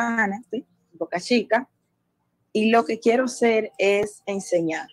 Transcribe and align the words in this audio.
Dominicana, 0.00 0.42
Boca 0.92 1.20
Chica, 1.20 1.68
y 2.52 2.70
lo 2.70 2.84
que 2.84 3.00
quiero 3.00 3.24
hacer 3.24 3.72
es 3.78 4.22
enseñar. 4.26 4.88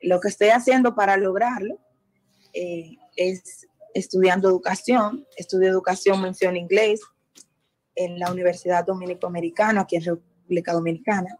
Lo 0.00 0.20
que 0.20 0.28
estoy 0.28 0.48
haciendo 0.48 0.94
para 0.94 1.16
lograrlo 1.16 1.78
eh, 2.52 2.96
es 3.16 3.66
estudiando 3.94 4.48
educación, 4.48 5.26
estudio 5.36 5.70
educación, 5.70 6.20
mención 6.20 6.56
inglés 6.56 7.00
en 7.94 8.18
la 8.18 8.30
Universidad 8.30 8.84
Dominico-Americana, 8.84 9.82
aquí 9.82 9.96
en 9.96 10.04
República 10.04 10.72
Dominicana. 10.72 11.38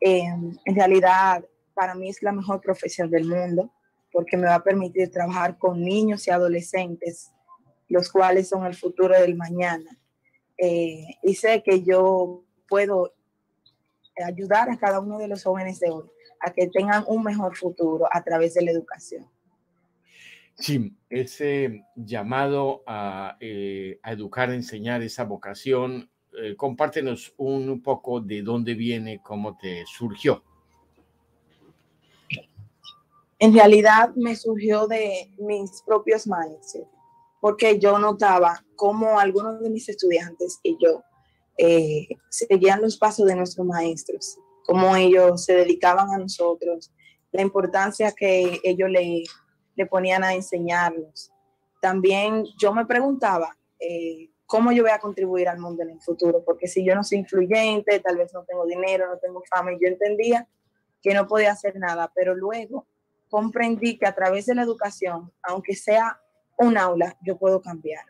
Em, 0.00 0.56
en 0.64 0.74
realidad, 0.74 1.44
para 1.74 1.94
mí 1.94 2.08
es 2.08 2.22
la 2.22 2.32
mejor 2.32 2.60
profesión 2.60 3.10
del 3.10 3.26
mundo 3.26 3.70
porque 4.14 4.36
me 4.36 4.46
va 4.46 4.56
a 4.56 4.62
permitir 4.62 5.10
trabajar 5.10 5.58
con 5.58 5.82
niños 5.82 6.26
y 6.26 6.30
adolescentes, 6.30 7.32
los 7.88 8.10
cuales 8.10 8.48
son 8.48 8.64
el 8.64 8.74
futuro 8.74 9.18
del 9.18 9.34
mañana. 9.34 9.98
Eh, 10.58 11.06
y 11.22 11.34
sé 11.34 11.62
que 11.62 11.82
yo 11.82 12.44
puedo 12.68 13.12
ayudar 14.24 14.70
a 14.70 14.78
cada 14.78 15.00
uno 15.00 15.18
de 15.18 15.28
los 15.28 15.42
jóvenes 15.42 15.80
de 15.80 15.90
hoy 15.90 16.04
a 16.40 16.52
que 16.52 16.68
tengan 16.68 17.04
un 17.06 17.22
mejor 17.22 17.56
futuro 17.56 18.06
a 18.10 18.22
través 18.22 18.54
de 18.54 18.62
la 18.62 18.70
educación. 18.70 19.26
Sí, 20.56 20.96
ese 21.10 21.84
llamado 21.96 22.82
a, 22.86 23.36
eh, 23.40 23.98
a 24.02 24.12
educar, 24.12 24.50
a 24.50 24.54
enseñar 24.54 25.02
esa 25.02 25.24
vocación, 25.24 26.08
eh, 26.36 26.54
compártenos 26.56 27.34
un 27.36 27.82
poco 27.82 28.20
de 28.20 28.42
dónde 28.42 28.74
viene, 28.74 29.20
cómo 29.22 29.56
te 29.56 29.84
surgió. 29.86 30.42
En 33.38 33.52
realidad 33.52 34.14
me 34.14 34.36
surgió 34.36 34.86
de 34.86 35.32
mis 35.38 35.82
propios 35.82 36.26
maestros, 36.26 36.86
porque 37.44 37.78
yo 37.78 37.98
notaba 37.98 38.64
cómo 38.74 39.20
algunos 39.20 39.60
de 39.60 39.68
mis 39.68 39.86
estudiantes 39.90 40.60
y 40.62 40.78
yo 40.82 41.04
eh, 41.58 42.08
seguían 42.30 42.80
los 42.80 42.96
pasos 42.96 43.26
de 43.26 43.36
nuestros 43.36 43.66
maestros, 43.66 44.38
cómo 44.64 44.96
ellos 44.96 45.44
se 45.44 45.52
dedicaban 45.52 46.10
a 46.10 46.16
nosotros, 46.16 46.90
la 47.32 47.42
importancia 47.42 48.12
que 48.12 48.62
ellos 48.64 48.88
le, 48.88 49.24
le 49.76 49.84
ponían 49.84 50.24
a 50.24 50.32
enseñarnos. 50.32 51.30
También 51.82 52.46
yo 52.58 52.72
me 52.72 52.86
preguntaba 52.86 53.54
eh, 53.78 54.30
cómo 54.46 54.72
yo 54.72 54.82
voy 54.82 54.92
a 54.92 54.98
contribuir 54.98 55.46
al 55.50 55.58
mundo 55.58 55.82
en 55.82 55.90
el 55.90 56.00
futuro, 56.00 56.42
porque 56.46 56.66
si 56.66 56.82
yo 56.82 56.94
no 56.94 57.04
soy 57.04 57.18
influyente, 57.18 58.00
tal 58.00 58.16
vez 58.16 58.32
no 58.32 58.42
tengo 58.44 58.64
dinero, 58.64 59.06
no 59.06 59.18
tengo 59.18 59.42
fama, 59.54 59.74
y 59.74 59.78
yo 59.82 59.88
entendía 59.88 60.48
que 61.02 61.12
no 61.12 61.26
podía 61.26 61.52
hacer 61.52 61.76
nada, 61.76 62.10
pero 62.14 62.34
luego 62.34 62.86
comprendí 63.28 63.98
que 63.98 64.06
a 64.06 64.14
través 64.14 64.46
de 64.46 64.54
la 64.54 64.62
educación, 64.62 65.30
aunque 65.42 65.74
sea 65.74 66.22
un 66.58 66.78
aula, 66.78 67.16
yo 67.22 67.36
puedo 67.36 67.60
cambiar. 67.60 68.04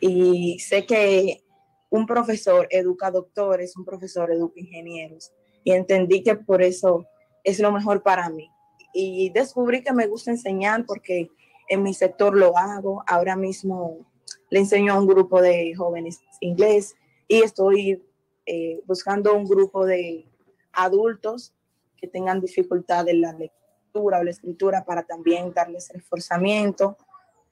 Y 0.00 0.58
sé 0.60 0.86
que 0.86 1.42
un 1.90 2.06
profesor 2.06 2.66
educa 2.70 3.10
doctores, 3.10 3.76
un 3.76 3.84
profesor 3.84 4.30
educa 4.30 4.60
ingenieros. 4.60 5.32
Y 5.64 5.72
entendí 5.72 6.22
que 6.22 6.36
por 6.36 6.62
eso 6.62 7.06
es 7.44 7.58
lo 7.60 7.72
mejor 7.72 8.02
para 8.02 8.28
mí. 8.28 8.50
Y 8.92 9.30
descubrí 9.30 9.82
que 9.82 9.92
me 9.92 10.06
gusta 10.06 10.30
enseñar 10.30 10.84
porque 10.86 11.30
en 11.68 11.82
mi 11.82 11.94
sector 11.94 12.36
lo 12.36 12.56
hago. 12.56 13.02
Ahora 13.06 13.36
mismo 13.36 14.06
le 14.50 14.60
enseño 14.60 14.92
a 14.92 14.98
un 14.98 15.06
grupo 15.06 15.40
de 15.40 15.74
jóvenes 15.74 16.20
inglés 16.40 16.94
y 17.28 17.42
estoy 17.42 18.02
eh, 18.46 18.80
buscando 18.86 19.34
un 19.34 19.44
grupo 19.44 19.84
de 19.84 20.26
adultos 20.72 21.52
que 21.96 22.06
tengan 22.06 22.40
dificultad 22.40 23.08
en 23.08 23.22
la 23.22 23.32
lectura 23.32 24.20
o 24.20 24.24
la 24.24 24.30
escritura 24.30 24.84
para 24.84 25.02
también 25.04 25.52
darles 25.52 25.90
reforzamiento 25.92 26.96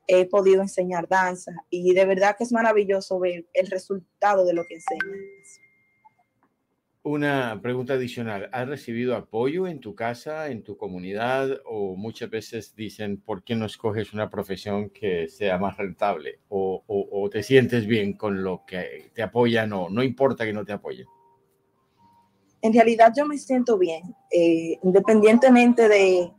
he 0.06 0.26
podido 0.26 0.62
enseñar 0.62 1.08
danza 1.08 1.52
y 1.70 1.94
de 1.94 2.04
verdad 2.04 2.36
que 2.36 2.44
es 2.44 2.52
maravilloso 2.52 3.18
ver 3.18 3.46
el 3.52 3.66
resultado 3.68 4.44
de 4.44 4.54
lo 4.54 4.64
que 4.66 4.74
enseñas. 4.74 5.60
Una 7.06 7.60
pregunta 7.60 7.92
adicional, 7.92 8.48
¿has 8.50 8.66
recibido 8.66 9.14
apoyo 9.14 9.66
en 9.66 9.78
tu 9.78 9.94
casa, 9.94 10.48
en 10.48 10.62
tu 10.62 10.78
comunidad 10.78 11.60
o 11.66 11.96
muchas 11.96 12.30
veces 12.30 12.74
dicen, 12.74 13.20
¿por 13.20 13.44
qué 13.44 13.54
no 13.54 13.66
escoges 13.66 14.14
una 14.14 14.30
profesión 14.30 14.88
que 14.88 15.28
sea 15.28 15.58
más 15.58 15.76
rentable? 15.76 16.38
¿O, 16.48 16.82
o, 16.86 17.28
te 17.28 17.42
sientes 17.42 17.86
bien 17.86 18.14
con 18.14 18.42
lo 18.42 18.64
que 18.66 19.10
te 19.12 19.22
apoyan 19.22 19.74
o 19.74 19.90
no 19.90 20.02
importa 20.02 20.46
que 20.46 20.54
no 20.54 20.64
te 20.64 20.72
apoyen? 20.72 21.06
En 22.62 22.72
realidad 22.72 23.12
yo 23.14 23.26
me 23.26 23.36
siento 23.36 23.76
bien, 23.76 24.14
eh, 24.30 24.78
independientemente 24.82 25.90
de, 25.90 26.32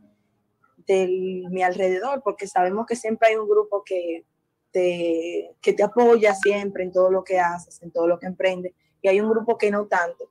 de 0.86 1.42
mi 1.50 1.62
alrededor, 1.62 2.22
porque 2.22 2.46
sabemos 2.46 2.86
que 2.86 2.96
siempre 2.96 3.28
hay 3.28 3.36
un 3.36 3.48
grupo 3.48 3.82
que 3.84 4.24
te, 4.70 5.54
que 5.60 5.72
te 5.72 5.82
apoya 5.82 6.34
siempre 6.34 6.84
en 6.84 6.92
todo 6.92 7.10
lo 7.10 7.24
que 7.24 7.38
haces, 7.38 7.82
en 7.82 7.90
todo 7.90 8.06
lo 8.06 8.18
que 8.18 8.26
emprendes, 8.26 8.72
y 9.02 9.08
hay 9.08 9.20
un 9.20 9.30
grupo 9.30 9.58
que 9.58 9.70
no 9.70 9.86
tanto. 9.86 10.30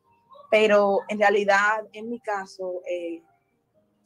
Pero 0.50 1.00
en 1.10 1.20
realidad, 1.20 1.86
en 1.92 2.10
mi 2.10 2.20
caso, 2.20 2.82
eh, 2.90 3.22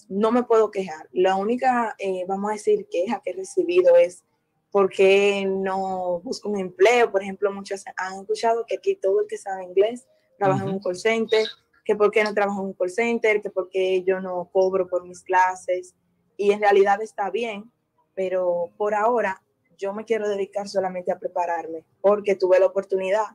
no 0.07 0.31
me 0.31 0.43
puedo 0.43 0.71
quejar. 0.71 1.07
La 1.11 1.35
única, 1.35 1.95
eh, 1.99 2.25
vamos 2.27 2.49
a 2.49 2.53
decir, 2.53 2.87
queja 2.89 3.21
que 3.23 3.31
he 3.31 3.35
recibido 3.35 3.95
es 3.95 4.23
porque 4.71 5.45
no 5.47 6.21
busco 6.21 6.49
un 6.49 6.59
empleo. 6.59 7.11
Por 7.11 7.21
ejemplo, 7.21 7.51
muchos 7.51 7.83
han 7.97 8.21
escuchado 8.21 8.65
que 8.65 8.75
aquí 8.77 8.95
todo 8.95 9.21
el 9.21 9.27
que 9.27 9.37
sabe 9.37 9.65
inglés 9.65 10.07
trabaja 10.37 10.63
en 10.63 10.69
un 10.69 10.79
call 10.79 10.95
center, 10.95 11.45
que 11.83 11.95
por 11.95 12.11
qué 12.11 12.23
no 12.23 12.33
trabajo 12.33 12.61
en 12.61 12.67
un 12.67 12.73
call 12.73 12.89
center, 12.89 13.41
que 13.41 13.49
por 13.49 13.69
qué 13.69 14.03
yo 14.03 14.19
no 14.19 14.49
cobro 14.51 14.87
por 14.87 15.05
mis 15.05 15.21
clases 15.21 15.95
y 16.39 16.53
en 16.53 16.61
realidad 16.61 17.01
está 17.01 17.29
bien, 17.29 17.69
pero 18.15 18.71
por 18.77 18.95
ahora 18.95 19.43
yo 19.77 19.93
me 19.93 20.05
quiero 20.05 20.29
dedicar 20.29 20.69
solamente 20.69 21.11
a 21.11 21.19
prepararme 21.19 21.83
porque 21.99 22.35
tuve 22.35 22.57
la 22.61 22.67
oportunidad 22.67 23.25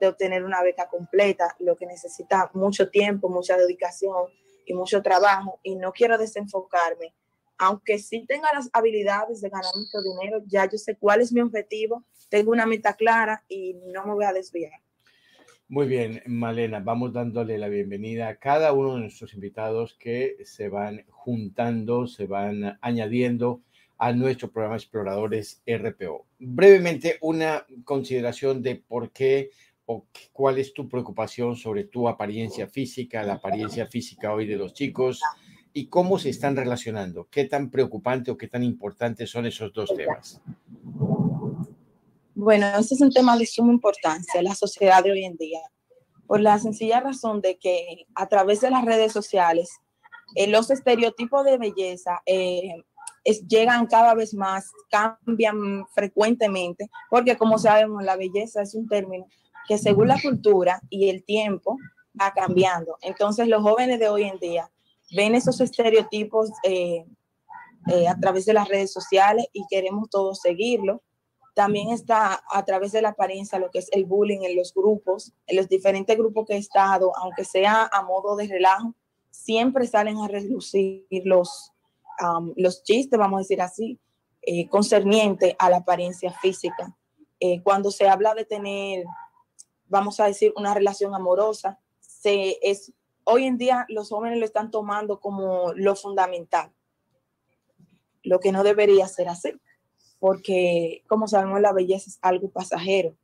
de 0.00 0.08
obtener 0.08 0.44
una 0.44 0.62
beca 0.62 0.88
completa, 0.88 1.54
lo 1.58 1.76
que 1.76 1.84
necesita 1.84 2.50
mucho 2.54 2.88
tiempo, 2.88 3.28
mucha 3.28 3.58
dedicación 3.58 4.28
y 4.64 4.72
mucho 4.72 5.02
trabajo 5.02 5.60
y 5.62 5.76
no 5.76 5.92
quiero 5.92 6.16
desenfocarme. 6.16 7.14
Aunque 7.58 7.98
sí 7.98 8.24
tenga 8.26 8.48
las 8.54 8.70
habilidades 8.72 9.42
de 9.42 9.50
ganar 9.50 9.72
mucho 9.76 10.00
dinero, 10.00 10.42
ya 10.46 10.64
yo 10.64 10.78
sé 10.78 10.96
cuál 10.96 11.20
es 11.20 11.34
mi 11.34 11.42
objetivo, 11.42 12.02
tengo 12.30 12.50
una 12.50 12.64
meta 12.64 12.94
clara 12.94 13.44
y 13.46 13.74
no 13.92 14.06
me 14.06 14.14
voy 14.14 14.24
a 14.24 14.32
desviar. 14.32 14.80
Muy 15.66 15.86
bien, 15.86 16.22
Malena, 16.26 16.80
vamos 16.80 17.14
dándole 17.14 17.56
la 17.56 17.68
bienvenida 17.68 18.28
a 18.28 18.36
cada 18.36 18.74
uno 18.74 18.94
de 18.94 19.00
nuestros 19.00 19.32
invitados 19.32 19.96
que 19.98 20.36
se 20.44 20.68
van 20.68 21.06
juntando, 21.08 22.06
se 22.06 22.26
van 22.26 22.78
añadiendo 22.82 23.62
a 23.96 24.12
nuestro 24.12 24.50
programa 24.50 24.76
Exploradores 24.76 25.62
RPO. 25.66 26.26
Brevemente, 26.38 27.16
una 27.22 27.64
consideración 27.84 28.60
de 28.60 28.76
por 28.76 29.10
qué 29.10 29.52
o 29.86 30.06
cuál 30.34 30.58
es 30.58 30.74
tu 30.74 30.86
preocupación 30.86 31.56
sobre 31.56 31.84
tu 31.84 32.08
apariencia 32.08 32.66
física, 32.68 33.22
la 33.22 33.34
apariencia 33.34 33.86
física 33.86 34.34
hoy 34.34 34.46
de 34.46 34.56
los 34.56 34.74
chicos 34.74 35.22
y 35.72 35.86
cómo 35.86 36.18
se 36.18 36.28
están 36.28 36.56
relacionando. 36.56 37.26
¿Qué 37.30 37.46
tan 37.46 37.70
preocupante 37.70 38.30
o 38.30 38.36
qué 38.36 38.48
tan 38.48 38.62
importante 38.62 39.26
son 39.26 39.46
esos 39.46 39.72
dos 39.72 39.94
temas? 39.96 40.42
Bueno, 42.36 42.66
este 42.78 42.96
es 42.96 43.00
un 43.00 43.12
tema 43.12 43.36
de 43.36 43.46
suma 43.46 43.72
importancia 43.72 44.40
en 44.40 44.44
la 44.46 44.56
sociedad 44.56 45.04
de 45.04 45.12
hoy 45.12 45.24
en 45.24 45.36
día, 45.36 45.60
por 46.26 46.40
la 46.40 46.58
sencilla 46.58 46.98
razón 46.98 47.40
de 47.40 47.58
que 47.58 48.06
a 48.16 48.26
través 48.26 48.60
de 48.60 48.70
las 48.70 48.84
redes 48.84 49.12
sociales, 49.12 49.70
eh, 50.34 50.48
los 50.48 50.68
estereotipos 50.68 51.44
de 51.44 51.58
belleza 51.58 52.22
eh, 52.26 52.82
llegan 53.46 53.86
cada 53.86 54.14
vez 54.14 54.34
más, 54.34 54.68
cambian 54.90 55.86
frecuentemente, 55.94 56.90
porque 57.08 57.36
como 57.36 57.56
sabemos, 57.56 58.02
la 58.02 58.16
belleza 58.16 58.62
es 58.62 58.74
un 58.74 58.88
término 58.88 59.26
que 59.68 59.78
según 59.78 60.08
la 60.08 60.20
cultura 60.20 60.80
y 60.90 61.10
el 61.10 61.24
tiempo 61.24 61.78
va 62.20 62.32
cambiando. 62.32 62.98
Entonces 63.02 63.46
los 63.46 63.62
jóvenes 63.62 64.00
de 64.00 64.08
hoy 64.08 64.24
en 64.24 64.40
día 64.40 64.68
ven 65.14 65.36
esos 65.36 65.60
estereotipos 65.60 66.50
eh, 66.64 67.06
a 68.08 68.18
través 68.18 68.44
de 68.44 68.54
las 68.54 68.68
redes 68.68 68.92
sociales 68.92 69.46
y 69.52 69.64
queremos 69.70 70.10
todos 70.10 70.40
seguirlo 70.40 71.00
también 71.54 71.90
está 71.90 72.42
a 72.50 72.64
través 72.64 72.92
de 72.92 73.00
la 73.00 73.10
apariencia 73.10 73.60
lo 73.60 73.70
que 73.70 73.78
es 73.78 73.88
el 73.92 74.04
bullying 74.04 74.42
en 74.42 74.56
los 74.56 74.74
grupos, 74.74 75.32
en 75.46 75.56
los 75.56 75.68
diferentes 75.68 76.16
grupos 76.18 76.46
que 76.46 76.54
he 76.54 76.58
estado, 76.58 77.12
aunque 77.16 77.44
sea 77.44 77.88
a 77.92 78.02
modo 78.02 78.34
de 78.34 78.48
relajo, 78.48 78.94
siempre 79.30 79.86
salen 79.86 80.18
a 80.18 80.28
reducir 80.28 81.06
los, 81.24 81.72
los 82.56 82.82
chistes, 82.82 83.18
vamos 83.18 83.38
a 83.38 83.42
decir 83.42 83.62
así, 83.62 84.00
eh, 84.42 84.68
concerniente 84.68 85.54
a 85.58 85.70
la 85.70 85.78
apariencia 85.78 86.32
física. 86.32 86.96
Eh, 87.38 87.62
cuando 87.62 87.92
se 87.92 88.08
habla 88.08 88.34
de 88.34 88.44
tener, 88.44 89.04
vamos 89.86 90.18
a 90.18 90.26
decir, 90.26 90.52
una 90.56 90.74
relación 90.74 91.14
amorosa, 91.14 91.78
se, 92.00 92.58
es, 92.62 92.92
hoy 93.22 93.44
en 93.44 93.58
día 93.58 93.86
los 93.88 94.08
jóvenes 94.08 94.38
lo 94.38 94.44
están 94.44 94.72
tomando 94.72 95.20
como 95.20 95.72
lo 95.74 95.94
fundamental, 95.94 96.72
lo 98.24 98.40
que 98.40 98.50
no 98.50 98.64
debería 98.64 99.06
ser 99.06 99.28
así 99.28 99.52
porque 100.24 101.04
como 101.06 101.28
sabemos 101.28 101.60
la 101.60 101.74
belleza 101.74 102.08
es 102.08 102.18
algo 102.22 102.48
pasajero. 102.48 103.14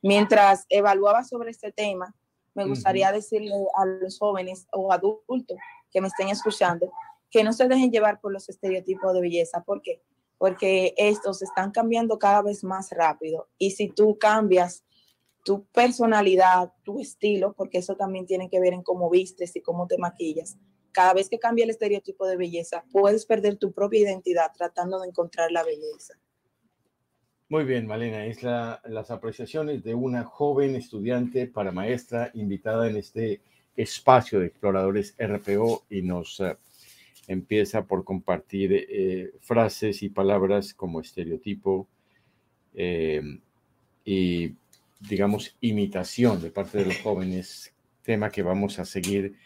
Mientras 0.00 0.64
evaluaba 0.70 1.24
sobre 1.24 1.50
este 1.50 1.72
tema, 1.72 2.16
me 2.54 2.66
gustaría 2.66 3.12
decirle 3.12 3.52
a 3.76 3.84
los 3.84 4.18
jóvenes 4.18 4.66
o 4.72 4.94
adultos 4.94 5.58
que 5.92 6.00
me 6.00 6.08
estén 6.08 6.28
escuchando 6.28 6.90
que 7.30 7.44
no 7.44 7.52
se 7.52 7.68
dejen 7.68 7.90
llevar 7.90 8.18
por 8.18 8.32
los 8.32 8.48
estereotipos 8.48 9.12
de 9.12 9.20
belleza. 9.20 9.62
¿Por 9.62 9.82
qué? 9.82 10.02
Porque 10.38 10.94
estos 10.96 11.42
están 11.42 11.70
cambiando 11.70 12.18
cada 12.18 12.40
vez 12.40 12.64
más 12.64 12.90
rápido 12.92 13.50
y 13.58 13.72
si 13.72 13.88
tú 13.90 14.16
cambias 14.18 14.86
tu 15.44 15.66
personalidad, 15.66 16.72
tu 16.82 16.98
estilo, 16.98 17.52
porque 17.52 17.76
eso 17.76 17.94
también 17.94 18.24
tiene 18.24 18.48
que 18.48 18.58
ver 18.58 18.72
en 18.72 18.82
cómo 18.82 19.10
vistes 19.10 19.54
y 19.54 19.60
cómo 19.60 19.86
te 19.86 19.98
maquillas. 19.98 20.56
Cada 20.92 21.14
vez 21.14 21.28
que 21.28 21.38
cambia 21.38 21.64
el 21.64 21.70
estereotipo 21.70 22.26
de 22.26 22.36
belleza, 22.36 22.84
puedes 22.92 23.26
perder 23.26 23.56
tu 23.56 23.72
propia 23.72 24.00
identidad 24.00 24.52
tratando 24.56 25.00
de 25.00 25.08
encontrar 25.08 25.50
la 25.52 25.62
belleza. 25.62 26.14
Muy 27.48 27.64
bien, 27.64 27.86
Malena, 27.86 28.26
es 28.26 28.44
las 28.44 29.10
apreciaciones 29.10 29.82
de 29.82 29.94
una 29.94 30.22
joven 30.22 30.76
estudiante 30.76 31.48
para 31.48 31.72
maestra 31.72 32.30
invitada 32.34 32.88
en 32.88 32.96
este 32.96 33.40
espacio 33.74 34.38
de 34.38 34.46
exploradores 34.46 35.16
RPO 35.18 35.84
y 35.90 36.02
nos 36.02 36.38
eh, 36.38 36.56
empieza 37.26 37.86
por 37.86 38.04
compartir 38.04 38.72
eh, 38.72 39.32
frases 39.40 40.02
y 40.02 40.10
palabras 40.10 40.74
como 40.74 41.00
estereotipo 41.00 41.88
eh, 42.74 43.20
y, 44.04 44.54
digamos, 45.00 45.56
imitación 45.60 46.40
de 46.40 46.50
parte 46.50 46.78
de 46.78 46.86
los 46.86 46.98
jóvenes, 46.98 47.74
tema 48.02 48.30
que 48.30 48.42
vamos 48.42 48.78
a 48.78 48.84
seguir 48.84 49.36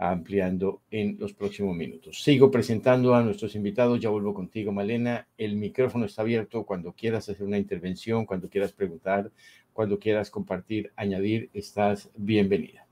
ampliando 0.00 0.80
en 0.90 1.18
los 1.18 1.34
próximos 1.34 1.76
minutos. 1.76 2.22
Sigo 2.22 2.50
presentando 2.50 3.14
a 3.14 3.22
nuestros 3.22 3.54
invitados, 3.54 4.00
ya 4.00 4.08
vuelvo 4.08 4.32
contigo, 4.32 4.72
Malena. 4.72 5.28
El 5.36 5.56
micrófono 5.56 6.06
está 6.06 6.22
abierto 6.22 6.64
cuando 6.64 6.92
quieras 6.94 7.28
hacer 7.28 7.46
una 7.46 7.58
intervención, 7.58 8.24
cuando 8.24 8.48
quieras 8.48 8.72
preguntar, 8.72 9.30
cuando 9.74 9.98
quieras 9.98 10.30
compartir, 10.30 10.90
añadir, 10.96 11.50
estás 11.52 12.10
bienvenida. 12.16 12.86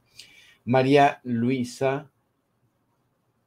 María 0.66 1.20
Luisa, 1.25 2.10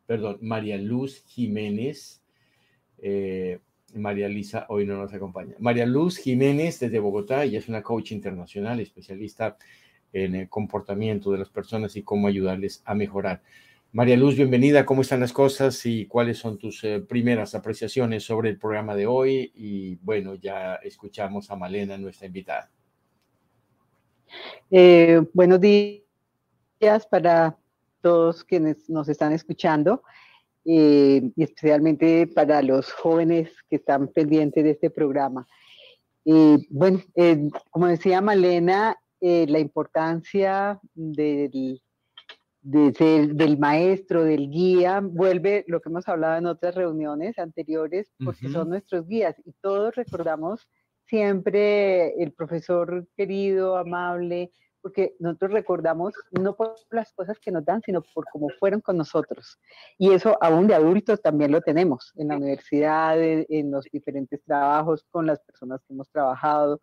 perdón, 0.07 0.39
María 0.41 0.77
Luz 0.77 1.23
Jiménez. 1.27 2.23
Eh, 2.97 3.59
María 3.93 4.27
Lisa 4.27 4.65
hoy 4.69 4.87
no 4.87 4.97
nos 4.97 5.13
acompaña. 5.13 5.53
María 5.59 5.85
Luz 5.85 6.17
Jiménez 6.17 6.79
desde 6.79 6.99
Bogotá, 6.99 7.43
ella 7.43 7.59
es 7.59 7.69
una 7.69 7.83
coach 7.83 8.11
internacional, 8.11 8.79
especialista 8.79 9.57
el 10.13 10.49
comportamiento 10.49 11.31
de 11.31 11.39
las 11.39 11.49
personas 11.49 11.95
y 11.95 12.03
cómo 12.03 12.27
ayudarles 12.27 12.81
a 12.85 12.93
mejorar. 12.95 13.41
María 13.93 14.15
Luz, 14.15 14.37
bienvenida. 14.37 14.85
¿Cómo 14.85 15.01
están 15.01 15.19
las 15.19 15.33
cosas 15.33 15.85
y 15.85 16.05
cuáles 16.05 16.37
son 16.37 16.57
tus 16.57 16.81
eh, 16.85 17.01
primeras 17.01 17.53
apreciaciones 17.55 18.23
sobre 18.23 18.49
el 18.49 18.57
programa 18.57 18.95
de 18.95 19.05
hoy? 19.05 19.51
Y 19.53 19.95
bueno, 19.95 20.35
ya 20.35 20.75
escuchamos 20.75 21.51
a 21.51 21.57
Malena, 21.57 21.97
nuestra 21.97 22.27
invitada. 22.27 22.71
Eh, 24.69 25.21
buenos 25.33 25.59
días 25.59 27.05
para 27.09 27.57
todos 27.99 28.45
quienes 28.45 28.89
nos 28.89 29.09
están 29.09 29.33
escuchando 29.33 30.03
eh, 30.63 31.29
y 31.35 31.43
especialmente 31.43 32.27
para 32.27 32.61
los 32.61 32.93
jóvenes 32.93 33.51
que 33.69 33.75
están 33.75 34.07
pendientes 34.07 34.63
de 34.63 34.71
este 34.71 34.89
programa. 34.89 35.45
bueno, 36.69 37.01
como 37.71 37.87
decía 37.87 38.21
Malena, 38.21 38.95
eh, 39.21 39.45
la 39.47 39.59
importancia 39.59 40.79
del, 40.93 41.79
del 42.61 43.57
maestro, 43.59 44.23
del 44.23 44.49
guía, 44.49 44.99
vuelve 44.99 45.63
lo 45.67 45.79
que 45.79 45.89
hemos 45.89 46.07
hablado 46.07 46.37
en 46.37 46.47
otras 46.47 46.73
reuniones 46.73 47.37
anteriores, 47.37 48.11
porque 48.23 48.49
son 48.49 48.69
nuestros 48.69 49.07
guías 49.07 49.35
y 49.45 49.53
todos 49.61 49.95
recordamos 49.95 50.67
siempre 51.05 52.15
el 52.21 52.33
profesor 52.33 53.07
querido, 53.15 53.77
amable, 53.77 54.51
porque 54.81 55.15
nosotros 55.19 55.51
recordamos 55.51 56.15
no 56.31 56.55
por 56.55 56.75
las 56.89 57.13
cosas 57.13 57.37
que 57.39 57.51
nos 57.51 57.63
dan, 57.63 57.81
sino 57.83 58.01
por 58.01 58.25
cómo 58.31 58.49
fueron 58.59 58.81
con 58.81 58.97
nosotros. 58.97 59.59
Y 59.99 60.11
eso 60.13 60.35
aún 60.41 60.65
de 60.65 60.73
adultos 60.73 61.21
también 61.21 61.51
lo 61.51 61.61
tenemos 61.61 62.11
en 62.15 62.29
la 62.29 62.37
universidad, 62.37 63.21
en 63.21 63.69
los 63.69 63.85
diferentes 63.85 64.41
trabajos, 64.43 65.05
con 65.11 65.27
las 65.27 65.39
personas 65.41 65.81
que 65.87 65.93
hemos 65.93 66.09
trabajado 66.09 66.81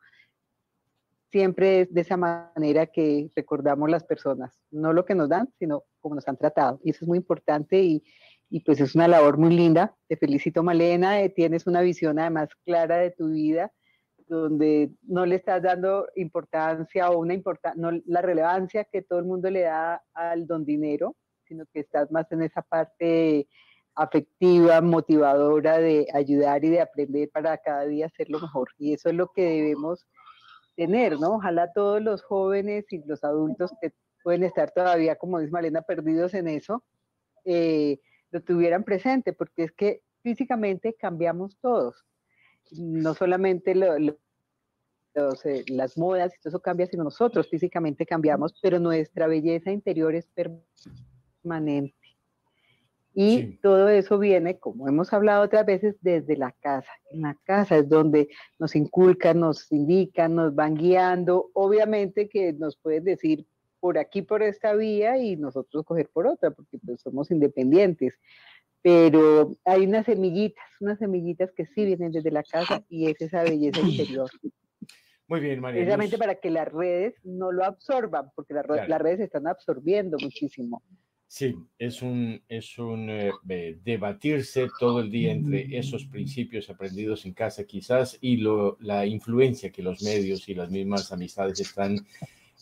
siempre 1.31 1.83
es 1.83 1.93
de 1.93 2.01
esa 2.01 2.17
manera 2.17 2.87
que 2.87 3.31
recordamos 3.37 3.91
las 3.91 4.05
personas, 4.05 4.59
no 4.71 4.93
lo 4.93 5.05
que 5.05 5.15
nos 5.15 5.29
dan, 5.29 5.49
sino 5.59 5.85
cómo 6.01 6.15
nos 6.15 6.29
han 6.29 6.37
tratado. 6.37 6.81
Y 6.85 6.91
eso 6.91 7.05
es 7.05 7.09
muy 7.09 7.19
importante 7.19 7.81
y, 7.81 8.03
y 8.51 8.61
pues 8.61 8.81
es 8.81 8.95
una 8.95 9.09
labor 9.09 9.39
muy 9.39 9.55
linda. 9.55 9.95
Te 10.09 10.17
felicito, 10.17 10.63
Malena, 10.63 11.21
eh, 11.21 11.29
tienes 11.29 11.67
una 11.67 11.81
visión 11.83 12.19
además 12.19 12.49
clara 12.65 12.99
de 12.99 13.11
tu 13.11 13.31
vida, 13.31 13.73
donde 14.27 14.91
no 15.03 15.27
le 15.27 15.37
estás 15.37 15.63
dando 15.63 16.07
importancia 16.17 17.11
o 17.11 17.19
una 17.19 17.35
importancia, 17.35 17.81
no 17.81 17.99
la 18.07 18.23
relevancia 18.23 18.85
que 18.85 19.03
todo 19.03 19.19
el 19.19 19.25
mundo 19.25 19.51
le 19.51 19.63
da 19.63 20.03
al 20.15 20.47
don 20.47 20.65
dinero, 20.65 21.17
sino 21.47 21.65
que 21.73 21.81
estás 21.81 22.11
más 22.11 22.31
en 22.33 22.43
esa 22.43 22.63
parte 22.63 23.49
afectiva, 23.95 24.81
motivadora 24.81 25.79
de 25.79 26.07
ayudar 26.15 26.65
y 26.65 26.71
de 26.71 26.81
aprender 26.81 27.31
para 27.31 27.59
cada 27.59 27.85
día 27.87 28.07
hacerlo 28.07 28.39
mejor. 28.39 28.69
Y 28.79 28.93
eso 28.93 29.09
es 29.09 29.15
lo 29.15 29.33
que 29.33 29.43
debemos 29.43 30.07
tener, 30.79 31.19
¿no? 31.19 31.35
Ojalá 31.35 31.73
todos 31.73 32.01
los 32.01 32.23
jóvenes 32.23 32.87
y 32.93 33.03
los 33.05 33.25
adultos 33.25 33.73
que 33.83 33.93
pueden 34.23 34.45
estar 34.45 34.71
todavía, 34.71 35.17
como 35.17 35.41
dice 35.41 35.51
Malena, 35.51 35.83
perdidos 35.83 36.35
en 36.35 36.47
eso, 36.47 36.85
eh, 37.45 37.99
lo 38.31 38.41
tuvieran 38.43 38.85
presente, 38.85 39.33
porque 39.33 39.65
es 39.65 39.73
que 39.73 40.03
físicamente 40.23 40.95
cambiamos 40.95 41.59
todos. 41.61 42.07
No 42.71 43.15
solamente 43.15 43.73
eh, 43.73 45.65
las 45.67 45.99
modas 45.99 46.33
y 46.33 46.39
todo 46.39 46.51
eso 46.51 46.61
cambia, 46.61 46.87
sino 46.87 47.03
nosotros 47.03 47.49
físicamente 47.49 48.07
cambiamos, 48.07 48.55
pero 48.63 48.79
nuestra 48.79 49.27
belleza 49.27 49.73
interior 49.73 50.15
es 50.15 50.29
permanente. 51.43 51.98
Y 53.21 53.57
todo 53.57 53.89
eso 53.89 54.17
viene, 54.17 54.61
como 54.61 54.87
hemos 54.87 55.13
hablado 55.13 55.43
otras 55.43 55.67
veces, 55.67 55.97
desde 56.03 56.37
la 56.37 56.53
casa. 56.53 56.93
En 57.11 57.23
la 57.23 57.37
casa 57.43 57.79
es 57.79 57.89
donde 57.89 58.29
nos 58.61 58.77
inculcan, 58.77 59.41
nos 59.41 59.73
indican, 59.73 60.37
nos 60.37 60.55
van 60.55 60.77
guiando. 60.77 61.51
Obviamente 61.53 62.29
que 62.29 62.53
nos 62.53 62.77
pueden 62.77 63.03
decir 63.03 63.45
por 63.81 63.99
aquí, 63.99 64.23
por 64.23 64.45
esta 64.45 64.73
vía 64.75 65.19
y 65.19 65.35
nosotros 65.35 65.85
coger 65.85 66.09
por 66.13 66.29
otra, 66.29 66.53
porque 66.53 66.79
pues 66.79 67.01
somos 67.01 67.33
independientes. 67.33 68.15
Pero 68.83 69.57
hay 69.65 69.85
unas 69.85 70.07
semillitas, 70.07 70.65
unas 70.79 71.01
semillitas 71.01 71.51
que 71.51 71.67
sí 71.67 71.85
vienen 71.87 72.13
desde 72.13 72.31
la 72.31 72.45
casa 72.45 72.85
y 72.89 73.11
es 73.11 73.21
esa 73.21 73.43
belleza 73.43 73.81
interior. 73.81 74.31
Muy 75.27 75.41
bien, 75.41 75.59
María. 75.59 75.81
Precisamente 75.81 76.19
para 76.19 76.37
que 76.37 76.53
las 76.53 76.73
redes 76.73 77.17
no 77.25 77.51
lo 77.51 77.65
absorban, 77.65 78.31
porque 78.37 78.55
las 78.55 78.65
redes 78.65 79.19
están 79.19 79.49
absorbiendo 79.49 80.19
muchísimo. 80.23 80.85
Sí, 81.31 81.55
es 81.79 82.01
un, 82.01 82.41
es 82.49 82.79
un 82.79 83.11
eh, 83.11 83.31
debatirse 83.85 84.67
todo 84.81 85.01
el 85.01 85.11
día 85.11 85.31
entre 85.31 85.79
esos 85.79 86.07
principios 86.07 86.71
aprendidos 86.71 87.27
en 87.27 87.35
casa 87.35 87.65
quizás 87.65 88.17
y 88.23 88.39
lo, 88.39 88.79
la 88.81 89.05
influencia 89.05 89.71
que 89.71 89.83
los 89.83 90.03
medios 90.03 90.49
y 90.49 90.55
las 90.55 90.71
mismas 90.71 91.13
amistades 91.13 91.61
están 91.61 92.07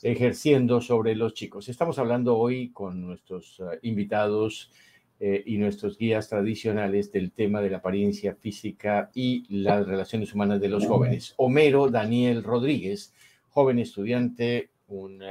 ejerciendo 0.03 0.81
sobre 0.81 1.15
los 1.15 1.33
chicos. 1.33 1.69
Estamos 1.69 2.01
hablando 2.01 2.37
hoy 2.37 2.71
con 2.71 3.01
nuestros 3.01 3.61
eh, 3.61 3.79
invitados 3.83 4.73
eh, 5.21 5.45
y 5.47 5.59
nuestros 5.59 5.97
guías 5.97 6.29
tradicionales 6.29 7.13
del 7.13 7.31
tema 7.31 7.61
de 7.61 7.71
la 7.71 7.77
apariencia 7.77 8.35
física 8.35 9.13
y 9.15 9.45
las 9.49 9.87
relaciones 9.87 10.35
humanas 10.35 10.61
de 10.61 10.69
los 10.69 10.85
jóvenes. 10.87 11.35
Homero 11.37 11.89
Daniel 11.89 12.43
Rodríguez, 12.43 13.15
joven 13.49 13.79
estudiante, 13.79 14.71
un 14.89 15.23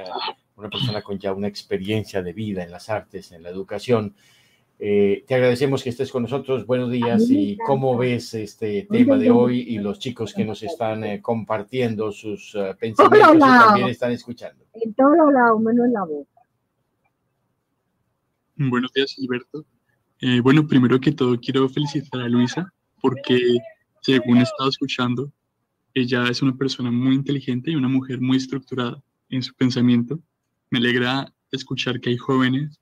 una 0.55 0.69
persona 0.69 1.01
con 1.01 1.19
ya 1.19 1.33
una 1.33 1.47
experiencia 1.47 2.21
de 2.21 2.33
vida 2.33 2.63
en 2.63 2.71
las 2.71 2.89
artes, 2.89 3.31
en 3.31 3.43
la 3.43 3.49
educación. 3.49 4.15
Eh, 4.79 5.23
te 5.27 5.35
agradecemos 5.35 5.83
que 5.83 5.89
estés 5.89 6.11
con 6.11 6.23
nosotros. 6.23 6.65
Buenos 6.65 6.91
días 6.91 7.29
y 7.29 7.57
cómo 7.57 7.97
ves 7.97 8.33
este 8.33 8.87
tema 8.89 9.17
de 9.17 9.31
hoy 9.31 9.61
y 9.61 9.79
los 9.79 9.99
chicos 9.99 10.33
que 10.33 10.45
nos 10.45 10.63
están 10.63 11.03
eh, 11.03 11.21
compartiendo 11.21 12.11
sus 12.11 12.55
uh, 12.55 12.75
pensamientos 12.77 13.35
y 13.35 13.39
también 13.39 13.87
están 13.87 14.11
escuchando. 14.11 14.65
En 14.73 14.93
todo 14.93 15.31
lado, 15.31 15.59
menos 15.59 15.89
la 15.89 16.03
voz. 16.03 16.27
Buenos 18.57 18.91
días, 18.93 19.13
Gilberto. 19.13 19.65
Eh, 20.21 20.39
bueno, 20.39 20.65
primero 20.65 20.99
que 20.99 21.11
todo 21.11 21.37
quiero 21.39 21.67
felicitar 21.67 22.21
a 22.21 22.29
Luisa 22.29 22.73
porque 23.01 23.57
según 24.01 24.37
he 24.37 24.43
estado 24.43 24.69
escuchando, 24.69 25.31
ella 25.93 26.27
es 26.29 26.41
una 26.41 26.55
persona 26.55 26.91
muy 26.91 27.15
inteligente 27.15 27.71
y 27.71 27.75
una 27.75 27.89
mujer 27.89 28.21
muy 28.21 28.37
estructurada 28.37 29.01
en 29.29 29.41
su 29.41 29.53
pensamiento 29.53 30.19
me 30.69 30.79
alegra 30.79 31.33
escuchar 31.51 31.99
que 31.99 32.09
hay 32.09 32.17
jóvenes 32.17 32.79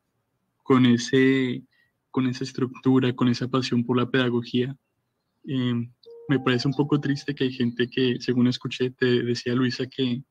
con, 0.63 0.85
ese, 0.85 1.63
con 2.11 2.27
esa 2.27 2.43
estructura, 2.43 3.13
con 3.15 3.27
esa 3.27 3.47
pasión 3.47 3.83
por 3.83 3.97
la 3.97 4.09
pedagogía. 4.09 4.75
Em, 5.45 5.91
me 6.29 6.39
parece 6.39 6.67
un 6.67 6.73
poco 6.73 6.99
triste 6.99 7.35
que 7.35 7.45
hay 7.45 7.51
gente 7.51 7.89
que, 7.89 8.17
según 8.19 8.47
escuché, 8.47 8.91
te 8.91 9.23
decía 9.23 9.55
Luisa 9.55 9.85
que, 9.87 10.23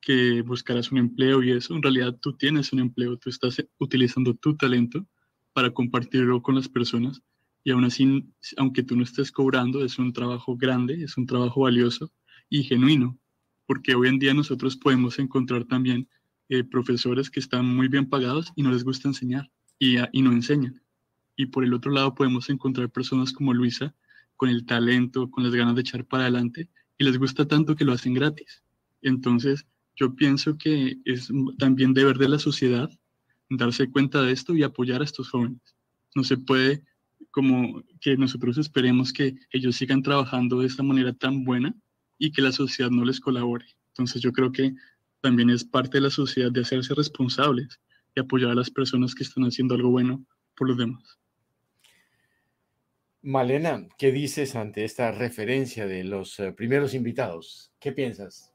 que 0.00 0.42
buscaras 0.42 0.90
un 0.92 0.98
empleo 0.98 1.42
y 1.42 1.52
eso. 1.52 1.74
En 1.74 1.82
realidad 1.82 2.18
tú 2.20 2.36
tienes 2.36 2.72
un 2.72 2.80
empleo, 2.80 3.16
tú 3.16 3.30
estás 3.30 3.64
utilizando 3.78 4.34
tu 4.34 4.56
talento 4.56 5.06
para 5.52 5.70
compartirlo 5.70 6.42
con 6.42 6.54
las 6.54 6.68
personas 6.68 7.22
y 7.62 7.70
aún 7.70 7.84
así, 7.84 8.24
aunque 8.56 8.82
tú 8.82 8.96
no 8.96 9.02
estés 9.02 9.30
cobrando, 9.30 9.84
es 9.84 9.98
un 9.98 10.12
trabajo 10.12 10.56
grande, 10.56 11.02
es 11.02 11.16
un 11.16 11.26
trabajo 11.26 11.62
valioso 11.62 12.10
y 12.48 12.62
genuino, 12.64 13.18
porque 13.66 13.94
hoy 13.94 14.08
en 14.08 14.18
día 14.18 14.34
nosotros 14.34 14.76
podemos 14.76 15.18
encontrar 15.18 15.64
también 15.64 16.08
eh, 16.50 16.64
profesores 16.64 17.30
que 17.30 17.40
están 17.40 17.64
muy 17.64 17.88
bien 17.88 18.08
pagados 18.08 18.52
y 18.56 18.62
no 18.62 18.70
les 18.70 18.84
gusta 18.84 19.08
enseñar 19.08 19.50
y, 19.78 19.96
ah, 19.96 20.10
y 20.12 20.20
no 20.20 20.32
enseñan. 20.32 20.82
Y 21.36 21.46
por 21.46 21.64
el 21.64 21.72
otro 21.72 21.90
lado 21.90 22.14
podemos 22.14 22.50
encontrar 22.50 22.90
personas 22.90 23.32
como 23.32 23.54
Luisa, 23.54 23.94
con 24.36 24.48
el 24.48 24.66
talento, 24.66 25.30
con 25.30 25.44
las 25.44 25.54
ganas 25.54 25.74
de 25.76 25.80
echar 25.80 26.04
para 26.04 26.24
adelante, 26.24 26.68
y 26.98 27.04
les 27.04 27.18
gusta 27.18 27.46
tanto 27.46 27.76
que 27.76 27.84
lo 27.84 27.92
hacen 27.92 28.14
gratis. 28.14 28.62
Entonces, 29.00 29.64
yo 29.96 30.14
pienso 30.14 30.58
que 30.58 30.98
es 31.04 31.30
también 31.58 31.94
deber 31.94 32.18
de 32.18 32.28
la 32.28 32.38
sociedad 32.38 32.90
darse 33.48 33.90
cuenta 33.90 34.22
de 34.22 34.32
esto 34.32 34.54
y 34.56 34.62
apoyar 34.62 35.00
a 35.00 35.04
estos 35.04 35.30
jóvenes. 35.30 35.60
No 36.14 36.24
se 36.24 36.36
puede 36.36 36.84
como 37.30 37.82
que 38.00 38.16
nosotros 38.16 38.58
esperemos 38.58 39.12
que 39.12 39.36
ellos 39.52 39.76
sigan 39.76 40.02
trabajando 40.02 40.60
de 40.60 40.66
esta 40.66 40.82
manera 40.82 41.12
tan 41.12 41.44
buena 41.44 41.74
y 42.18 42.32
que 42.32 42.42
la 42.42 42.52
sociedad 42.52 42.90
no 42.90 43.04
les 43.04 43.20
colabore. 43.20 43.66
Entonces 43.88 44.22
yo 44.22 44.32
creo 44.32 44.52
que 44.52 44.74
también 45.20 45.50
es 45.50 45.64
parte 45.64 45.98
de 45.98 46.02
la 46.02 46.10
sociedad 46.10 46.50
de 46.50 46.62
hacerse 46.62 46.94
responsables 46.94 47.80
y 48.14 48.20
apoyar 48.20 48.50
a 48.50 48.54
las 48.54 48.70
personas 48.70 49.14
que 49.14 49.22
están 49.22 49.44
haciendo 49.44 49.74
algo 49.74 49.90
bueno 49.90 50.24
por 50.56 50.68
los 50.68 50.78
demás. 50.78 51.18
Malena, 53.22 53.86
¿qué 53.98 54.12
dices 54.12 54.56
ante 54.56 54.84
esta 54.84 55.12
referencia 55.12 55.86
de 55.86 56.04
los 56.04 56.40
eh, 56.40 56.52
primeros 56.52 56.94
invitados? 56.94 57.70
¿Qué 57.78 57.92
piensas? 57.92 58.50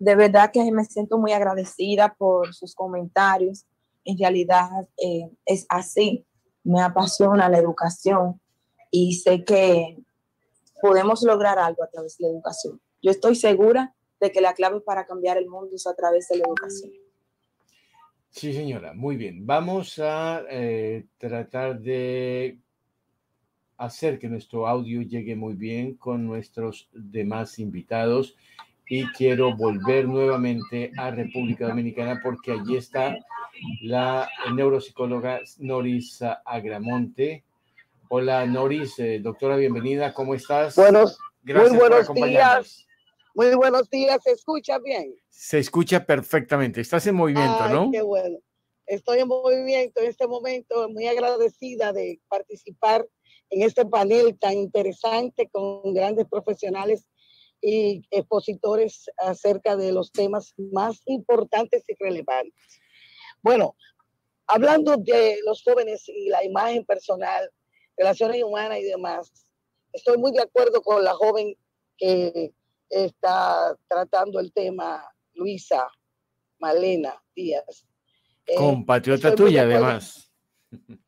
De 0.00 0.16
verdad 0.16 0.50
que 0.52 0.70
me 0.72 0.84
siento 0.84 1.16
muy 1.16 1.32
agradecida 1.32 2.14
por 2.18 2.52
sus 2.54 2.74
comentarios. 2.74 3.66
En 4.04 4.18
realidad 4.18 4.68
eh, 4.96 5.30
es 5.44 5.64
así. 5.68 6.26
Me 6.64 6.82
apasiona 6.82 7.48
la 7.48 7.58
educación 7.58 8.40
y 8.90 9.14
sé 9.14 9.44
que 9.44 9.96
podemos 10.82 11.22
lograr 11.22 11.58
algo 11.58 11.84
a 11.84 11.88
través 11.88 12.16
de 12.18 12.26
la 12.26 12.32
educación. 12.32 12.80
Yo 13.00 13.12
estoy 13.12 13.36
segura 13.36 13.94
de 14.20 14.30
que 14.30 14.40
la 14.40 14.54
clave 14.54 14.80
para 14.80 15.06
cambiar 15.06 15.38
el 15.38 15.48
mundo 15.48 15.74
es 15.74 15.86
a 15.86 15.94
través 15.94 16.28
de 16.28 16.38
la 16.38 16.44
educación. 16.46 16.92
Sí, 18.28 18.52
señora, 18.52 18.92
muy 18.92 19.16
bien. 19.16 19.46
Vamos 19.46 19.98
a 19.98 20.42
eh, 20.48 21.06
tratar 21.18 21.80
de 21.80 22.58
hacer 23.76 24.18
que 24.18 24.28
nuestro 24.28 24.68
audio 24.68 25.02
llegue 25.02 25.34
muy 25.34 25.54
bien 25.54 25.96
con 25.96 26.26
nuestros 26.26 26.88
demás 26.92 27.58
invitados 27.58 28.36
y 28.86 29.06
quiero 29.12 29.56
volver 29.56 30.06
nuevamente 30.06 30.92
a 30.96 31.10
República 31.10 31.68
Dominicana 31.68 32.20
porque 32.22 32.52
allí 32.52 32.76
está 32.76 33.16
la 33.82 34.28
neuropsicóloga 34.54 35.40
Noris 35.58 36.20
Agramonte. 36.44 37.44
Hola 38.08 38.44
Noris, 38.46 38.98
eh, 38.98 39.20
doctora, 39.20 39.56
bienvenida, 39.56 40.12
¿cómo 40.12 40.34
estás? 40.34 40.76
Buenos, 40.76 41.18
Gracias 41.42 41.70
muy 41.70 41.78
buenos 41.80 42.14
días. 42.14 42.86
Muy 43.40 43.54
buenos 43.54 43.88
días, 43.88 44.22
¿se 44.22 44.32
escucha 44.32 44.78
bien? 44.80 45.16
Se 45.30 45.58
escucha 45.58 46.04
perfectamente, 46.04 46.82
estás 46.82 47.06
en 47.06 47.14
movimiento, 47.14 47.70
¿no? 47.70 47.90
Qué 47.90 48.02
bueno. 48.02 48.36
Estoy 48.84 49.20
en 49.20 49.28
movimiento 49.28 50.02
en 50.02 50.08
este 50.08 50.26
momento, 50.26 50.86
muy 50.90 51.06
agradecida 51.06 51.90
de 51.94 52.20
participar 52.28 53.08
en 53.48 53.62
este 53.62 53.86
panel 53.86 54.38
tan 54.38 54.58
interesante 54.58 55.48
con 55.50 55.94
grandes 55.94 56.26
profesionales 56.28 57.06
y 57.62 58.02
expositores 58.10 59.06
acerca 59.16 59.74
de 59.74 59.92
los 59.92 60.12
temas 60.12 60.52
más 60.58 61.00
importantes 61.06 61.82
y 61.88 61.94
relevantes. 61.98 62.52
Bueno, 63.40 63.74
hablando 64.48 64.98
de 64.98 65.38
los 65.46 65.62
jóvenes 65.62 66.06
y 66.08 66.28
la 66.28 66.44
imagen 66.44 66.84
personal, 66.84 67.50
relaciones 67.96 68.44
humanas 68.44 68.80
y 68.80 68.84
demás, 68.84 69.32
estoy 69.94 70.18
muy 70.18 70.30
de 70.32 70.42
acuerdo 70.42 70.82
con 70.82 71.02
la 71.02 71.14
joven 71.14 71.56
que 71.96 72.52
está 72.90 73.76
tratando 73.88 74.40
el 74.40 74.52
tema, 74.52 75.02
Luisa 75.34 75.88
Malena 76.58 77.22
Díaz. 77.34 77.86
Eh, 78.46 78.56
Compatriota 78.56 79.34
tuya, 79.34 79.62
además. 79.62 80.30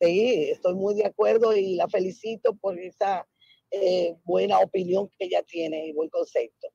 Sí, 0.01 0.49
estoy 0.49 0.73
muy 0.75 0.95
de 0.95 1.05
acuerdo 1.05 1.55
y 1.55 1.75
la 1.75 1.87
felicito 1.87 2.55
por 2.55 2.79
esa 2.79 3.27
eh, 3.71 4.15
buena 4.23 4.59
opinión 4.59 5.09
que 5.09 5.25
ella 5.25 5.43
tiene 5.43 5.87
y 5.87 5.93
buen 5.93 6.09
concepto. 6.09 6.69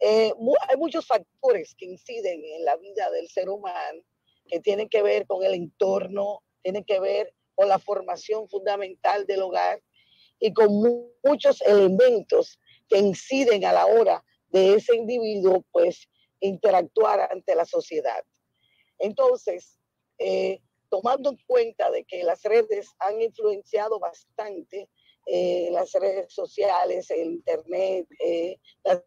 Eh, 0.00 0.32
hay 0.68 0.76
muchos 0.76 1.06
factores 1.06 1.74
que 1.76 1.86
inciden 1.86 2.42
en 2.44 2.64
la 2.64 2.76
vida 2.76 3.10
del 3.10 3.28
ser 3.28 3.48
humano 3.48 4.00
que 4.48 4.60
tienen 4.60 4.88
que 4.88 5.02
ver 5.02 5.26
con 5.26 5.44
el 5.44 5.54
entorno, 5.54 6.42
tienen 6.62 6.84
que 6.84 7.00
ver 7.00 7.34
con 7.54 7.68
la 7.68 7.78
formación 7.78 8.48
fundamental 8.48 9.26
del 9.26 9.42
hogar 9.42 9.82
y 10.40 10.52
con 10.52 10.68
muchos 11.22 11.60
elementos 11.62 12.58
que 12.90 12.98
inciden 12.98 13.64
a 13.64 13.72
la 13.72 13.86
hora 13.86 14.22
de 14.48 14.74
ese 14.74 14.94
individuo, 14.94 15.64
pues, 15.72 16.08
interactuar 16.40 17.28
ante 17.32 17.54
la 17.54 17.64
sociedad. 17.64 18.22
Entonces, 18.98 19.78
eh, 20.18 20.60
tomando 20.90 21.30
en 21.30 21.38
cuenta 21.46 21.90
de 21.90 22.04
que 22.04 22.24
las 22.24 22.42
redes 22.42 22.88
han 22.98 23.22
influenciado 23.22 23.98
bastante 23.98 24.90
eh, 25.26 25.68
las 25.70 25.92
redes 25.92 26.32
sociales, 26.32 27.10
el 27.10 27.32
Internet, 27.32 28.06
eh, 28.18 28.56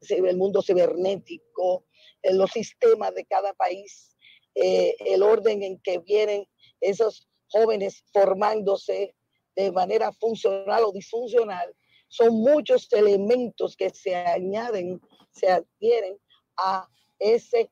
el 0.09 0.37
mundo 0.37 0.61
cibernético, 0.61 1.85
eh, 2.21 2.33
los 2.33 2.51
sistemas 2.51 3.13
de 3.13 3.25
cada 3.25 3.53
país, 3.53 4.15
el 4.55 5.23
orden 5.23 5.63
en 5.63 5.79
que 5.79 5.97
vienen 5.97 6.47
esos 6.79 7.27
jóvenes 7.47 8.03
formándose 8.13 9.15
de 9.55 9.71
manera 9.71 10.11
funcional 10.13 10.83
o 10.83 10.91
disfuncional, 10.91 11.75
son 12.13 12.35
muchos 12.35 12.93
elementos 12.93 13.75
que 13.75 13.89
se 13.89 14.15
añaden, 14.15 15.01
se 15.31 15.49
adhieren 15.49 16.15
a 16.57 16.87
ese 17.17 17.71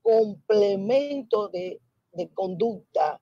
complemento 0.00 1.48
de, 1.48 1.82
de 2.12 2.30
conducta 2.30 3.20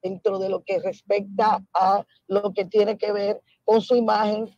dentro 0.00 0.38
de 0.38 0.48
lo 0.48 0.62
que 0.62 0.78
respecta 0.78 1.66
a 1.74 2.06
lo 2.28 2.52
que 2.54 2.66
tiene 2.66 2.96
que 2.96 3.10
ver 3.10 3.42
con 3.64 3.80
su 3.80 3.96
imagen, 3.96 4.48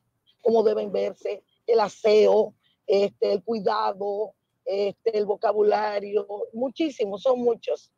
cómo 0.42 0.62
deben 0.62 0.92
verse, 0.92 1.42
el 1.66 1.80
aseo, 1.80 2.54
este, 2.86 3.32
el 3.32 3.42
cuidado, 3.42 4.34
este, 4.66 5.16
el 5.16 5.24
vocabulario, 5.24 6.26
muchísimos, 6.52 7.22
son 7.22 7.40
muchos. 7.40 7.90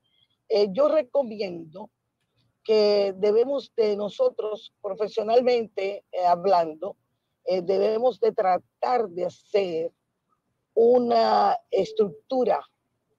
Eh, 0.49 0.69
yo 0.71 0.89
recomiendo 0.89 1.91
que 2.63 3.13
debemos 3.17 3.73
de 3.75 3.97
nosotros, 3.97 4.73
profesionalmente 4.81 6.05
eh, 6.13 6.25
hablando, 6.25 6.97
eh, 7.45 7.63
debemos 7.63 8.21
de 8.21 8.33
tratar 8.33 9.09
de 9.09 9.27
hacer 9.27 9.93
una 10.75 11.57
estructura 11.71 12.61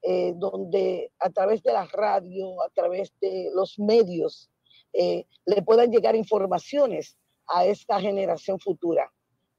eh, 0.04 0.34
donde 0.36 1.12
a 1.20 1.30
través 1.30 1.62
de 1.62 1.74
la 1.74 1.86
radio, 1.86 2.60
a 2.64 2.70
través 2.70 3.14
de 3.22 3.52
los 3.54 3.78
medios, 3.78 4.50
eh, 4.94 5.26
le 5.46 5.62
puedan 5.62 5.92
llegar 5.92 6.16
informaciones 6.16 7.18
a 7.48 7.66
esta 7.66 8.00
generación 8.00 8.60
futura, 8.60 9.12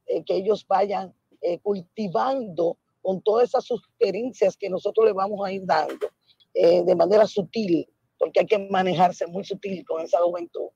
eh, 0.06 0.24
que 0.24 0.36
ellos 0.36 0.66
vayan 0.66 1.14
cultivando 1.62 2.78
con 3.00 3.20
todas 3.20 3.48
esas 3.48 3.64
sugerencias 3.64 4.56
que 4.56 4.70
nosotros 4.70 5.06
le 5.06 5.12
vamos 5.12 5.44
a 5.44 5.50
ir 5.50 5.62
dando 5.64 6.06
de 6.54 6.94
manera 6.94 7.26
sutil, 7.26 7.88
porque 8.16 8.38
hay 8.38 8.46
que 8.46 8.60
manejarse 8.70 9.26
muy 9.26 9.42
sutil 9.42 9.84
con 9.84 10.02
esa 10.02 10.20
juventud, 10.20 10.68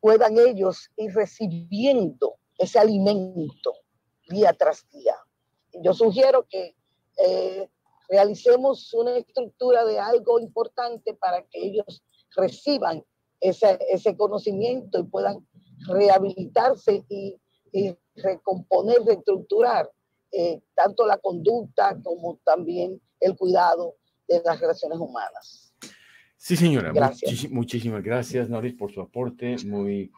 puedan 0.00 0.38
ellos 0.38 0.90
ir 0.96 1.12
recibiendo 1.14 2.36
ese 2.58 2.78
alimento 2.78 3.74
día 4.28 4.52
tras 4.52 4.88
día. 4.90 5.16
Yo 5.82 5.92
sugiero 5.94 6.46
que 6.48 6.76
eh, 7.24 7.68
realicemos 8.08 8.92
una 8.94 9.16
estructura 9.16 9.84
de 9.84 9.98
algo 9.98 10.38
importante 10.40 11.14
para 11.14 11.42
que 11.42 11.66
ellos 11.66 12.02
reciban 12.36 13.04
ese, 13.40 13.78
ese 13.88 14.16
conocimiento 14.16 14.98
y 14.98 15.04
puedan 15.04 15.46
rehabilitarse 15.88 17.04
y, 17.08 17.36
recomponer, 18.16 18.98
reestructurar 19.06 19.90
eh, 20.32 20.60
tanto 20.74 21.06
la 21.06 21.16
conducta 21.18 21.96
como 22.02 22.38
también 22.44 23.00
el 23.20 23.36
cuidado 23.36 23.94
de 24.28 24.42
las 24.44 24.60
relaciones 24.60 24.98
humanas. 24.98 25.69
Sí, 26.42 26.56
señora. 26.56 26.94
muchísimas 27.50 28.02
gracias, 28.02 28.48
Noris, 28.48 28.72
por 28.72 28.90
su 28.90 29.02
aporte 29.02 29.56
muy 29.66 30.10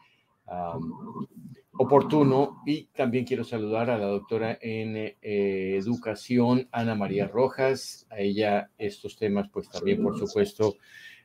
oportuno 1.73 2.61
y 2.65 2.85
también 2.95 3.25
quiero 3.25 3.43
saludar 3.43 3.89
a 3.89 3.97
la 3.97 4.05
doctora 4.05 4.57
en 4.61 4.95
eh, 4.95 5.75
educación, 5.77 6.69
Ana 6.71 6.95
María 6.95 7.27
Rojas. 7.27 8.07
A 8.09 8.19
ella 8.19 8.69
estos 8.77 9.17
temas 9.17 9.49
pues 9.49 9.69
también 9.69 10.01
por 10.01 10.17
supuesto 10.17 10.77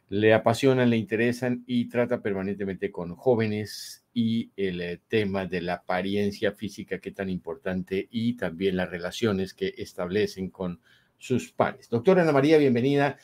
le 0.09 0.35
apasionan, 0.35 0.91
le 0.91 0.97
interesan 0.97 1.63
y 1.65 1.89
trata 1.89 2.21
permanentemente 2.21 2.91
con 2.91 3.15
jóvenes 3.15 4.05
y 4.13 4.51
el 4.57 4.81
eh, 4.81 5.01
tema 5.07 5.47
de 5.47 5.61
la 5.61 5.75
apariencia 5.75 6.51
física 6.51 6.99
que 6.99 7.13
tan 7.13 7.31
importante 7.31 8.09
y 8.11 8.37
también 8.37 8.77
las 8.77 8.91
relaciones 8.91 9.55
que 9.55 9.75
establecen 9.79 10.51
con 10.51 10.81
sus 11.19 11.53
pares. 11.53 11.89
Doctora 11.89 12.23
Ana 12.23 12.33
María, 12.33 12.59
bienvenida 12.59 13.17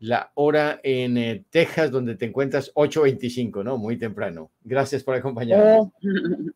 la 0.00 0.32
hora 0.34 0.80
en 0.82 1.18
eh, 1.18 1.44
Texas, 1.50 1.90
donde 1.90 2.16
te 2.16 2.24
encuentras 2.24 2.72
8.25, 2.74 3.62
¿no? 3.62 3.76
Muy 3.76 3.98
temprano. 3.98 4.50
Gracias 4.62 5.04
por 5.04 5.14
acompañarnos. 5.14 5.88
Oh, 5.88 5.92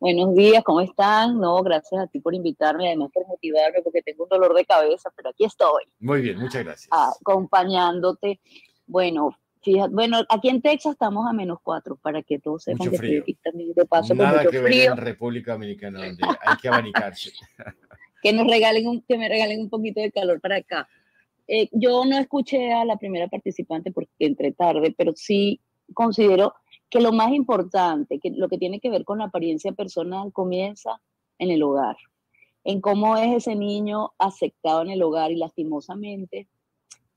buenos 0.00 0.34
días, 0.34 0.64
¿cómo 0.64 0.80
están? 0.80 1.38
No, 1.38 1.62
gracias 1.62 2.02
a 2.02 2.06
ti 2.08 2.18
por 2.18 2.34
invitarme, 2.34 2.88
además 2.88 3.10
por 3.14 3.24
motivarme, 3.28 3.82
porque 3.82 4.02
tengo 4.02 4.24
un 4.24 4.28
dolor 4.28 4.52
de 4.52 4.64
cabeza, 4.64 5.10
pero 5.14 5.30
aquí 5.30 5.44
estoy. 5.44 5.84
Muy 6.00 6.22
bien, 6.22 6.40
muchas 6.40 6.64
gracias. 6.64 6.88
Acompañándote. 6.90 8.40
Bueno, 8.88 9.38
fíjate, 9.62 9.94
bueno, 9.94 10.24
aquí 10.28 10.48
en 10.48 10.60
Texas 10.60 10.92
estamos 10.94 11.24
a 11.28 11.32
menos 11.32 11.58
cuatro, 11.62 11.96
para 12.02 12.20
que 12.24 12.40
todos 12.40 12.64
sepan 12.64 12.88
mucho 12.88 12.98
frío. 12.98 13.22
también 13.44 13.74
de 13.74 13.86
paso 13.86 14.12
Nada 14.12 14.44
que 14.44 14.58
ver 14.58 14.72
en 14.72 14.96
República 14.96 15.52
Dominicana, 15.52 16.04
donde 16.04 16.24
hay 16.24 16.56
que 16.56 16.66
abanicarse. 16.66 17.30
que 18.22 18.32
nos 18.32 18.48
regalen 18.48 18.88
un, 18.88 19.02
que 19.02 19.16
me 19.16 19.28
regalen 19.28 19.60
un 19.60 19.70
poquito 19.70 20.00
de 20.00 20.10
calor 20.10 20.40
para 20.40 20.56
acá. 20.56 20.88
Eh, 21.48 21.68
yo 21.72 22.04
no 22.04 22.18
escuché 22.18 22.72
a 22.72 22.84
la 22.84 22.98
primera 22.98 23.26
participante 23.26 23.90
porque 23.90 24.12
entré 24.18 24.52
tarde, 24.52 24.94
pero 24.96 25.12
sí 25.16 25.60
considero 25.94 26.54
que 26.90 27.00
lo 27.00 27.12
más 27.12 27.32
importante, 27.32 28.20
que 28.20 28.30
lo 28.30 28.48
que 28.48 28.58
tiene 28.58 28.80
que 28.80 28.90
ver 28.90 29.04
con 29.04 29.18
la 29.18 29.24
apariencia 29.24 29.72
personal, 29.72 30.32
comienza 30.32 31.00
en 31.38 31.50
el 31.50 31.62
hogar, 31.62 31.96
en 32.64 32.80
cómo 32.80 33.16
es 33.16 33.34
ese 33.34 33.56
niño 33.56 34.12
aceptado 34.18 34.82
en 34.82 34.90
el 34.90 35.02
hogar 35.02 35.32
y 35.32 35.36
lastimosamente 35.36 36.48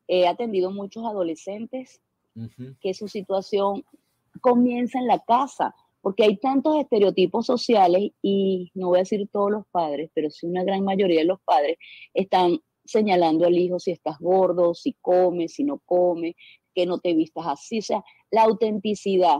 he 0.07 0.27
atendido 0.27 0.71
muchos 0.71 1.05
adolescentes 1.05 2.01
que 2.79 2.93
su 2.93 3.07
situación 3.07 3.83
comienza 4.39 4.99
en 4.99 5.07
la 5.07 5.19
casa, 5.19 5.75
porque 6.01 6.23
hay 6.23 6.37
tantos 6.37 6.79
estereotipos 6.79 7.45
sociales 7.45 8.11
y 8.21 8.71
no 8.73 8.87
voy 8.87 8.97
a 8.97 9.01
decir 9.01 9.27
todos 9.31 9.51
los 9.51 9.65
padres, 9.67 10.09
pero 10.13 10.29
sí 10.29 10.47
una 10.47 10.63
gran 10.63 10.83
mayoría 10.83 11.19
de 11.19 11.25
los 11.25 11.41
padres 11.41 11.77
están 12.13 12.59
señalando 12.91 13.45
al 13.45 13.57
hijo 13.57 13.79
si 13.79 13.91
estás 13.91 14.17
gordo, 14.19 14.73
si 14.73 14.93
comes, 15.01 15.53
si 15.53 15.63
no 15.63 15.79
comes, 15.85 16.35
que 16.73 16.85
no 16.85 16.99
te 16.99 17.13
vistas 17.13 17.45
así, 17.47 17.79
o 17.79 17.81
sea, 17.81 18.03
la 18.29 18.43
autenticidad 18.43 19.39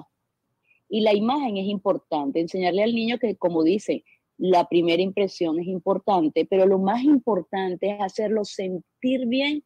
y 0.89 1.01
la 1.01 1.13
imagen 1.13 1.57
es 1.57 1.67
importante, 1.67 2.39
enseñarle 2.39 2.83
al 2.83 2.93
niño 2.93 3.17
que 3.17 3.37
como 3.37 3.63
dice, 3.63 4.03
la 4.37 4.67
primera 4.67 5.01
impresión 5.01 5.59
es 5.59 5.67
importante, 5.67 6.45
pero 6.45 6.65
lo 6.65 6.79
más 6.79 7.03
importante 7.03 7.91
es 7.91 8.01
hacerlo 8.01 8.43
sentir 8.43 9.27
bien 9.27 9.63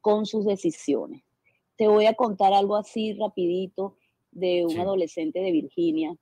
con 0.00 0.26
sus 0.26 0.44
decisiones. 0.44 1.22
Te 1.76 1.88
voy 1.88 2.06
a 2.06 2.14
contar 2.14 2.52
algo 2.52 2.76
así 2.76 3.14
rapidito 3.14 3.96
de 4.30 4.66
un 4.66 4.78
adolescente 4.78 5.40
de 5.40 5.50
Virginia 5.50 6.14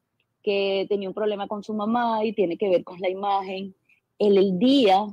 que 0.43 0.87
tenía 0.89 1.09
un 1.09 1.15
problema 1.15 1.49
con 1.49 1.65
su 1.65 1.75
mamá 1.75 2.25
y 2.25 2.33
tiene 2.33 2.57
que 2.57 2.69
ver 2.69 2.85
con 2.85 3.01
la 3.01 3.11
imagen. 3.11 3.75
El, 4.19 4.39
el 4.39 4.59
día 4.59 5.05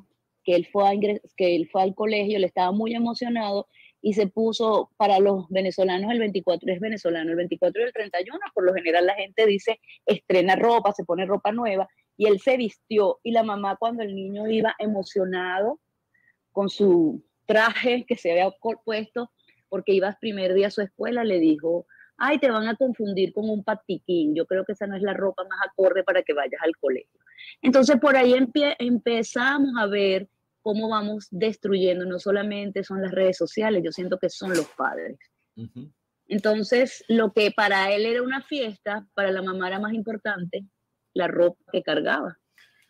que 0.43 0.55
él, 0.55 0.67
fue 0.71 0.88
a 0.88 0.91
que 1.38 1.55
él 1.55 1.69
fue 1.71 1.81
al 1.81 1.95
colegio, 1.95 2.39
le 2.39 2.47
estaba 2.47 2.71
muy 2.71 2.93
emocionado 2.93 3.67
y 4.01 4.13
se 4.13 4.27
puso 4.27 4.91
para 4.97 5.19
los 5.19 5.47
venezolanos 5.50 6.12
el 6.12 6.19
24 6.19 6.73
es 6.73 6.79
venezolano, 6.79 7.31
el 7.31 7.38
24 7.38 7.81
y 7.81 7.85
el 7.85 7.93
31, 7.93 8.39
por 8.53 8.65
lo 8.65 8.73
general 8.73 9.05
la 9.05 9.15
gente 9.15 9.45
dice 9.45 9.79
estrena 10.05 10.57
ropa, 10.57 10.91
se 10.91 11.05
pone 11.05 11.25
ropa 11.25 11.53
nueva 11.53 11.88
y 12.17 12.27
él 12.27 12.39
se 12.39 12.57
vistió 12.57 13.19
y 13.23 13.31
la 13.31 13.43
mamá 13.43 13.77
cuando 13.77 14.03
el 14.03 14.13
niño 14.13 14.47
iba 14.50 14.75
emocionado 14.77 15.79
con 16.51 16.69
su 16.69 17.23
traje 17.45 18.05
que 18.07 18.17
se 18.17 18.31
había 18.31 18.51
puesto 18.83 19.31
porque 19.69 19.93
iba 19.93 20.17
primer 20.19 20.53
día 20.53 20.67
a 20.67 20.71
su 20.71 20.81
escuela, 20.81 21.23
le 21.23 21.39
dijo, 21.39 21.88
ay, 22.17 22.38
te 22.39 22.51
van 22.51 22.67
a 22.67 22.75
confundir 22.75 23.33
con 23.33 23.50
un 23.50 23.63
patiquín, 23.63 24.35
yo 24.35 24.45
creo 24.45 24.65
que 24.65 24.73
esa 24.73 24.85
no 24.85 24.95
es 24.95 25.01
la 25.01 25.13
ropa 25.13 25.43
más 25.45 25.59
acorde 25.65 26.03
para 26.03 26.23
que 26.23 26.33
vayas 26.33 26.62
al 26.62 26.75
colegio. 26.77 27.19
Entonces 27.62 27.97
por 28.00 28.15
ahí 28.15 28.35
empezamos 28.79 29.71
a 29.77 29.85
ver 29.88 30.27
cómo 30.62 30.89
vamos 30.89 31.27
destruyendo, 31.29 32.05
no 32.05 32.19
solamente 32.19 32.83
son 32.83 33.01
las 33.01 33.12
redes 33.12 33.38
sociales, 33.38 33.83
yo 33.83 33.91
siento 33.91 34.17
que 34.17 34.29
son 34.29 34.51
los 34.51 34.67
padres. 34.69 35.17
Entonces, 36.27 37.03
lo 37.09 37.33
que 37.33 37.51
para 37.51 37.91
él 37.91 38.05
era 38.05 38.23
una 38.23 38.41
fiesta, 38.41 39.05
para 39.13 39.31
la 39.31 39.41
mamá 39.41 39.67
era 39.67 39.79
más 39.79 39.93
importante 39.93 40.65
la 41.13 41.27
ropa 41.27 41.59
que 41.71 41.83
cargaba, 41.83 42.39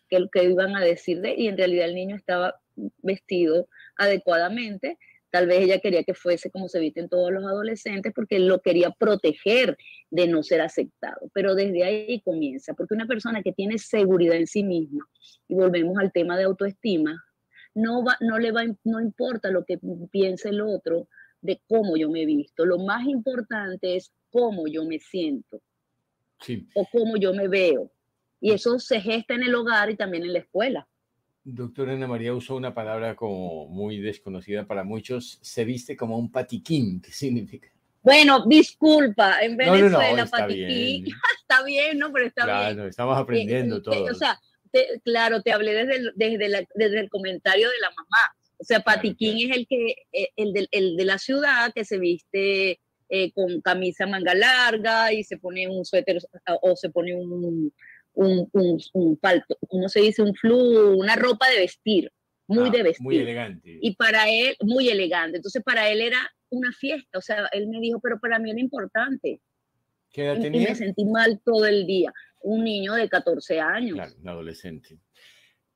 que 0.08 0.20
lo 0.20 0.28
que 0.30 0.44
iban 0.44 0.76
a 0.76 0.80
decir 0.80 1.20
de, 1.20 1.34
y 1.36 1.48
en 1.48 1.58
realidad 1.58 1.86
el 1.86 1.94
niño 1.94 2.16
estaba 2.16 2.54
vestido 3.02 3.68
adecuadamente, 3.96 4.98
Tal 5.34 5.48
vez 5.48 5.62
ella 5.62 5.80
quería 5.80 6.04
que 6.04 6.14
fuese 6.14 6.48
como 6.48 6.68
se 6.68 6.78
visten 6.78 7.08
todos 7.08 7.32
los 7.32 7.42
adolescentes 7.44 8.12
porque 8.14 8.38
lo 8.38 8.60
quería 8.60 8.92
proteger 8.92 9.76
de 10.08 10.28
no 10.28 10.44
ser 10.44 10.60
aceptado. 10.60 11.28
Pero 11.32 11.56
desde 11.56 11.82
ahí 11.82 12.20
comienza, 12.20 12.72
porque 12.74 12.94
una 12.94 13.08
persona 13.08 13.42
que 13.42 13.52
tiene 13.52 13.78
seguridad 13.78 14.36
en 14.36 14.46
sí 14.46 14.62
misma, 14.62 15.04
y 15.48 15.56
volvemos 15.56 15.98
al 15.98 16.12
tema 16.12 16.38
de 16.38 16.44
autoestima, 16.44 17.20
no, 17.74 18.04
va, 18.04 18.16
no 18.20 18.38
le 18.38 18.52
va, 18.52 18.62
no 18.84 19.00
importa 19.00 19.50
lo 19.50 19.64
que 19.64 19.80
piense 20.12 20.50
el 20.50 20.60
otro 20.60 21.08
de 21.40 21.60
cómo 21.66 21.96
yo 21.96 22.08
me 22.08 22.22
he 22.22 22.26
visto. 22.26 22.64
Lo 22.64 22.78
más 22.78 23.04
importante 23.04 23.96
es 23.96 24.12
cómo 24.30 24.68
yo 24.68 24.84
me 24.84 25.00
siento 25.00 25.60
o 26.76 26.86
cómo 26.92 27.16
yo 27.16 27.34
me 27.34 27.48
veo. 27.48 27.90
Y 28.40 28.52
eso 28.52 28.78
se 28.78 29.00
gesta 29.00 29.34
en 29.34 29.42
el 29.42 29.56
hogar 29.56 29.90
y 29.90 29.96
también 29.96 30.22
en 30.22 30.32
la 30.32 30.38
escuela. 30.38 30.86
Doctora 31.44 31.92
Ana 31.92 32.06
María 32.06 32.32
usó 32.32 32.56
una 32.56 32.72
palabra 32.72 33.14
como 33.14 33.66
muy 33.68 34.00
desconocida 34.00 34.66
para 34.66 34.82
muchos. 34.82 35.38
Se 35.42 35.64
viste 35.64 35.96
como 35.96 36.18
un 36.18 36.32
patiquín. 36.32 37.02
¿Qué 37.02 37.12
significa? 37.12 37.68
Bueno, 38.02 38.44
disculpa, 38.46 39.40
en 39.42 39.56
Venezuela 39.56 40.26
patiquín. 40.26 41.04
Bien. 41.04 41.04
está 41.40 41.62
bien, 41.64 41.98
¿no? 41.98 42.12
Pero 42.12 42.26
está 42.26 42.44
bien. 42.44 42.56
Claro, 42.56 42.88
estamos 42.88 43.18
aprendiendo 43.18 43.82
todo. 43.82 44.04
O 44.04 44.14
sea, 44.14 44.40
claro, 45.04 45.42
te 45.42 45.52
hablé 45.52 45.74
desde 45.74 45.96
el, 45.96 46.12
desde, 46.16 46.66
desde 46.74 47.00
el 47.00 47.10
comentario 47.10 47.68
de 47.68 47.80
la 47.80 47.90
mamá. 47.90 48.34
O 48.56 48.64
sea, 48.64 48.80
patiquín 48.80 49.50
es 49.50 49.56
el 49.56 49.66
que 49.66 49.96
eh, 50.12 50.30
el 50.36 50.52
de, 50.54 50.68
el 50.70 50.96
de 50.96 51.04
la 51.04 51.18
ciudad 51.18 51.72
que 51.74 51.84
se 51.84 51.98
viste 51.98 52.80
eh, 53.10 53.32
con 53.32 53.60
camisa 53.60 54.06
manga 54.06 54.34
larga 54.34 55.12
y 55.12 55.24
se 55.24 55.36
pone 55.36 55.68
un 55.68 55.84
suéter 55.84 56.18
o 56.62 56.74
se 56.74 56.88
pone 56.88 57.14
un, 57.14 57.72
un, 58.14 58.48
un, 58.52 58.80
un 58.92 59.16
palto, 59.16 59.56
¿cómo 59.68 59.88
se 59.88 60.00
dice? 60.00 60.22
Un 60.22 60.34
flu, 60.34 60.98
una 60.98 61.16
ropa 61.16 61.48
de 61.50 61.58
vestir, 61.58 62.10
muy 62.46 62.68
ah, 62.68 62.72
de 62.72 62.82
vestir. 62.82 63.04
Muy 63.04 63.16
elegante. 63.18 63.78
Y 63.80 63.94
para 63.96 64.28
él, 64.28 64.56
muy 64.62 64.88
elegante. 64.88 65.36
Entonces, 65.36 65.62
para 65.62 65.88
él 65.88 66.00
era 66.00 66.18
una 66.50 66.72
fiesta. 66.72 67.18
O 67.18 67.22
sea, 67.22 67.48
él 67.52 67.68
me 67.68 67.80
dijo, 67.80 68.00
pero 68.00 68.18
para 68.20 68.38
mí 68.38 68.50
era 68.50 68.60
importante. 68.60 69.40
¿Qué 70.10 70.24
edad 70.24 70.40
tenía? 70.40 70.62
Y 70.62 70.64
me 70.66 70.74
sentí 70.74 71.04
mal 71.04 71.40
todo 71.44 71.66
el 71.66 71.86
día. 71.86 72.12
Un 72.42 72.64
niño 72.64 72.94
de 72.94 73.08
14 73.08 73.60
años. 73.60 73.96
Claro, 73.96 74.14
un 74.20 74.28
adolescente. 74.28 74.98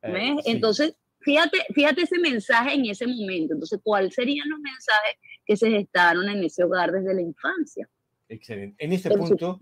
Eh, 0.02 0.36
Entonces, 0.44 0.94
fíjate, 1.20 1.58
fíjate 1.74 2.02
ese 2.02 2.18
mensaje 2.18 2.74
en 2.74 2.86
ese 2.86 3.06
momento. 3.06 3.54
Entonces, 3.54 3.80
¿cuáles 3.82 4.14
serían 4.14 4.48
los 4.48 4.60
mensajes 4.60 5.16
que 5.44 5.56
se 5.56 5.70
gestaron 5.70 6.28
en 6.28 6.44
ese 6.44 6.62
hogar 6.64 6.92
desde 6.92 7.14
la 7.14 7.22
infancia? 7.22 7.88
Excelente. 8.28 8.84
En 8.84 8.92
este 8.92 9.10
punto, 9.10 9.58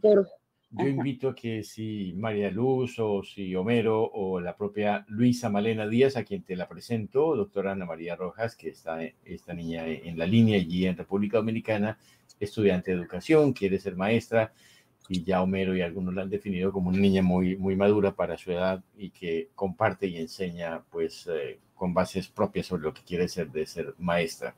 yo 0.79 0.87
invito 0.87 1.31
a 1.31 1.35
que 1.35 1.63
si 1.63 2.13
María 2.17 2.51
Luz 2.51 2.99
o 2.99 3.23
si 3.23 3.55
Homero 3.55 4.03
o 4.03 4.41
la 4.41 4.57
propia 4.57 5.05
Luisa 5.09 5.49
Malena 5.49 5.87
Díaz, 5.89 6.17
a 6.17 6.25
quien 6.25 6.43
te 6.43 6.57
la 6.57 6.69
presento, 6.69 7.35
doctora 7.35 7.73
Ana 7.73 7.87
María 7.87 8.17
Rojas, 8.17 8.57
que 8.57 8.69
está 8.69 8.99
esta 9.25 9.55
niña 9.55 9.87
en 9.87 10.19
la 10.19 10.27
línea 10.27 10.59
allí 10.59 10.87
en 10.87 10.97
República 10.97 11.39
Dominicana, 11.39 11.99
estudiante 12.39 12.91
de 12.91 12.99
educación, 12.99 13.53
quiere 13.53 13.79
ser 13.79 13.97
maestra, 13.97 14.53
y 15.09 15.23
ya 15.23 15.43
Homero 15.43 15.77
y 15.77 15.83
algunos 15.83 16.15
la 16.15 16.23
han 16.23 16.31
definido 16.31 16.73
como 16.73 16.91
una 16.91 16.99
niña 16.99 17.23
muy, 17.23 17.57
muy 17.57 17.77
madura 17.77 18.15
para 18.15 18.37
su 18.37 18.53
edad 18.53 18.83
y 18.99 19.11
que 19.11 19.49
comparte 19.55 20.07
y 20.09 20.17
enseña 20.17 20.83
pues 20.91 21.29
eh, 21.29 21.59
con 21.75 21.95
bases 21.95 22.29
propias 22.29 22.67
sobre 22.67 22.83
lo 22.83 22.93
que 22.93 23.03
quiere 23.03 23.29
ser 23.29 23.51
de 23.51 23.67
ser 23.67 23.95
maestra. 23.99 24.55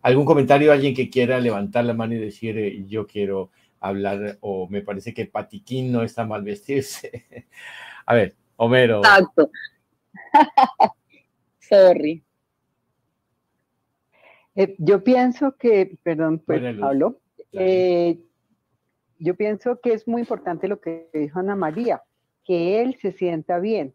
¿Algún 0.00 0.24
comentario? 0.24 0.72
¿Alguien 0.72 0.94
que 0.94 1.10
quiera 1.10 1.38
levantar 1.38 1.84
la 1.84 1.94
mano 1.94 2.14
y 2.14 2.18
decir 2.18 2.58
eh, 2.58 2.84
yo 2.88 3.06
quiero 3.06 3.50
hablar, 3.82 4.38
o 4.40 4.68
me 4.68 4.82
parece 4.82 5.12
que 5.12 5.26
Patiquín 5.26 5.92
no 5.92 6.02
está 6.02 6.24
mal 6.24 6.42
vestirse. 6.42 7.46
A 8.06 8.14
ver, 8.14 8.36
Homero. 8.56 8.98
Exacto. 8.98 9.50
Sorry. 11.58 12.24
Eh, 14.54 14.74
yo 14.78 15.02
pienso 15.02 15.56
que, 15.56 15.98
perdón, 16.02 16.42
pues 16.44 16.62
hablo. 16.82 17.20
Eh, 17.52 18.18
yo 19.18 19.34
pienso 19.36 19.80
que 19.80 19.92
es 19.92 20.06
muy 20.06 20.22
importante 20.22 20.68
lo 20.68 20.80
que 20.80 21.08
dijo 21.12 21.38
Ana 21.38 21.56
María, 21.56 22.02
que 22.44 22.82
él 22.82 22.96
se 23.00 23.12
sienta 23.12 23.58
bien. 23.58 23.94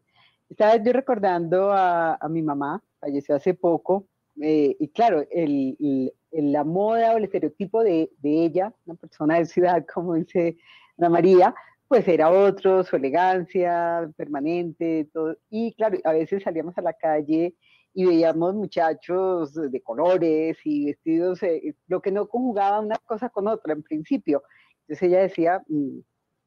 Estaba 0.50 0.78
yo 0.78 0.94
recordando 0.94 1.72
a, 1.74 2.18
mi 2.30 2.42
mamá, 2.42 2.82
falleció 3.00 3.36
hace 3.36 3.54
poco, 3.54 4.08
eh, 4.42 4.76
y 4.80 4.88
claro, 4.90 5.26
el, 5.32 6.14
la 6.32 6.64
moda 6.64 7.14
o 7.14 7.18
el 7.18 7.26
estereotipo 7.26 7.84
de, 7.84 8.10
ella, 8.24 8.74
una 8.86 8.96
persona 8.96 9.38
de 9.38 9.46
ciudad, 9.46 9.86
como 9.94 10.16
dice 10.16 10.58
Ana 10.98 11.10
María, 11.10 11.56
pues 11.88 12.08
era 12.08 12.30
otro, 12.30 12.84
su 12.84 12.96
elegancia 12.96 14.10
permanente, 14.18 15.10
todo. 15.14 15.38
Y 15.50 15.74
claro, 15.76 15.98
a 16.04 16.12
veces 16.12 16.44
salíamos 16.44 16.78
a 16.78 16.82
la 16.82 16.94
calle 16.94 17.56
y 17.94 18.06
veíamos 18.06 18.54
muchachos 18.56 19.54
de 19.54 19.82
colores 19.82 20.58
y 20.64 20.86
vestidos, 20.86 21.42
eh, 21.44 21.76
lo 21.88 22.02
que 22.02 22.12
no 22.12 22.28
conjugaba 22.28 22.80
una 22.82 22.98
cosa 22.98 23.30
con 23.30 23.48
otra 23.48 23.74
en 23.74 23.84
principio. 23.84 24.44
Entonces 24.82 25.10
ella 25.10 25.22
decía, 25.22 25.64
mm, 25.68 26.00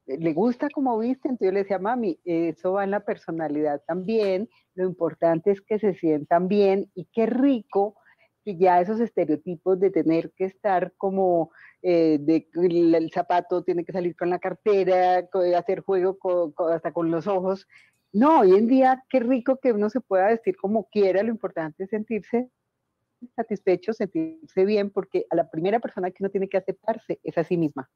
le 0.07 0.33
gusta 0.33 0.69
como 0.71 0.99
viste, 0.99 1.29
entonces 1.29 1.47
yo 1.47 1.53
le 1.53 1.61
decía, 1.61 1.79
mami, 1.79 2.19
eso 2.25 2.73
va 2.73 2.85
en 2.85 2.91
la 2.91 3.01
personalidad 3.01 3.83
también, 3.87 4.49
lo 4.75 4.85
importante 4.85 5.51
es 5.51 5.61
que 5.61 5.79
se 5.79 5.95
sientan 5.95 6.49
bien 6.49 6.91
y 6.95 7.07
qué 7.13 7.27
rico 7.27 7.97
ya 8.57 8.81
esos 8.81 9.01
estereotipos 9.01 9.79
de 9.81 9.91
tener 9.91 10.33
que 10.33 10.45
estar 10.45 10.93
como 10.97 11.51
eh, 11.83 12.19
el, 12.55 13.11
zapato 13.13 13.63
tiene 13.63 13.85
que 13.85 13.93
salir 13.93 14.17
con 14.17 14.31
la 14.31 14.39
cartera, 14.39 15.29
hacer 15.57 15.81
juego 15.81 16.19
hasta 16.73 16.93
con 16.93 17.11
los 17.11 17.27
ojos. 17.27 17.67
No, 18.13 18.41
hoy 18.41 18.55
en 18.55 18.67
día 18.67 19.05
qué 19.09 19.21
rico 19.21 19.59
que 19.63 19.73
uno 19.73 19.89
se 19.91 20.01
pueda 20.01 20.29
vestir 20.29 20.57
como 20.57 20.89
quiera, 20.89 21.23
lo 21.23 21.31
importante 21.31 21.85
es 21.85 21.91
sentirse 21.91 22.51
satisfecho, 23.37 23.93
sentirse 23.93 24.65
bien, 24.65 24.91
porque 24.91 25.27
a 25.31 25.37
la 25.37 25.51
primera 25.51 25.79
persona 25.79 26.11
que 26.11 26.23
uno 26.23 26.31
tiene 26.31 26.49
que 26.49 26.57
aceptarse 26.57 27.21
es 27.23 27.37
a 27.39 27.45
sí 27.45 27.57
misma. 27.57 27.91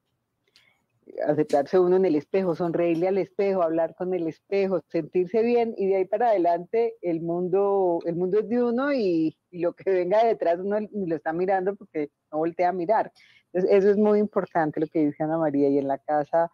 Aceptarse 1.27 1.79
uno 1.79 1.97
en 1.97 2.05
el 2.05 2.15
espejo, 2.15 2.55
sonreírle 2.55 3.07
al 3.07 3.17
espejo, 3.17 3.61
hablar 3.61 3.95
con 3.95 4.13
el 4.13 4.27
espejo, 4.27 4.81
sentirse 4.89 5.43
bien 5.43 5.73
y 5.77 5.87
de 5.87 5.97
ahí 5.97 6.05
para 6.05 6.29
adelante 6.29 6.95
el 7.01 7.21
mundo, 7.21 7.99
el 8.05 8.15
mundo 8.15 8.39
es 8.39 8.49
de 8.49 8.63
uno 8.63 8.93
y, 8.93 9.37
lo 9.51 9.73
que 9.73 9.89
venga 9.89 10.21
detrás 10.25 10.59
uno 10.59 10.79
lo 10.91 11.15
está 11.15 11.31
mirando 11.31 11.75
porque 11.75 12.09
no 12.31 12.39
voltea 12.39 12.69
a 12.69 12.73
mirar. 12.73 13.11
Entonces, 13.53 13.77
eso 13.77 13.91
es 13.91 13.97
muy 13.97 14.19
importante 14.19 14.81
lo 14.81 14.87
que 14.87 15.05
dice 15.05 15.23
Ana 15.23 15.37
María 15.37 15.69
y 15.69 15.77
en 15.77 15.87
la 15.87 15.97
casa 15.97 16.51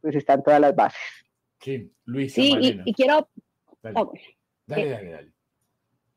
pues 0.00 0.14
están 0.14 0.44
todas 0.44 0.60
las 0.60 0.76
bases. 0.76 1.00
Sí, 1.60 1.92
Luis. 2.04 2.32
Sí, 2.32 2.54
y, 2.84 2.92
quiero... 2.92 3.28
Dale, 3.82 3.94
oh, 3.98 4.12
dale, 4.66 5.10
dale, 5.10 5.32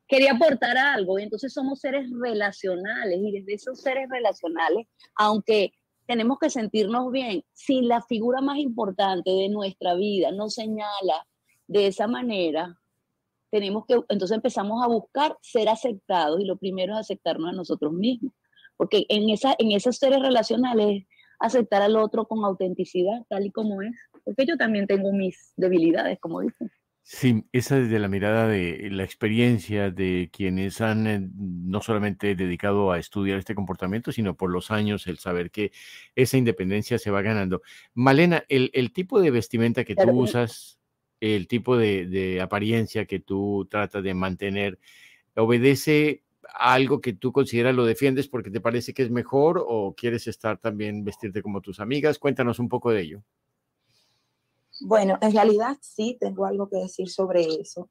Quería 0.08 0.34
aportar 0.34 0.78
algo, 0.78 1.20
y 1.20 1.24
entonces 1.24 1.54
somos 1.54 1.80
seres 1.80 2.10
relacionales 2.12 3.20
y 3.20 3.40
desde 3.40 3.54
esos 3.54 3.82
seres 3.82 4.08
relacionales, 4.10 4.88
aunque 5.16 5.72
tenemos 6.10 6.40
que 6.40 6.50
sentirnos 6.50 7.12
bien. 7.12 7.44
Si 7.54 7.84
la 7.84 8.02
figura 8.02 8.42
más 8.42 8.58
importante 8.58 9.30
de 9.30 9.48
nuestra 9.48 9.94
vida 9.94 10.32
nos 10.32 10.56
señala 10.56 11.28
de 11.68 11.86
esa 11.86 12.08
manera, 12.08 12.80
tenemos 13.52 13.86
que, 13.86 13.94
entonces 14.10 14.36
empezamos 14.36 14.84
a 14.84 14.88
buscar 14.88 15.38
ser 15.44 15.70
aceptados 15.70 16.42
y 16.42 16.46
lo 16.46 16.58
primero 16.58 16.94
es 16.94 17.02
aceptarnos 17.02 17.50
a 17.50 17.56
nosotros 17.56 17.94
mismos. 17.94 18.34
Porque 18.76 19.06
en, 19.08 19.30
esa, 19.30 19.54
en 19.60 19.72
esos 19.72 19.98
seres 19.98 20.20
relacionales, 20.20 21.04
aceptar 21.40 21.84
al 21.84 21.96
otro 21.96 22.28
con 22.28 22.44
autenticidad, 22.44 23.24
tal 23.30 23.46
y 23.46 23.52
como 23.52 23.84
es. 23.84 23.96
Porque 24.26 24.48
yo 24.48 24.58
también 24.58 24.88
tengo 24.88 25.14
mis 25.14 25.54
debilidades, 25.58 26.18
como 26.20 26.42
dicen. 26.42 26.72
Sí, 27.12 27.44
esa 27.54 27.76
desde 27.80 27.98
la 27.98 28.08
mirada 28.08 28.48
de 28.48 28.88
la 28.92 29.04
experiencia 29.04 29.90
de 29.90 30.30
quienes 30.32 30.80
han 30.80 31.08
eh, 31.08 31.28
no 31.34 31.82
solamente 31.82 32.36
dedicado 32.36 32.92
a 32.92 33.00
estudiar 33.00 33.40
este 33.40 33.56
comportamiento, 33.56 34.12
sino 34.12 34.38
por 34.38 34.52
los 34.52 34.70
años, 34.70 35.08
el 35.08 35.18
saber 35.18 35.50
que 35.50 35.72
esa 36.16 36.38
independencia 36.38 37.00
se 37.00 37.10
va 37.10 37.24
ganando. 37.24 37.64
Malena, 37.96 38.44
el, 38.48 38.94
tipo 38.94 39.20
de 39.20 39.32
vestimenta 39.32 39.86
que 39.86 39.96
tú 39.96 40.08
usas, 40.12 40.80
el 41.20 41.48
tipo 41.48 41.78
de, 41.78 42.40
apariencia 42.44 43.06
que 43.06 43.20
tú 43.20 43.68
tratas 43.72 44.04
de 44.04 44.14
mantener, 44.14 44.78
¿obedece 45.36 46.22
a 46.44 46.76
algo 46.76 47.02
que 47.02 47.14
tú 47.14 47.32
consideras 47.32 47.76
lo 47.76 47.86
defiendes 47.86 48.28
porque 48.28 48.52
te 48.52 48.62
parece 48.62 48.94
que 48.94 49.02
es 49.02 49.10
mejor 49.10 49.64
o 49.68 49.96
quieres 49.96 50.28
estar 50.28 50.60
también 50.60 51.04
vestirte 51.04 51.42
como 51.42 51.62
tus 51.62 51.80
amigas? 51.80 52.20
Cuéntanos 52.20 52.60
un 52.60 52.70
poco 52.70 52.92
de 52.92 53.02
ello. 53.02 53.24
Bueno, 54.82 55.18
en 55.22 55.34
realidad 55.34 55.78
sí 55.82 56.18
tengo 56.20 56.46
algo 56.46 56.70
que 56.70 56.78
decir 56.78 57.10
sobre 57.10 57.44
eso. 57.44 57.90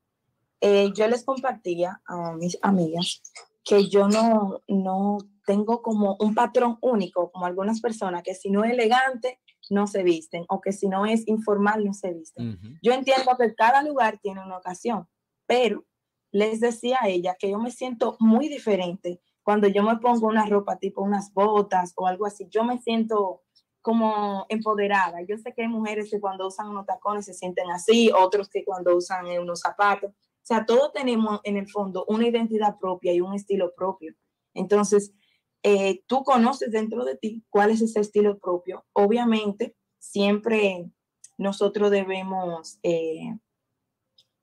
Eh, 0.60 0.90
yo 0.94 1.06
les 1.08 1.24
compartía 1.24 2.02
a 2.06 2.32
mis 2.32 2.58
amigas 2.62 3.22
que 3.64 3.88
yo 3.88 4.08
no, 4.08 4.62
no 4.66 5.18
tengo 5.46 5.82
como 5.82 6.16
un 6.20 6.34
patrón 6.34 6.78
único, 6.80 7.30
como 7.30 7.46
algunas 7.46 7.80
personas, 7.80 8.22
que 8.22 8.34
si 8.34 8.50
no 8.50 8.64
es 8.64 8.72
elegante, 8.72 9.40
no 9.70 9.86
se 9.86 10.02
visten, 10.02 10.46
o 10.48 10.60
que 10.60 10.72
si 10.72 10.88
no 10.88 11.04
es 11.04 11.28
informal, 11.28 11.84
no 11.84 11.92
se 11.92 12.14
visten. 12.14 12.58
Yo 12.82 12.92
entiendo 12.92 13.36
que 13.38 13.54
cada 13.54 13.82
lugar 13.82 14.18
tiene 14.22 14.42
una 14.42 14.56
ocasión, 14.56 15.06
pero 15.46 15.84
les 16.30 16.60
decía 16.60 16.98
a 17.00 17.08
ella 17.08 17.36
que 17.38 17.50
yo 17.50 17.58
me 17.58 17.70
siento 17.70 18.16
muy 18.20 18.48
diferente 18.48 19.20
cuando 19.42 19.68
yo 19.68 19.82
me 19.82 19.96
pongo 19.98 20.26
una 20.26 20.46
ropa 20.46 20.76
tipo 20.76 21.02
unas 21.02 21.32
botas 21.32 21.92
o 21.96 22.06
algo 22.06 22.26
así. 22.26 22.48
Yo 22.50 22.64
me 22.64 22.78
siento 22.78 23.42
como 23.88 24.44
empoderada. 24.50 25.22
Yo 25.22 25.38
sé 25.38 25.54
que 25.54 25.62
hay 25.62 25.68
mujeres 25.68 26.10
que 26.10 26.20
cuando 26.20 26.46
usan 26.46 26.68
unos 26.68 26.84
tacones 26.84 27.24
se 27.24 27.32
sienten 27.32 27.70
así, 27.70 28.10
otros 28.10 28.50
que 28.50 28.62
cuando 28.62 28.94
usan 28.94 29.24
unos 29.40 29.60
zapatos. 29.60 30.10
O 30.10 30.42
sea, 30.42 30.66
todos 30.66 30.92
tenemos 30.92 31.40
en 31.42 31.56
el 31.56 31.66
fondo 31.66 32.04
una 32.06 32.28
identidad 32.28 32.78
propia 32.78 33.14
y 33.14 33.22
un 33.22 33.32
estilo 33.32 33.72
propio. 33.74 34.14
Entonces, 34.52 35.14
eh, 35.62 36.02
tú 36.06 36.22
conoces 36.22 36.70
dentro 36.70 37.02
de 37.06 37.16
ti 37.16 37.42
cuál 37.48 37.70
es 37.70 37.80
ese 37.80 38.00
estilo 38.00 38.36
propio. 38.38 38.84
Obviamente, 38.92 39.74
siempre 39.98 40.90
nosotros 41.38 41.90
debemos 41.90 42.78
eh, 42.82 43.38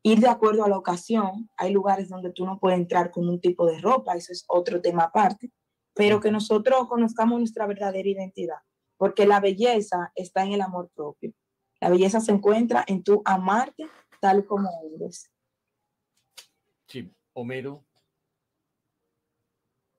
ir 0.02 0.22
de 0.22 0.28
acuerdo 0.28 0.66
a 0.66 0.70
la 0.70 0.80
ocasión. 0.80 1.52
Hay 1.56 1.72
lugares 1.72 2.10
donde 2.10 2.32
tú 2.32 2.48
no 2.48 2.58
puedes 2.58 2.80
entrar 2.80 3.12
con 3.12 3.30
un 3.30 3.40
tipo 3.40 3.68
de 3.68 3.78
ropa, 3.80 4.16
eso 4.16 4.34
es 4.34 4.44
otro 4.48 4.82
tema 4.82 5.04
aparte, 5.04 5.52
pero 5.94 6.20
que 6.20 6.32
nosotros 6.32 6.88
conozcamos 6.88 7.38
nuestra 7.38 7.68
verdadera 7.68 8.10
identidad 8.10 8.65
porque 8.98 9.26
la 9.26 9.40
belleza 9.40 10.12
está 10.16 10.44
en 10.44 10.54
el 10.54 10.62
amor 10.62 10.90
propio. 10.96 11.34
La 11.82 11.90
belleza 11.90 12.20
se 12.20 12.32
encuentra 12.32 12.84
en 12.88 13.04
tu 13.04 13.22
amarte 13.26 13.90
tal 14.22 14.46
como 14.46 14.70
eres. 14.96 15.32
Sí, 16.88 17.12
Homero. 17.34 17.86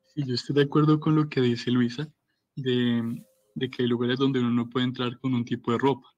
Sí, 0.06 0.22
yo 0.26 0.34
estoy 0.34 0.56
de 0.56 0.62
acuerdo 0.62 0.98
con 0.98 1.14
lo 1.14 1.28
que 1.28 1.40
dice 1.40 1.70
Luisa, 1.70 2.10
de, 2.54 3.22
de 3.54 3.70
que 3.70 3.82
hay 3.82 3.88
lugares 3.88 4.18
donde 4.18 4.40
uno 4.40 4.50
no 4.50 4.70
puede 4.70 4.86
entrar 4.86 5.18
con 5.18 5.34
un 5.34 5.44
tipo 5.44 5.72
de 5.72 5.78
ropa. 5.78 6.08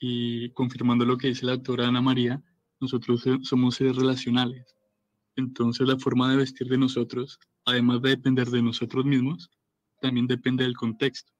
Y 0.00 0.50
confirmando 0.52 1.04
lo 1.04 1.16
que 1.16 1.28
dice 1.28 1.44
la 1.44 1.52
doctora 1.56 1.88
Ana 1.88 2.00
María, 2.00 2.40
nosotros 2.80 3.24
somos 3.42 3.74
seres 3.74 3.96
relacionales. 3.96 4.76
Entonces 5.34 5.86
la 5.86 5.98
forma 5.98 6.30
de 6.30 6.36
vestir 6.36 6.68
de 6.68 6.78
nosotros, 6.78 7.38
además 7.64 8.00
de 8.02 8.10
depender 8.10 8.48
de 8.48 8.62
nosotros 8.62 9.04
mismos, 9.04 9.50
también 10.00 10.28
depende 10.28 10.62
del 10.62 10.76
contexto 10.76 11.32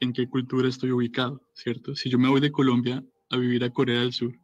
en 0.00 0.12
qué 0.12 0.28
cultura 0.28 0.68
estoy 0.68 0.92
ubicado, 0.92 1.40
¿cierto? 1.54 1.94
Si 1.94 2.10
yo 2.10 2.18
me 2.18 2.28
voy 2.28 2.40
de 2.40 2.52
Colombia 2.52 3.04
a 3.30 3.36
vivir 3.36 3.64
a 3.64 3.70
Corea 3.70 4.00
del 4.00 4.12
Sur, 4.12 4.34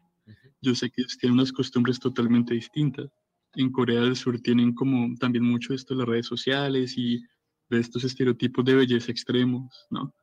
yo 0.63 0.75
sé 0.75 0.91
que 0.91 1.05
tienen 1.19 1.39
unas 1.39 1.53
costumbres 1.53 1.99
totalmente 1.99 2.55
distintas. 2.55 3.11
En 3.55 3.71
Corea 3.71 4.01
del 4.01 4.17
Sur 4.17 4.41
tienen 4.41 4.75
como 4.75 5.15
también 5.19 5.45
mucho 5.45 5.75
esto 5.75 5.95
de 5.95 5.99
las 5.99 6.09
redes 6.09 6.27
sociales 6.27 6.97
y 6.97 7.23
de 7.69 7.81
estos 7.81 8.05
estereotipos 8.05 8.65
de 8.65 8.75
belleza 8.75 9.11
extremos, 9.11 9.87
¿no? 9.91 10.15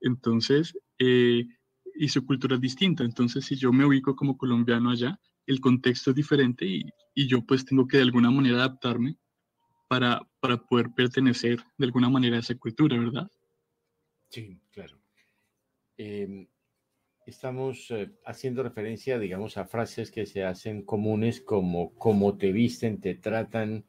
Entonces, 0.00 0.76
eh, 0.98 1.46
y 1.94 2.08
su 2.08 2.24
cultura 2.24 2.56
es 2.56 2.60
distinta. 2.60 3.04
Entonces, 3.04 3.44
si 3.44 3.56
yo 3.56 3.72
me 3.72 3.84
ubico 3.84 4.16
como 4.16 4.36
colombiano 4.36 4.90
allá, 4.90 5.18
el 5.46 5.60
contexto 5.60 6.10
es 6.10 6.16
diferente 6.16 6.66
y, 6.66 6.84
y 7.14 7.26
yo 7.26 7.44
pues 7.44 7.64
tengo 7.64 7.86
que 7.86 7.98
de 7.98 8.04
alguna 8.04 8.30
manera 8.30 8.56
adaptarme 8.58 9.16
para, 9.88 10.22
para 10.40 10.56
poder 10.56 10.90
pertenecer 10.94 11.62
de 11.76 11.86
alguna 11.86 12.08
manera 12.08 12.36
a 12.36 12.40
esa 12.40 12.54
cultura, 12.54 12.98
¿verdad? 12.98 13.28
Sí, 14.32 14.58
claro. 14.70 14.98
Em, 15.98 16.46
estamos 17.26 17.90
eh, 17.90 18.10
haciendo 18.24 18.62
referencia, 18.62 19.18
digamos, 19.18 19.58
a 19.58 19.66
frases 19.66 20.10
que 20.10 20.24
se 20.24 20.42
hacen 20.42 20.86
comunes 20.86 21.42
como 21.42 21.92
cómo 21.96 22.38
te 22.38 22.50
visten, 22.50 22.98
te 22.98 23.14
tratan. 23.14 23.84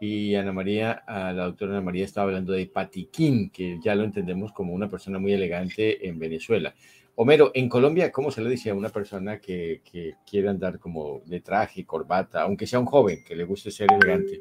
Y 0.00 0.36
Ana 0.36 0.52
María, 0.52 1.02
la 1.08 1.44
doctora 1.44 1.72
Ana 1.72 1.80
María 1.80 2.04
estaba 2.04 2.28
hablando 2.28 2.52
de 2.52 2.66
patiquín, 2.66 3.50
que 3.50 3.80
ya 3.82 3.96
lo 3.96 4.04
entendemos 4.04 4.52
como 4.52 4.72
una 4.74 4.88
persona 4.88 5.18
muy 5.18 5.32
elegante 5.32 6.08
en 6.08 6.20
Venezuela. 6.20 6.72
Homero, 7.16 7.50
en 7.52 7.68
Colombia, 7.68 8.12
¿cómo 8.12 8.30
se 8.30 8.42
le 8.42 8.48
dice 8.48 8.70
a 8.70 8.74
una 8.74 8.90
persona 8.90 9.40
que, 9.40 9.82
que 9.84 10.14
quiere 10.24 10.48
andar 10.48 10.78
como 10.78 11.20
de 11.26 11.40
traje, 11.40 11.84
corbata, 11.84 12.42
aunque 12.42 12.68
sea 12.68 12.78
un 12.78 12.86
joven 12.86 13.24
que 13.24 13.34
le 13.34 13.42
guste 13.44 13.72
ser 13.72 13.88
elegante? 13.92 14.40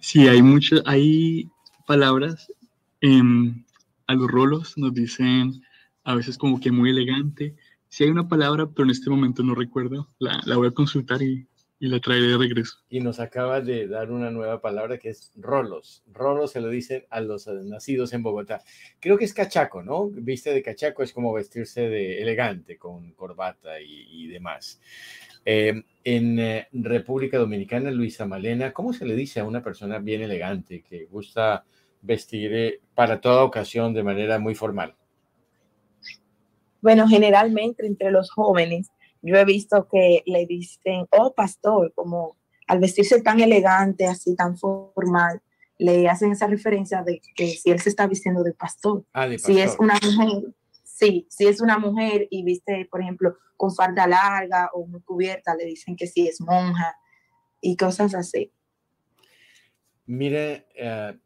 Sí, 0.00 0.26
hay 0.26 0.40
muchas, 0.42 0.82
hay 0.86 1.48
palabras 1.86 2.52
Em, 3.06 3.62
a 4.08 4.14
los 4.14 4.28
rolos 4.28 4.76
nos 4.76 4.92
dicen 4.92 5.62
a 6.02 6.16
veces 6.16 6.36
como 6.36 6.58
que 6.58 6.72
muy 6.72 6.90
elegante. 6.90 7.54
Si 7.86 8.02
hay 8.02 8.10
una 8.10 8.26
palabra, 8.26 8.66
pero 8.66 8.82
en 8.82 8.90
este 8.90 9.10
momento 9.10 9.44
no 9.44 9.54
recuerdo, 9.54 10.08
la, 10.18 10.40
la 10.44 10.56
voy 10.56 10.66
a 10.66 10.72
consultar 10.72 11.22
y, 11.22 11.46
y, 11.78 11.86
la 11.86 12.00
traeré 12.00 12.26
de 12.26 12.36
regreso. 12.36 12.78
Y 12.88 12.98
nos 12.98 13.20
acaba 13.20 13.60
de 13.60 13.86
dar 13.86 14.10
una 14.10 14.32
nueva 14.32 14.60
palabra 14.60 14.98
que 14.98 15.10
es 15.10 15.30
rolos. 15.36 16.02
Rolos 16.12 16.50
se 16.50 16.60
lo 16.60 16.68
dicen 16.68 17.04
a 17.08 17.20
los 17.20 17.46
nacidos 17.46 18.12
en 18.12 18.24
Bogotá. 18.24 18.64
Creo 18.98 19.16
que 19.16 19.24
es 19.24 19.32
cachaco, 19.32 19.84
¿no? 19.84 20.08
Viste 20.08 20.52
de 20.52 20.64
cachaco 20.64 21.04
es 21.04 21.12
como 21.12 21.32
vestirse 21.32 21.82
de 21.82 22.20
elegante 22.20 22.76
con 22.76 23.12
corbata 23.12 23.80
y, 23.80 24.26
demás. 24.26 24.80
Em, 25.44 25.84
en 26.02 26.40
eh, 26.40 26.66
República 26.72 27.38
Dominicana, 27.38 27.92
Luisa 27.92 28.26
Malena, 28.26 28.72
¿cómo 28.72 28.92
se 28.92 29.06
le 29.06 29.14
dice 29.14 29.38
a 29.38 29.44
una 29.44 29.62
persona 29.62 30.00
bien 30.00 30.22
elegante 30.22 30.82
que 30.82 31.04
gusta 31.04 31.64
vestir 32.02 32.80
para 32.94 33.20
toda 33.20 33.44
ocasión 33.44 33.94
de 33.94 34.02
manera 34.02 34.38
muy 34.38 34.54
formal? 34.54 34.94
Bueno, 36.80 37.08
generalmente 37.08 37.86
entre 37.86 38.10
los 38.10 38.30
jóvenes 38.30 38.90
yo 39.22 39.36
he 39.36 39.44
visto 39.44 39.88
que 39.88 40.22
le 40.26 40.46
dicen, 40.46 41.06
oh 41.10 41.34
pastor, 41.34 41.92
como 41.94 42.36
al 42.68 42.78
vestirse 42.78 43.20
tan 43.22 43.40
elegante, 43.40 44.06
así 44.06 44.36
tan 44.36 44.56
formal, 44.56 45.40
le 45.78 46.08
hacen 46.08 46.32
esa 46.32 46.46
referencia 46.46 47.02
de 47.02 47.20
que 47.34 47.48
si 47.48 47.70
él 47.70 47.80
se 47.80 47.88
está 47.88 48.06
vistiendo 48.06 48.42
de 48.42 48.52
pastor. 48.52 49.04
Ah, 49.12 49.26
de 49.26 49.34
pastor. 49.34 49.54
Si 49.54 49.60
es 49.60 49.76
una 49.78 49.94
mujer, 49.94 50.54
sí, 50.84 51.26
si 51.28 51.46
es 51.46 51.60
una 51.60 51.78
mujer 51.78 52.28
y 52.30 52.44
viste, 52.44 52.86
por 52.90 53.00
ejemplo, 53.00 53.36
con 53.56 53.74
falda 53.74 54.06
larga 54.06 54.70
o 54.72 54.86
muy 54.86 55.00
cubierta, 55.00 55.54
le 55.54 55.64
dicen 55.64 55.96
que 55.96 56.06
sí 56.06 56.28
es 56.28 56.40
monja 56.40 56.96
y 57.60 57.76
cosas 57.76 58.14
así. 58.14 58.52
Mire, 60.06 60.66
uh, 60.80 61.18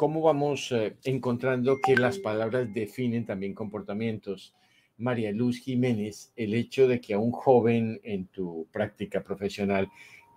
cómo 0.00 0.22
vamos 0.22 0.72
eh, 0.72 0.96
encontrando 1.04 1.78
que 1.78 1.94
las 1.94 2.18
palabras 2.18 2.72
definen 2.72 3.26
también 3.26 3.52
comportamientos. 3.52 4.54
María 4.96 5.30
Luz 5.30 5.58
Jiménez, 5.58 6.32
el 6.36 6.54
hecho 6.54 6.88
de 6.88 7.02
que 7.02 7.12
a 7.12 7.18
un 7.18 7.32
joven 7.32 8.00
en 8.02 8.26
tu 8.28 8.66
práctica 8.72 9.22
profesional 9.22 9.90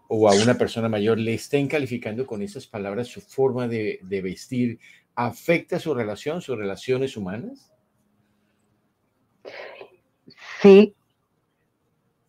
o 0.09 0.27
a 0.27 0.35
una 0.35 0.55
persona 0.55 0.89
mayor 0.89 1.17
le 1.17 1.35
estén 1.35 1.69
calificando 1.69 2.27
con 2.27 2.41
esas 2.41 2.67
palabras 2.67 3.07
su 3.07 3.21
forma 3.21 3.69
de, 3.69 4.01
vestir, 4.21 4.79
¿afecta 5.15 5.79
su 5.79 5.93
relación, 5.93 6.41
sus 6.41 6.57
relaciones 6.57 7.15
humanas? 7.15 7.71
sí, 10.61 10.93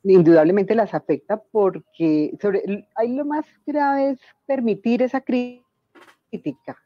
indudablemente 0.05 0.77
las 0.77 0.95
afecta 0.95 1.43
porque 1.51 2.33
sobre, 2.41 2.87
ahí 2.95 3.13
lo 3.13 3.25
más 3.25 3.45
grave 3.67 4.11
es 4.11 4.21
permitir 4.47 5.03
esa 5.03 5.21
crítica. 5.21 6.84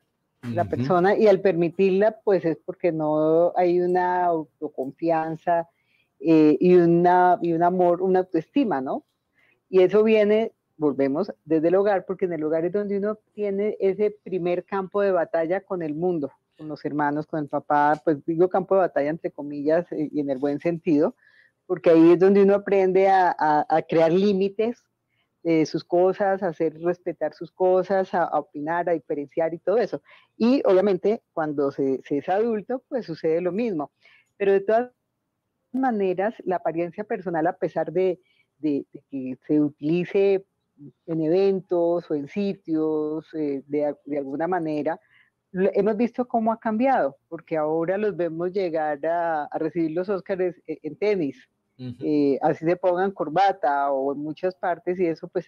La 0.55 0.65
persona, 0.65 1.17
y 1.17 1.27
al 1.27 1.41
permitirla, 1.41 2.21
pues 2.25 2.45
es 2.45 2.57
porque 2.65 2.93
no 2.93 3.53
hay 3.57 3.81
una 3.81 4.25
autoconfianza 4.25 5.69
eh, 6.21 6.57
y, 6.59 6.75
una, 6.75 7.39
y 7.43 7.53
un 7.53 7.63
amor, 7.63 8.03
una 8.03 8.21
autoestima, 8.21 8.81
¿no? 8.81 9.05
Y 9.69 9.83
eso 9.83 10.03
viene, 10.03 10.53
volvemos, 10.77 11.33
desde 11.45 11.69
el 11.69 11.77
hogar, 11.77 12.07
porque 12.07 12.25
en 12.25 12.33
el 12.33 12.45
hogar 12.45 12.65
es 12.65 12.73
donde 12.73 12.99
uno 12.99 13.19
tiene 13.35 13.77
ese 13.81 14.11
primer 14.23 14.65
campo 14.65 15.01
de 15.03 15.13
batalla 15.13 15.61
con 15.61 15.83
el 15.83 15.95
mundo, 15.95 16.33
con 16.57 16.69
los 16.69 16.85
hermanos, 16.85 17.27
con 17.27 17.41
el 17.41 17.49
papá, 17.49 18.01
pues 18.03 18.25
digo 18.25 18.49
campo 18.49 18.75
de 18.75 18.81
batalla 18.81 19.11
entre 19.11 19.31
comillas 19.31 19.91
eh, 19.93 20.09
y 20.11 20.21
en 20.21 20.31
el 20.31 20.39
buen 20.39 20.59
sentido, 20.61 21.15
porque 21.67 21.91
ahí 21.91 22.13
es 22.13 22.19
donde 22.19 22.43
uno 22.43 22.55
aprende 22.55 23.09
a, 23.09 23.85
crear 23.89 24.11
límites 24.11 24.83
de 25.43 25.67
sus 25.67 25.85
cosas, 25.85 26.43
a 26.43 26.49
hacer 26.49 26.79
respetar 26.81 27.35
sus 27.35 27.51
cosas, 27.53 28.13
a, 28.15 28.27
opinar, 28.39 28.89
a 28.89 28.93
diferenciar 28.93 29.55
y 29.55 29.59
todo 29.59 29.79
eso. 29.79 30.03
Y 30.37 30.63
obviamente 30.65 31.23
cuando 31.33 31.71
se, 31.71 32.01
es 32.09 32.29
adulto, 32.29 32.83
pues 32.89 33.07
sucede 33.07 33.41
lo 33.41 33.53
mismo. 33.53 33.93
Pero 34.37 34.53
de 34.53 34.61
todas 34.61 34.91
maneras, 35.73 36.35
la 36.45 36.57
apariencia 36.57 37.05
personal, 37.05 37.47
a 37.47 37.57
pesar 37.57 37.93
de, 37.93 38.21
que 38.61 39.39
se 39.47 39.61
utilice 39.61 40.45
en 41.07 41.21
eventos 41.23 42.11
o 42.11 42.15
en 42.15 42.29
sitios 42.29 43.33
eh, 43.35 43.63
de, 43.67 43.95
alguna 44.17 44.47
manera, 44.47 45.01
hemos 45.53 45.97
visto 45.97 46.27
cómo 46.27 46.53
ha 46.53 46.61
cambiado, 46.61 47.17
porque 47.29 47.57
ahora 47.57 47.97
los 47.99 48.17
vemos 48.17 48.53
llegar 48.53 49.05
a, 49.07 49.49
recibir 49.59 49.93
los 49.93 50.09
Óscares 50.09 50.61
eh, 50.67 50.79
en 50.83 50.97
tenis, 50.97 51.49
eh, 51.79 52.39
así 52.43 52.65
se 52.65 52.77
pongan 52.77 53.13
corbata 53.13 53.93
o 53.93 54.13
en 54.13 54.19
muchas 54.19 54.55
partes 54.55 54.99
y 54.99 55.07
eso 55.07 55.29
pues 55.29 55.47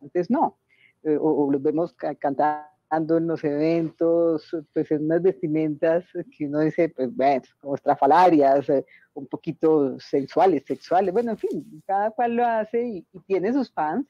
antes 0.00 0.30
no, 0.30 0.58
eh, 1.02 1.16
o, 1.20 1.50
los 1.50 1.60
vemos 1.60 1.92
cantando 2.18 3.16
en 3.16 3.26
los 3.26 3.42
eventos, 3.42 4.56
pues 4.72 4.90
en 4.92 5.06
unas 5.06 5.22
vestimentas 5.22 6.04
que 6.36 6.46
uno 6.46 6.60
dice, 6.60 6.88
pues 6.90 7.14
bueno, 7.14 7.42
como 7.60 7.74
estrafalarias, 7.74 8.68
eh, 8.68 8.86
un 9.14 9.26
poquito 9.26 9.98
sensuales, 9.98 10.64
sexuales, 10.64 11.12
bueno, 11.12 11.32
en 11.32 11.38
fin, 11.38 11.82
cada 11.84 12.12
cual 12.12 12.36
lo 12.36 12.46
hace 12.46 12.86
y, 12.86 13.06
y 13.12 13.20
tiene 13.20 13.52
sus 13.52 13.72
fans, 13.72 14.06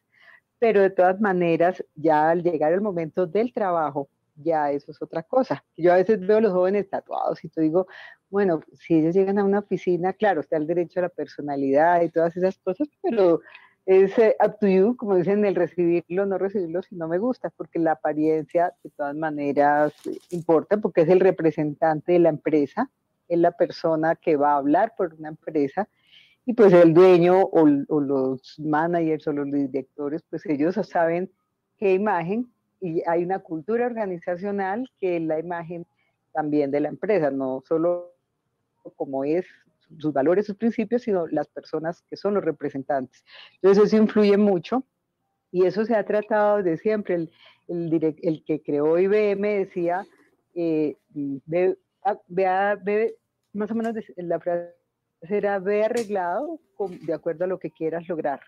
pero 0.58 0.82
de 0.82 0.90
todas 0.90 1.20
maneras, 1.20 1.82
ya 1.94 2.30
al 2.30 2.42
llegar 2.42 2.72
el 2.72 2.82
momento 2.82 3.26
del 3.26 3.52
trabajo, 3.52 4.08
ya 4.42 4.70
eso 4.70 4.92
es 4.92 5.02
otra 5.02 5.22
cosa. 5.22 5.64
Yo 5.76 5.92
a 5.92 5.96
veces 5.96 6.20
veo 6.20 6.38
a 6.38 6.40
los 6.40 6.52
jóvenes 6.52 6.88
tatuados 6.88 7.44
y 7.44 7.48
te 7.48 7.60
digo, 7.60 7.86
bueno, 8.30 8.60
si 8.74 8.94
ellos 8.94 9.14
llegan 9.14 9.38
a 9.38 9.44
una 9.44 9.60
oficina, 9.60 10.12
claro, 10.12 10.40
está 10.40 10.56
el 10.56 10.66
derecho 10.66 11.00
a 11.00 11.04
la 11.04 11.08
personalidad 11.08 12.02
y 12.02 12.10
todas 12.10 12.36
esas 12.36 12.58
cosas, 12.58 12.88
pero 13.02 13.40
es 13.86 14.18
eh, 14.18 14.36
up 14.44 14.58
to 14.60 14.66
you, 14.66 14.96
como 14.96 15.16
dicen, 15.16 15.44
el 15.46 15.54
recibirlo, 15.54 16.26
no 16.26 16.36
recibirlo, 16.36 16.82
si 16.82 16.94
no 16.94 17.08
me 17.08 17.18
gusta, 17.18 17.50
porque 17.50 17.78
la 17.78 17.92
apariencia 17.92 18.74
de 18.84 18.90
todas 18.90 19.16
maneras 19.16 19.94
importa, 20.30 20.76
porque 20.76 21.02
es 21.02 21.08
el 21.08 21.20
representante 21.20 22.12
de 22.12 22.18
la 22.18 22.28
empresa, 22.28 22.90
es 23.28 23.38
la 23.38 23.52
persona 23.52 24.14
que 24.14 24.36
va 24.36 24.52
a 24.52 24.56
hablar 24.58 24.92
por 24.96 25.14
una 25.14 25.28
empresa, 25.28 25.88
y 26.44 26.52
pues 26.52 26.72
el 26.72 26.92
dueño 26.92 27.40
o, 27.40 27.66
o 27.88 28.00
los 28.00 28.58
managers 28.58 29.26
o 29.26 29.32
los 29.32 29.50
directores, 29.50 30.22
pues 30.28 30.44
ellos 30.46 30.74
saben 30.86 31.30
qué 31.78 31.94
imagen 31.94 32.52
y 32.80 33.02
hay 33.06 33.24
una 33.24 33.40
cultura 33.40 33.86
organizacional 33.86 34.88
que 35.00 35.16
es 35.16 35.22
la 35.22 35.38
imagen 35.38 35.86
también 36.32 36.70
de 36.70 36.80
la 36.80 36.88
empresa, 36.88 37.30
no 37.30 37.62
solo 37.66 38.14
como 38.96 39.24
es 39.24 39.46
sus 39.98 40.12
valores, 40.12 40.46
sus 40.46 40.56
principios, 40.56 41.02
sino 41.02 41.26
las 41.28 41.48
personas 41.48 42.02
que 42.02 42.16
son 42.16 42.34
los 42.34 42.44
representantes. 42.44 43.24
Entonces 43.54 43.84
eso 43.84 43.96
influye 43.96 44.36
mucho 44.36 44.84
y 45.50 45.64
eso 45.64 45.84
se 45.84 45.94
ha 45.94 46.04
tratado 46.04 46.62
de 46.62 46.76
siempre. 46.76 47.14
El, 47.14 47.30
el, 47.68 48.16
el 48.22 48.44
que 48.44 48.62
creó 48.62 48.98
IBM 48.98 49.42
decía, 49.58 50.06
eh, 50.54 50.96
ve, 51.14 51.76
ve, 52.28 53.16
más 53.52 53.70
o 53.70 53.74
menos 53.74 53.94
la 54.16 54.40
frase 54.40 54.74
era, 55.22 55.58
ve 55.58 55.84
arreglado 55.84 56.60
de 56.78 57.14
acuerdo 57.14 57.44
a 57.44 57.48
lo 57.48 57.58
que 57.58 57.70
quieras 57.70 58.08
lograr 58.08 58.40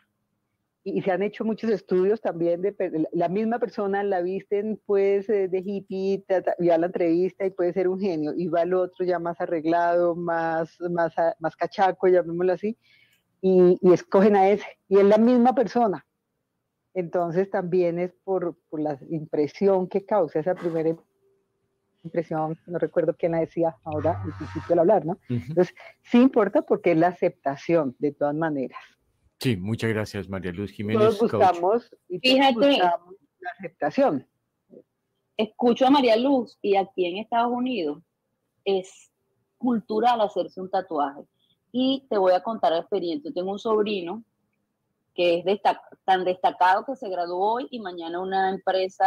y, 0.82 1.02
se 1.02 1.10
han 1.10 1.22
hecho 1.22 1.44
muchos 1.44 1.70
estudios 1.70 2.20
también 2.20 2.62
de 2.62 3.08
la 3.12 3.28
misma 3.28 3.58
persona 3.58 4.02
la 4.02 4.22
visten 4.22 4.80
pues 4.86 5.28
eh, 5.28 5.48
de 5.48 5.58
hippie, 5.58 6.24
ya 6.58 6.78
la 6.78 6.86
entrevista 6.86 7.44
y 7.44 7.50
puede 7.50 7.72
ser 7.72 7.88
un 7.88 8.00
genio, 8.00 8.32
y 8.36 8.48
va 8.48 8.62
el 8.62 8.74
otro 8.74 9.04
ya 9.04 9.18
más 9.18 9.40
arreglado, 9.40 10.14
más, 10.14 10.80
más, 10.80 11.14
más 11.38 11.56
cachaco, 11.56 12.08
llamémoslo 12.08 12.52
así, 12.52 12.76
y, 13.40 13.78
y 13.80 13.92
escogen 13.92 14.36
a 14.36 14.48
ese, 14.48 14.66
y 14.88 14.98
es 14.98 15.04
la 15.04 15.18
misma 15.18 15.54
persona. 15.54 16.06
Entonces 16.94 17.50
también 17.50 17.98
es 17.98 18.12
por, 18.24 18.56
por 18.68 18.80
la 18.80 18.98
impresión 19.10 19.88
que 19.88 20.04
causa 20.04 20.40
esa 20.40 20.54
primera 20.54 20.96
impresión, 22.02 22.58
no 22.66 22.78
recuerdo 22.78 23.14
quién 23.16 23.32
la 23.32 23.40
decía 23.40 23.76
ahora 23.84 24.22
al 24.22 24.32
principio 24.36 24.72
al 24.72 24.78
hablar, 24.80 25.04
¿no? 25.04 25.18
Entonces, 25.28 25.74
sí 26.02 26.20
importa 26.20 26.62
porque 26.62 26.92
es 26.92 26.98
la 26.98 27.08
aceptación 27.08 27.94
de 27.98 28.12
todas 28.12 28.34
maneras. 28.34 28.80
Sí, 29.40 29.56
muchas 29.56 29.90
gracias, 29.90 30.28
María 30.28 30.52
Luz 30.52 30.70
Jiménez. 30.70 31.18
Todos 31.18 31.32
buscamos, 31.32 31.90
y 32.08 32.18
Fíjate, 32.18 32.78
la 32.78 33.50
aceptación. 33.58 34.26
Escucho 35.36 35.86
a 35.86 35.90
María 35.90 36.16
Luz 36.16 36.58
y 36.60 36.76
aquí 36.76 37.06
en 37.06 37.16
Estados 37.16 37.50
Unidos 37.50 38.02
es 38.66 39.10
cultural 39.56 40.20
hacerse 40.20 40.60
un 40.60 40.70
tatuaje. 40.70 41.22
Y 41.72 42.06
te 42.10 42.18
voy 42.18 42.32
a 42.32 42.42
contar 42.42 42.72
la 42.72 42.80
experiencia. 42.80 43.32
Tengo 43.32 43.52
un 43.52 43.58
sobrino 43.58 44.22
que 45.14 45.42
es 45.46 45.60
tan 46.04 46.24
destacado 46.26 46.84
que 46.84 46.96
se 46.96 47.08
graduó 47.08 47.54
hoy 47.54 47.68
y 47.70 47.80
mañana 47.80 48.20
una 48.20 48.50
empresa 48.50 49.06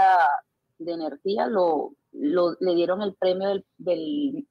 de 0.79 0.93
energía 0.93 1.45
lo, 1.45 1.95
le 2.11 2.75
dieron 2.75 3.03
el 3.03 3.13
premio 3.13 3.49
del 3.77 4.47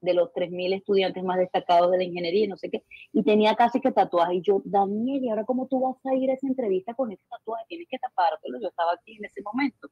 de 0.00 0.14
los 0.14 0.32
3.000 0.32 0.74
estudiantes 0.74 1.22
más 1.22 1.38
destacados 1.38 1.90
de 1.90 1.98
la 1.98 2.04
ingeniería 2.04 2.44
y 2.44 2.48
no 2.48 2.56
sé 2.56 2.70
qué, 2.70 2.84
y 3.12 3.22
tenía 3.22 3.54
casi 3.54 3.80
que 3.80 3.92
tatuaje. 3.92 4.36
Y 4.36 4.42
yo, 4.42 4.62
Daniel, 4.64 5.24
¿y 5.24 5.28
ahora 5.28 5.44
cómo 5.44 5.66
tú 5.66 5.80
vas 5.80 5.96
a 6.06 6.14
ir 6.14 6.30
a 6.30 6.34
esa 6.34 6.46
entrevista 6.46 6.94
con 6.94 7.12
ese 7.12 7.24
tatuaje? 7.28 7.64
Tienes 7.68 7.88
que 7.88 7.98
tapártelo. 7.98 8.60
Yo 8.60 8.68
estaba 8.68 8.92
aquí 8.92 9.16
en 9.16 9.24
ese 9.24 9.42
momento. 9.42 9.88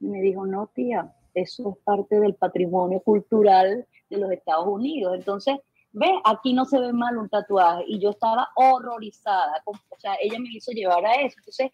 Y 0.00 0.06
me 0.06 0.20
dijo, 0.20 0.46
no, 0.46 0.66
tía, 0.68 1.14
eso 1.34 1.70
es 1.70 1.84
parte 1.84 2.20
del 2.20 2.34
patrimonio 2.34 3.00
cultural 3.00 3.86
de 4.08 4.16
los 4.18 4.30
Estados 4.32 4.66
Unidos. 4.66 5.14
Entonces, 5.14 5.56
ve, 5.92 6.10
aquí 6.24 6.52
no 6.52 6.64
se 6.64 6.78
ve 6.78 6.92
mal 6.92 7.16
un 7.16 7.28
tatuaje. 7.28 7.84
Y 7.86 7.98
yo 8.00 8.10
estaba 8.10 8.48
horrorizada. 8.56 9.62
o 9.64 9.98
sea, 9.98 10.16
ella 10.20 10.38
me 10.38 10.50
hizo 10.50 10.72
llevar 10.72 11.04
a 11.06 11.14
eso. 11.14 11.36
Entonces, 11.38 11.70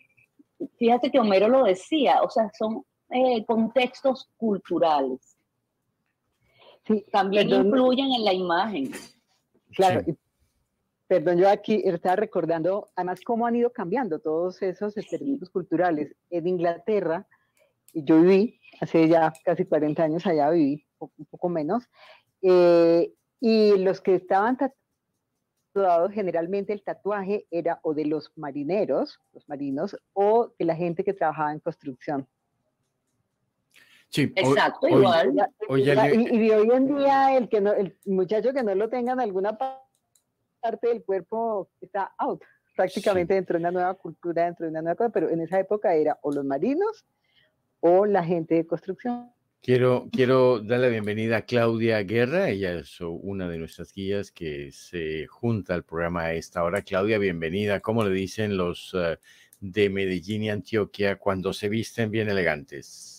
fíjate 0.79 1.11
que 1.11 1.19
Homero 1.19 1.49
lo 1.49 1.65
decía, 1.65 2.23
o 2.23 2.31
sea, 2.31 2.51
son 2.57 2.85
eh, 3.11 3.45
contextos 3.47 4.29
culturales 4.37 5.36
también 7.11 7.51
influyen 7.51 8.13
en 8.13 8.25
la 8.25 8.33
imagen. 8.33 8.91
Claro, 9.75 10.05
perdón, 11.07 11.39
yo 11.39 11.49
aquí 11.49 11.83
estaba 11.85 12.17
recordando 12.17 12.89
además 12.95 13.21
cómo 13.21 13.47
han 13.47 13.57
ido 13.57 13.71
cambiando 13.73 14.19
todos 14.19 14.63
esos 14.63 14.97
estereotipos 14.97 15.51
culturales. 15.51 16.15
En 16.31 16.47
Inglaterra, 16.47 17.27
yo 17.93 18.21
viví, 18.21 18.61
hace 18.81 19.09
ya 19.09 19.33
casi 19.45 19.65
40 19.65 20.03
años 20.03 20.27
allá 20.27 20.51
viví, 20.51 20.87
un 20.99 21.27
poco 21.27 21.49
menos, 21.49 21.85
eh, 22.43 23.13
y 23.41 23.79
los 23.79 24.01
que 24.01 24.15
estaban 24.15 24.57
tatuados, 24.57 26.13
generalmente 26.13 26.73
el 26.73 26.83
tatuaje 26.83 27.47
era 27.51 27.81
o 27.83 27.95
de 27.95 28.07
los 28.07 28.33
marineros, 28.37 29.21
los 29.33 29.49
marinos, 29.49 29.97
o 30.15 30.53
de 30.59 30.65
la 30.65 30.75
gente 30.75 31.05
que 31.05 31.13
trabajaba 31.13 31.53
en 31.53 31.61
construcción. 31.61 32.27
Sí, 34.09 34.33
exacto, 34.35 34.89
igual. 34.89 35.35
y, 35.69 36.51
hoy 36.51 36.71
en 36.73 36.97
día 36.97 37.37
el 37.37 37.49
que 37.49 37.61
no, 37.61 37.73
el 37.73 37.97
muchacho 38.07 38.53
que 38.53 38.63
no 38.63 38.75
lo 38.75 38.89
tenga 38.89 39.13
en 39.13 39.21
alguna 39.21 39.59
parte 39.59 40.89
del 40.89 41.05
cuerpo 41.05 41.69
está 41.81 42.15
out, 42.19 42.43
prácticamente 42.75 43.35
dentro 43.35 43.55
de 43.55 43.61
una 43.61 43.71
nueva 43.71 43.95
cultura, 43.95 44.45
dentro 44.45 44.65
de 44.65 44.71
una 44.71 44.83
nueva 44.83 44.97
cosa, 44.97 45.11
pero 45.11 45.29
en 45.29 45.41
esa 45.41 45.59
época 45.59 45.95
era 45.95 46.19
o 46.23 46.33
los 46.33 46.45
marinos 46.45 47.05
o 47.81 48.07
la 48.07 48.25
gente 48.25 48.55
de 48.55 48.67
construcción. 48.67 49.31
Quiero, 49.63 50.09
quiero 50.13 50.61
dar 50.61 50.79
la 50.79 50.89
bienvenida 50.89 51.39
a 51.39 51.43
Claudia 51.43 52.01
Guerra, 52.05 52.51
ella 52.51 52.75
es 52.75 53.01
una 53.01 53.49
de 53.49 53.59
nuestras 53.59 53.93
guías 53.93 54.31
que 54.31 54.71
se 54.71 55.27
junta 55.27 55.75
al 55.75 55.83
programa 55.83 56.23
a 56.23 56.35
esta 56.35 56.63
hora. 56.63 56.83
Claudia, 56.83 57.19
bienvenida. 57.19 57.81
¿Cómo 57.81 58.05
le 58.05 58.15
dicen 58.15 58.57
los 58.57 58.95
eh, 58.95 59.19
de 59.59 59.91
Medellín 59.91 60.45
y 60.45 60.51
Antioquia 60.51 61.17
cuando 61.17 61.53
se 61.53 61.69
visten 61.69 62.13
bien 62.13 62.29
elegantes? 62.29 63.16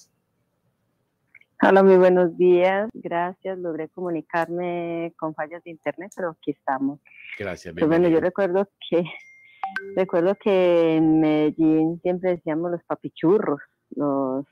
Hola, 1.61 1.81
muy 1.81 1.97
buenos 1.97 2.37
días. 2.37 2.89
Gracias. 2.93 3.57
Logré 3.57 3.89
comunicarme 3.89 5.13
con 5.17 5.33
fallas 5.33 5.63
de 5.63 5.71
internet, 5.71 6.11
pero 6.15 6.29
aquí 6.29 6.51
estamos. 6.51 6.99
Gracias. 7.39 7.73
Pues 7.73 7.87
bueno, 7.87 8.07
yo 8.09 8.19
recuerdo 8.19 8.69
que 8.89 9.03
recuerdo 9.95 10.35
que 10.35 10.97
en 10.97 11.19
Medellín 11.19 11.99
siempre 12.01 12.31
decíamos 12.31 12.71
los 12.71 12.83
papichurros, 12.83 13.59
los 13.95 14.45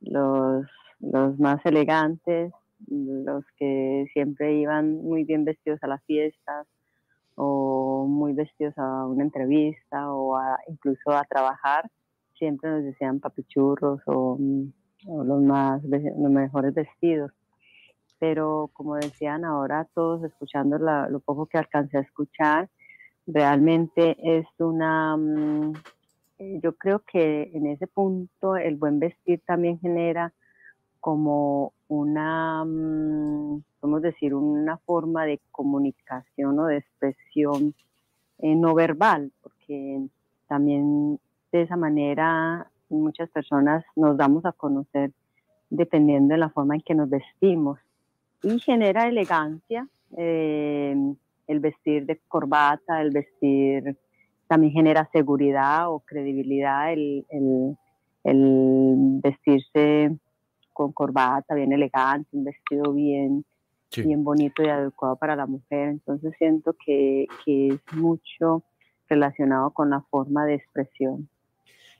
los 0.00 0.66
los 1.00 1.38
más 1.38 1.64
elegantes, 1.66 2.52
los 2.86 3.44
que 3.56 4.06
siempre 4.12 4.54
iban 4.54 5.02
muy 5.02 5.24
bien 5.24 5.44
vestidos 5.44 5.82
a 5.82 5.88
las 5.88 6.04
fiestas, 6.04 6.66
o 7.34 8.06
muy 8.06 8.34
vestidos 8.34 8.74
a 8.76 9.06
una 9.06 9.24
entrevista 9.24 10.12
o 10.12 10.38
incluso 10.68 11.10
a 11.10 11.24
trabajar, 11.24 11.90
siempre 12.38 12.70
nos 12.70 12.84
decían 12.84 13.18
papichurros 13.18 14.00
o, 14.06 14.38
los, 15.04 15.42
más, 15.42 15.82
los 15.84 16.30
mejores 16.30 16.74
vestidos. 16.74 17.32
Pero 18.18 18.70
como 18.72 18.96
decían 18.96 19.44
ahora 19.44 19.88
todos, 19.94 20.22
escuchando 20.24 20.78
lo 20.78 21.20
poco 21.20 21.46
que 21.46 21.58
alcancé 21.58 21.98
a 21.98 22.02
escuchar, 22.02 22.68
realmente 23.26 24.16
es 24.20 24.46
una, 24.58 25.16
mm, 25.16 25.72
yo 26.62 26.74
creo 26.76 27.00
que 27.00 27.50
en 27.54 27.66
ese 27.66 27.86
punto 27.86 28.56
el 28.56 28.76
buen 28.76 28.98
vestir 28.98 29.40
también 29.46 29.78
genera 29.80 30.32
como 31.00 31.72
una, 31.88 32.64
mm, 32.64 33.62
podemos 33.80 34.02
decir, 34.02 34.34
una 34.34 34.76
forma 34.78 35.24
de 35.24 35.40
comunicación 35.50 36.58
o 36.58 36.66
de 36.66 36.78
expresión 36.78 37.74
eh, 38.38 38.54
no 38.54 38.74
verbal, 38.74 39.32
porque 39.42 40.00
también 40.46 41.18
de 41.52 41.62
esa 41.62 41.76
manera 41.76 42.70
muchas 42.94 43.28
personas 43.30 43.84
nos 43.96 44.16
damos 44.16 44.44
a 44.44 44.52
conocer 44.52 45.12
dependiendo 45.70 46.34
de 46.34 46.38
la 46.38 46.50
forma 46.50 46.74
en 46.74 46.82
que 46.82 46.94
nos 46.94 47.08
vestimos 47.08 47.78
y 48.42 48.58
genera 48.58 49.08
elegancia. 49.08 49.88
Eh, 50.16 50.96
el 51.46 51.58
vestir 51.58 52.06
de 52.06 52.20
corbata, 52.28 53.00
el 53.02 53.10
vestir 53.10 53.96
también 54.46 54.72
genera 54.72 55.08
seguridad 55.12 55.90
o 55.90 56.00
credibilidad, 56.00 56.92
el, 56.92 57.26
vestirse 59.22 60.16
con 60.72 60.92
corbata, 60.92 61.54
bien 61.54 61.72
elegante, 61.72 62.28
un 62.32 62.44
vestido 62.44 62.92
bien, 62.92 63.44
bien 63.96 64.22
bonito 64.22 64.62
y 64.62 64.68
adecuado 64.68 65.16
para 65.16 65.34
la 65.34 65.46
mujer. 65.46 65.88
Entonces 65.88 66.32
siento 66.38 66.76
que, 66.84 67.26
que 67.44 67.68
es 67.68 67.80
mucho 67.92 68.62
relacionado 69.08 69.70
con 69.72 69.90
la 69.90 70.02
forma 70.02 70.46
de 70.46 70.54
expresión. 70.54 71.28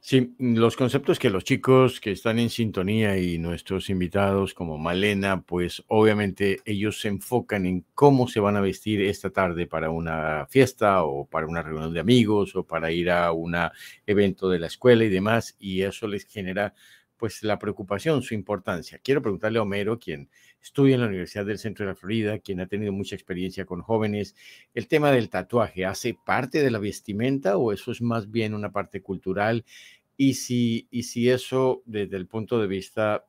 Sí, 0.02 0.34
los 0.38 0.76
conceptos 0.76 1.18
que 1.18 1.28
los 1.28 1.44
chicos 1.44 2.00
que 2.00 2.12
están 2.12 2.38
en 2.38 2.48
sintonía 2.48 3.18
y 3.18 3.36
nuestros 3.36 3.90
invitados 3.90 4.54
como 4.54 4.78
Malena, 4.78 5.42
pues 5.42 5.84
obviamente 5.88 6.60
ellos 6.64 7.00
se 7.00 7.08
enfocan 7.08 7.66
en 7.66 7.84
cómo 7.94 8.26
se 8.26 8.40
van 8.40 8.56
a 8.56 8.62
vestir 8.62 9.02
esta 9.02 9.28
tarde 9.28 9.66
para 9.66 9.90
una 9.90 10.46
fiesta 10.48 11.04
o 11.04 11.26
para 11.26 11.46
una 11.46 11.60
reunión 11.62 11.92
de 11.92 12.00
amigos 12.00 12.56
o 12.56 12.64
para 12.66 12.90
ir 12.90 13.10
a 13.10 13.30
un 13.32 13.54
evento 14.06 14.48
de 14.48 14.58
la 14.58 14.68
escuela 14.68 15.04
y 15.04 15.10
demás, 15.10 15.54
y 15.58 15.82
eso 15.82 16.08
les 16.08 16.24
genera 16.24 16.74
pues 17.18 17.42
la 17.42 17.58
preocupación, 17.58 18.22
su 18.22 18.32
importancia. 18.32 18.98
Quiero 19.04 19.20
preguntarle 19.20 19.58
a 19.58 19.62
Homero, 19.62 19.98
quien 19.98 20.30
estudia 20.62 20.94
en 20.94 21.00
la 21.00 21.06
Universidad 21.08 21.46
del 21.46 21.58
Centro 21.58 21.84
de 21.84 21.92
la 21.92 21.96
Florida, 21.96 22.38
quien 22.38 22.60
ha 22.60 22.66
tenido 22.66 22.92
mucha 22.92 23.14
experiencia 23.14 23.64
con 23.64 23.82
jóvenes, 23.82 24.34
el 24.74 24.88
tema 24.88 25.10
del 25.10 25.30
tatuaje, 25.30 25.86
¿hace 25.86 26.14
parte 26.14 26.62
de 26.62 26.70
la 26.70 26.78
vestimenta 26.78 27.56
o 27.56 27.72
eso 27.72 27.92
es 27.92 28.02
más 28.02 28.30
bien 28.30 28.54
una 28.54 28.70
parte 28.70 29.02
cultural? 29.02 29.64
Y 30.16 30.34
si, 30.34 30.86
y 30.90 31.04
si 31.04 31.30
eso, 31.30 31.82
desde 31.86 32.16
el 32.16 32.26
punto 32.26 32.60
de 32.60 32.66
vista, 32.66 33.24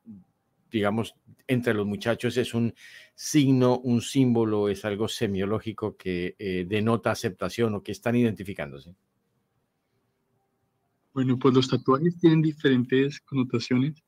digamos, 0.70 1.16
entre 1.48 1.74
los 1.74 1.86
muchachos 1.86 2.38
es 2.38 2.54
un 2.54 2.74
signo, 3.16 3.80
un 3.80 4.02
símbolo, 4.02 4.70
es 4.70 4.86
algo 4.86 5.08
semiológico 5.08 5.96
que 5.98 6.36
eh, 6.40 6.66
denota 6.68 7.12
aceptación 7.12 7.76
o 7.76 7.84
que 7.84 7.92
están 7.92 8.16
identificándose. 8.16 8.96
Bueno, 11.14 11.38
pues 11.38 11.54
los 11.54 11.68
tatuajes 11.68 12.18
tienen 12.20 12.42
diferentes 12.42 13.20
connotaciones. 13.22 14.02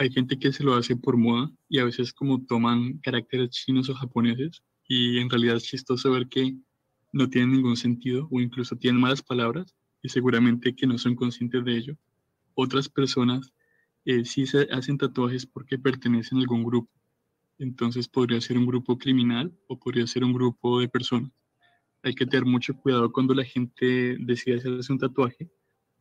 Hay 0.00 0.10
gente 0.10 0.38
que 0.38 0.50
se 0.50 0.64
lo 0.64 0.72
hace 0.76 0.96
por 0.96 1.18
moda 1.18 1.52
y 1.68 1.78
a 1.78 1.84
veces 1.84 2.14
como 2.14 2.42
toman 2.46 2.96
caracteres 3.00 3.50
chinos 3.50 3.90
o 3.90 3.94
japoneses 3.94 4.62
y 4.88 5.18
en 5.18 5.28
realidad 5.28 5.56
es 5.56 5.64
chistoso 5.64 6.10
ver 6.10 6.26
que 6.26 6.56
no 7.12 7.28
tienen 7.28 7.52
ningún 7.52 7.76
sentido 7.76 8.26
o 8.30 8.40
incluso 8.40 8.76
tienen 8.76 8.98
malas 8.98 9.20
palabras 9.20 9.76
y 10.02 10.08
seguramente 10.08 10.74
que 10.74 10.86
no 10.86 10.96
son 10.96 11.16
conscientes 11.16 11.62
de 11.66 11.76
ello. 11.76 11.98
Otras 12.54 12.88
personas 12.88 13.52
eh, 14.06 14.24
sí 14.24 14.46
se 14.46 14.68
hacen 14.72 14.96
tatuajes 14.96 15.44
porque 15.44 15.76
pertenecen 15.76 16.38
a 16.38 16.40
algún 16.40 16.64
grupo. 16.64 16.90
Entonces 17.58 18.08
podría 18.08 18.40
ser 18.40 18.56
un 18.56 18.64
grupo 18.64 18.96
criminal 18.96 19.52
o 19.66 19.78
podría 19.78 20.06
ser 20.06 20.24
un 20.24 20.32
grupo 20.32 20.80
de 20.80 20.88
personas. 20.88 21.30
Hay 22.02 22.14
que 22.14 22.24
tener 22.24 22.46
mucho 22.46 22.74
cuidado 22.74 23.12
cuando 23.12 23.34
la 23.34 23.44
gente 23.44 24.16
decide 24.18 24.56
hacerse 24.56 24.94
un 24.94 24.98
tatuaje 24.98 25.50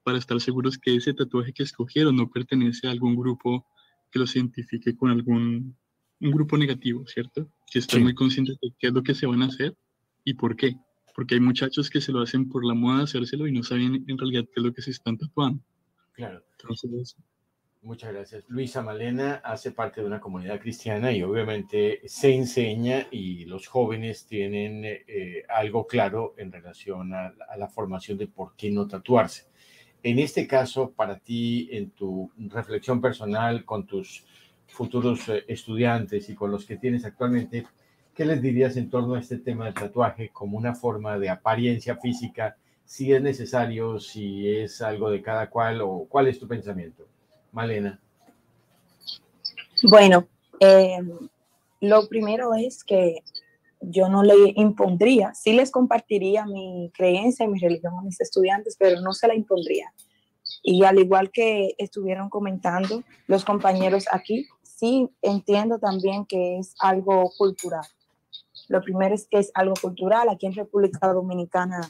para 0.03 0.17
estar 0.17 0.39
seguros 0.39 0.77
que 0.77 0.95
ese 0.95 1.13
tatuaje 1.13 1.51
que 1.51 1.63
escogieron 1.63 2.15
no 2.15 2.29
pertenece 2.29 2.88
a 2.88 2.91
algún 2.91 3.17
grupo 3.17 3.65
que 4.12 4.19
los 4.19 4.36
identifique 4.36 4.95
con 4.95 5.12
algún 5.12 5.76
un 6.22 6.32
grupo 6.32 6.58
negativo, 6.58 7.06
¿cierto? 7.08 7.50
Que 7.72 7.80
estén 7.80 8.04
muy 8.04 8.13
conscientes 8.13 8.58
de 8.62 8.69
qué 8.78 8.88
es 8.88 8.93
lo 8.93 9.04
que 9.04 9.15
se 9.15 9.26
van 9.26 9.41
a 9.41 9.45
hacer 9.45 9.76
y 10.24 10.34
por 10.34 10.56
qué. 10.56 10.76
Porque 11.15 11.36
hay 11.36 11.41
muchachos 11.41 11.89
que 11.89 12.02
se 12.02 12.12
lo 12.12 12.22
hacen 12.22 12.50
por 12.50 12.65
la 12.65 12.74
moda 12.74 12.98
de 12.98 13.04
hacérselo 13.06 13.48
y 13.48 13.52
no 13.52 13.63
saben 13.63 14.04
en 14.08 14.17
realidad 14.17 14.43
qué 14.45 14.54
es 14.58 14.63
lo 14.63 14.74
que 14.74 14.82
se 14.82 14.91
están 14.91 15.17
tatuando. 15.17 15.63
Claro. 16.13 16.43
Entonces, 16.60 17.15
Muchas 17.82 18.12
gracias. 18.12 18.43
Luisa 18.50 18.82
Malena 18.82 19.36
hace 19.36 19.72
parte 19.72 20.02
de 20.02 20.08
una 20.08 20.19
comunidad 20.19 20.60
cristiana 20.60 21.13
y 21.13 21.24
obviamente 21.24 22.02
se 22.06 22.36
enseña 22.36 23.08
y 23.10 23.45
los 23.45 23.67
jóvenes 23.67 24.26
tienen 24.26 24.84
eh, 24.84 25.43
algo 25.48 25.88
claro 25.88 26.36
en 26.38 26.52
relación 26.52 27.13
a, 27.13 27.34
la 27.58 27.69
formación 27.69 28.17
de 28.17 28.28
por 28.28 28.58
qué 28.58 28.69
no 28.69 28.86
tatuarse. 28.86 29.48
En 30.01 30.19
este 30.19 30.47
caso, 30.47 30.91
para 30.91 31.19
ti, 31.19 31.69
en 31.71 31.91
tu 31.91 32.31
reflexión 32.38 33.01
personal 33.01 33.65
con 33.65 33.85
tus 33.85 34.23
futuros 34.67 35.27
eh, 35.27 35.43
estudiantes 35.47 36.29
y 36.29 36.35
con 36.35 36.51
los 36.51 36.65
que 36.65 36.77
tienes 36.77 37.03
actualmente, 37.05 37.65
¿qué 38.15 38.25
les 38.25 38.41
dirías 38.41 38.77
en 38.77 38.89
torno 38.89 39.15
a 39.15 39.19
este 39.19 39.38
tema 39.38 39.65
del 39.65 39.73
tatuaje 39.73 40.29
como 40.29 40.57
una 40.57 40.73
forma 40.73 41.17
de 41.17 41.29
apariencia 41.29 41.97
física, 41.97 42.55
si 42.85 43.12
es 43.12 43.21
necesario, 43.21 43.99
si 43.99 44.49
es 44.49 44.81
algo 44.81 45.09
de 45.09 45.21
cada 45.21 45.49
cual 45.49 45.81
o 45.81 46.05
cuál 46.07 46.27
es 46.27 46.39
tu 46.39 46.47
pensamiento? 46.47 47.05
Malena. 47.51 47.99
Bueno, 49.83 50.27
eh, 50.59 50.99
lo 51.81 52.07
primero 52.07 52.53
es 52.53 52.83
que 52.83 53.21
yo 53.81 54.09
no 54.09 54.23
le 54.23 54.53
impondría, 54.55 55.33
sí 55.33 55.53
les 55.53 55.71
compartiría 55.71 56.45
mi 56.45 56.91
creencia 56.93 57.45
y 57.45 57.49
mi 57.49 57.59
religión 57.59 57.93
a 57.97 58.01
mis 58.01 58.19
estudiantes, 58.19 58.75
pero 58.77 59.01
no 59.01 59.13
se 59.13 59.27
la 59.27 59.35
impondría. 59.35 59.93
Y 60.63 60.83
al 60.83 60.99
igual 60.99 61.31
que 61.31 61.75
estuvieron 61.77 62.29
comentando 62.29 63.03
los 63.27 63.45
compañeros 63.45 64.05
aquí, 64.11 64.47
sí 64.63 65.09
entiendo 65.21 65.79
también 65.79 66.25
que 66.25 66.59
es 66.59 66.75
algo 66.79 67.31
cultural. 67.37 67.85
Lo 68.67 68.81
primero 68.81 69.15
es 69.15 69.27
que 69.27 69.39
es 69.39 69.51
algo 69.53 69.73
cultural. 69.81 70.29
Aquí 70.29 70.45
en 70.45 70.53
República 70.53 71.11
Dominicana 71.11 71.81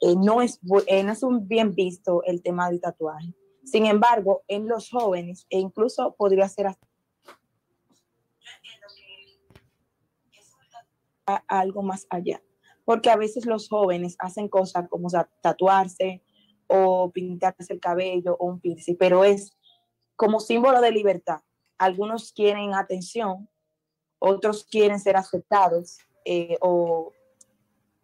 eh, 0.00 0.14
no, 0.16 0.42
es, 0.42 0.60
eh, 0.86 1.02
no 1.02 1.12
es 1.12 1.22
un 1.22 1.48
bien 1.48 1.74
visto 1.74 2.22
el 2.24 2.42
tema 2.42 2.68
del 2.68 2.80
tatuaje. 2.80 3.34
Sin 3.64 3.86
embargo, 3.86 4.42
en 4.48 4.68
los 4.68 4.90
jóvenes, 4.90 5.46
e 5.50 5.58
incluso 5.58 6.14
podría 6.16 6.48
ser 6.48 6.68
hasta 6.68 6.86
algo 11.26 11.82
más 11.82 12.06
allá. 12.10 12.42
Porque 12.84 13.10
a 13.10 13.16
veces 13.16 13.46
los 13.46 13.68
jóvenes 13.68 14.16
hacen 14.18 14.48
cosas 14.48 14.88
como 14.88 15.08
tatuarse 15.40 16.22
o 16.66 17.10
pintarse 17.10 17.72
el 17.72 17.80
cabello 17.80 18.36
o 18.38 18.46
un 18.46 18.60
piercing, 18.60 18.96
pero 18.96 19.24
es 19.24 19.56
como 20.16 20.40
símbolo 20.40 20.80
de 20.80 20.92
libertad. 20.92 21.40
Algunos 21.78 22.32
quieren 22.32 22.74
atención, 22.74 23.48
otros 24.18 24.64
quieren 24.64 25.00
ser 25.00 25.16
aceptados 25.16 25.98
eh, 26.24 26.56
o 26.60 27.12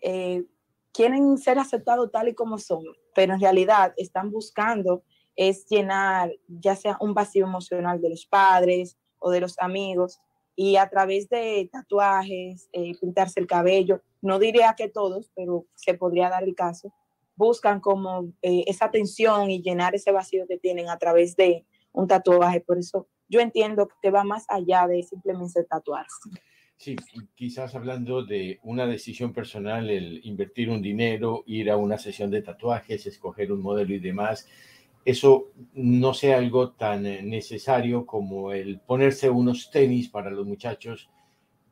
eh, 0.01 0.45
quieren 0.93 1.39
ser 1.39 1.59
aceptados 1.59 2.11
tal 2.11 2.29
y 2.29 2.35
como 2.35 2.59
son, 2.59 2.85
pero 3.15 3.35
en 3.35 3.41
realidad 3.41 3.95
están 3.97 4.31
buscando 4.31 5.03
es 5.37 5.67
llenar 5.69 6.33
ya 6.49 6.77
sea 6.77 6.99
un 7.01 7.15
vacío 7.15 7.47
emocional 7.47 8.01
de 8.01 8.11
los 8.11 8.27
padres 8.27 8.99
o 9.19 9.31
de 9.31 9.41
los 9.41 9.59
amigos 9.59 10.21
y 10.62 10.77
a 10.77 10.90
través 10.90 11.27
de 11.31 11.70
tatuajes, 11.73 12.68
eh, 12.75 12.92
pintarse 13.01 13.40
el 13.40 13.46
cabello, 13.46 14.03
no 14.20 14.38
diría 14.38 14.75
que 14.77 14.90
todos, 14.90 15.31
pero 15.35 15.64
se 15.75 15.94
podría 15.94 16.29
dar 16.29 16.44
el 16.44 16.55
caso, 16.55 16.93
buscan 17.35 17.80
como 17.80 18.35
eh, 18.43 18.64
esa 18.66 18.85
atención 18.85 19.51
y 19.51 19.62
llenar 19.62 19.95
ese 19.95 20.12
vacío 20.12 20.45
que 20.47 20.59
tienen 20.59 20.91
a 20.91 20.99
través 20.99 21.35
de 21.35 21.64
un 21.93 22.07
tatuaje. 22.07 22.61
Por 22.61 22.76
eso 22.76 23.09
yo 23.26 23.41
entiendo 23.41 23.89
que 24.03 24.11
va 24.11 24.22
más 24.22 24.45
allá 24.51 24.87
de 24.87 25.03
simplemente 25.03 25.64
tatuarse. 25.64 26.28
Sí, 26.76 26.95
quizás 27.35 27.74
hablando 27.74 28.22
de 28.22 28.61
una 28.62 28.87
decisión 28.87 29.32
personal, 29.32 29.89
el 29.89 30.20
invertir 30.24 30.68
un 30.68 30.82
dinero, 30.82 31.43
ir 31.47 31.70
a 31.70 31.78
una 31.78 31.97
sesión 31.97 32.30
de 32.30 32.43
tatuajes, 32.43 33.07
escoger 33.07 33.51
un 33.51 33.62
modelo 33.62 33.95
y 33.95 33.99
demás, 33.99 34.47
eso 35.05 35.51
no 35.74 36.14
sea 36.14 36.38
algo 36.38 36.72
tan 36.72 37.07
eh, 37.07 37.22
necesario 37.22 38.07
como 38.07 38.53
el 38.53 38.80
ponerse 38.80 39.30
unos 39.30 39.70
tenis 39.70 40.09
para 40.09 40.30
los 40.30 40.46
muchachos, 40.46 41.09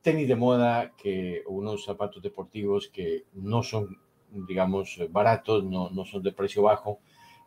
tenis 0.02 0.28
de 0.28 0.36
moda, 0.36 0.92
que 0.96 1.42
unos 1.46 1.84
zapatos 1.84 2.22
deportivos 2.22 2.88
que 2.88 3.24
no 3.34 3.62
son, 3.62 3.98
digamos, 4.30 4.98
baratos, 5.10 5.64
no, 5.64 5.90
no 5.90 6.04
son 6.04 6.22
de 6.22 6.32
precio 6.32 6.62
bajo. 6.62 7.00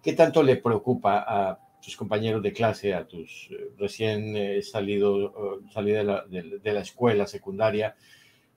¿Qué 0.04 0.14
tanto 0.14 0.44
le 0.44 0.58
preocupa 0.58 1.24
a 1.28 1.60
tus 1.82 1.98
compañeros 1.98 2.44
de 2.44 2.54
clase, 2.54 2.94
a 2.94 3.08
tus 3.08 3.50
eh, 3.52 3.72
recién 3.78 4.36
eh, 4.36 4.62
salido, 4.62 5.62
salida 5.74 6.26
de 6.28 6.74
la 6.74 6.82
escuela 6.82 7.26
secundaria, 7.26 7.96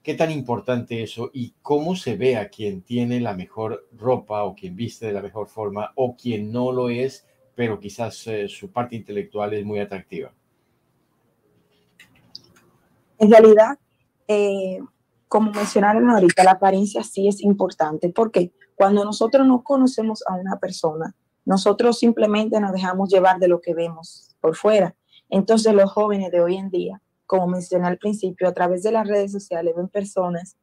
¿Qué 0.05 0.13
tan 0.13 0.29
importante 0.29 1.01
eso 1.01 1.31
y 1.33 1.55
cómo 1.63 1.95
se 1.95 2.15
ve 2.15 2.37
a 2.37 2.49
quien 2.49 2.83
tiene 2.83 3.19
la 3.19 3.33
mejor 3.33 3.87
ropa 3.97 4.43
o 4.43 4.53
quien 4.53 4.75
viste 4.75 5.07
de 5.07 5.13
la 5.13 5.21
mejor 5.23 5.47
forma 5.47 5.93
o 5.95 6.15
quien 6.15 6.51
no 6.51 6.71
lo 6.71 6.89
es, 6.89 7.25
pero 7.55 7.79
quizás 7.79 8.27
eh, 8.27 8.47
su 8.47 8.71
parte 8.71 8.95
intelectual 8.95 9.55
es 9.55 9.65
muy 9.65 9.79
atractiva? 9.79 10.31
En 13.17 13.31
realidad, 13.31 13.79
eh, 14.27 14.77
como 15.27 15.49
mencionaron 15.49 16.07
ahorita, 16.11 16.43
la 16.43 16.51
apariencia 16.51 17.03
sí 17.03 17.27
es 17.27 17.41
importante 17.41 18.09
porque 18.09 18.51
cuando 18.75 19.03
nosotros 19.03 19.47
no 19.47 19.63
conocemos 19.63 20.21
a 20.27 20.35
una 20.35 20.59
persona, 20.59 21.15
nosotros 21.45 21.97
simplemente 21.97 22.59
nos 22.59 22.73
dejamos 22.73 23.09
llevar 23.09 23.39
de 23.39 23.47
lo 23.47 23.59
que 23.59 23.73
vemos 23.73 24.35
por 24.39 24.55
fuera. 24.55 24.93
Entonces 25.31 25.73
los 25.73 25.91
jóvenes 25.91 26.29
de 26.29 26.41
hoy 26.41 26.57
en 26.57 26.69
día 26.69 27.01
como 27.25 27.47
mencioné 27.47 27.87
al 27.87 27.97
principio, 27.97 28.47
a 28.47 28.53
través 28.53 28.83
de 28.83 28.91
las 28.91 29.07
redes 29.07 29.31
sociales 29.31 29.73
ven 29.75 29.87
personas 29.87 30.57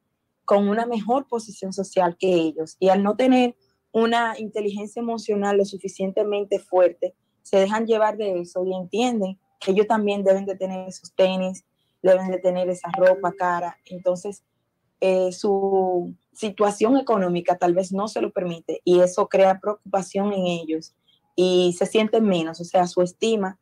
con 0.45 0.69
una 0.69 0.87
mejor 0.87 1.27
posición 1.29 1.73
social 1.73 2.17
que 2.19 2.33
ellos 2.33 2.77
y 2.79 2.89
al 2.89 3.03
no 3.03 3.17
tener 3.17 3.57
una 3.93 4.39
inteligencia 4.39 5.01
emocional 5.01 5.59
lo 5.59 5.65
suficientemente 5.65 6.59
fuerte, 6.59 7.15
se 7.43 7.59
dejan 7.59 7.87
llevar 7.87 8.17
de 8.17 8.41
eso 8.41 8.65
y 8.65 8.75
entienden 8.75 9.39
que 9.61 9.73
ellos 9.73 9.87
también 9.87 10.25
deben 10.25 10.47
de 10.47 10.57
tener 10.57 10.89
esos 10.89 11.13
tenis, 11.15 11.65
deben 12.03 12.31
de 12.31 12.39
tener 12.39 12.69
esa 12.69 12.91
ropa 12.97 13.33
cara. 13.33 13.77
Entonces, 13.87 14.43
eh, 15.01 15.31
su 15.33 16.15
situación 16.33 16.97
económica 16.97 17.57
tal 17.57 17.75
vez 17.75 17.93
no 17.93 18.09
se 18.09 18.23
lo 18.23 18.33
permite 18.33 18.81
y 18.85 19.01
eso 19.01 19.29
crea 19.29 19.61
preocupación 19.61 20.33
en 20.33 20.47
ellos 20.47 20.95
y 21.37 21.75
se 21.77 21.87
sienten 21.87 22.25
menos, 22.25 22.61
o 22.61 22.65
sea, 22.65 22.87
su 22.87 23.03
estima 23.03 23.59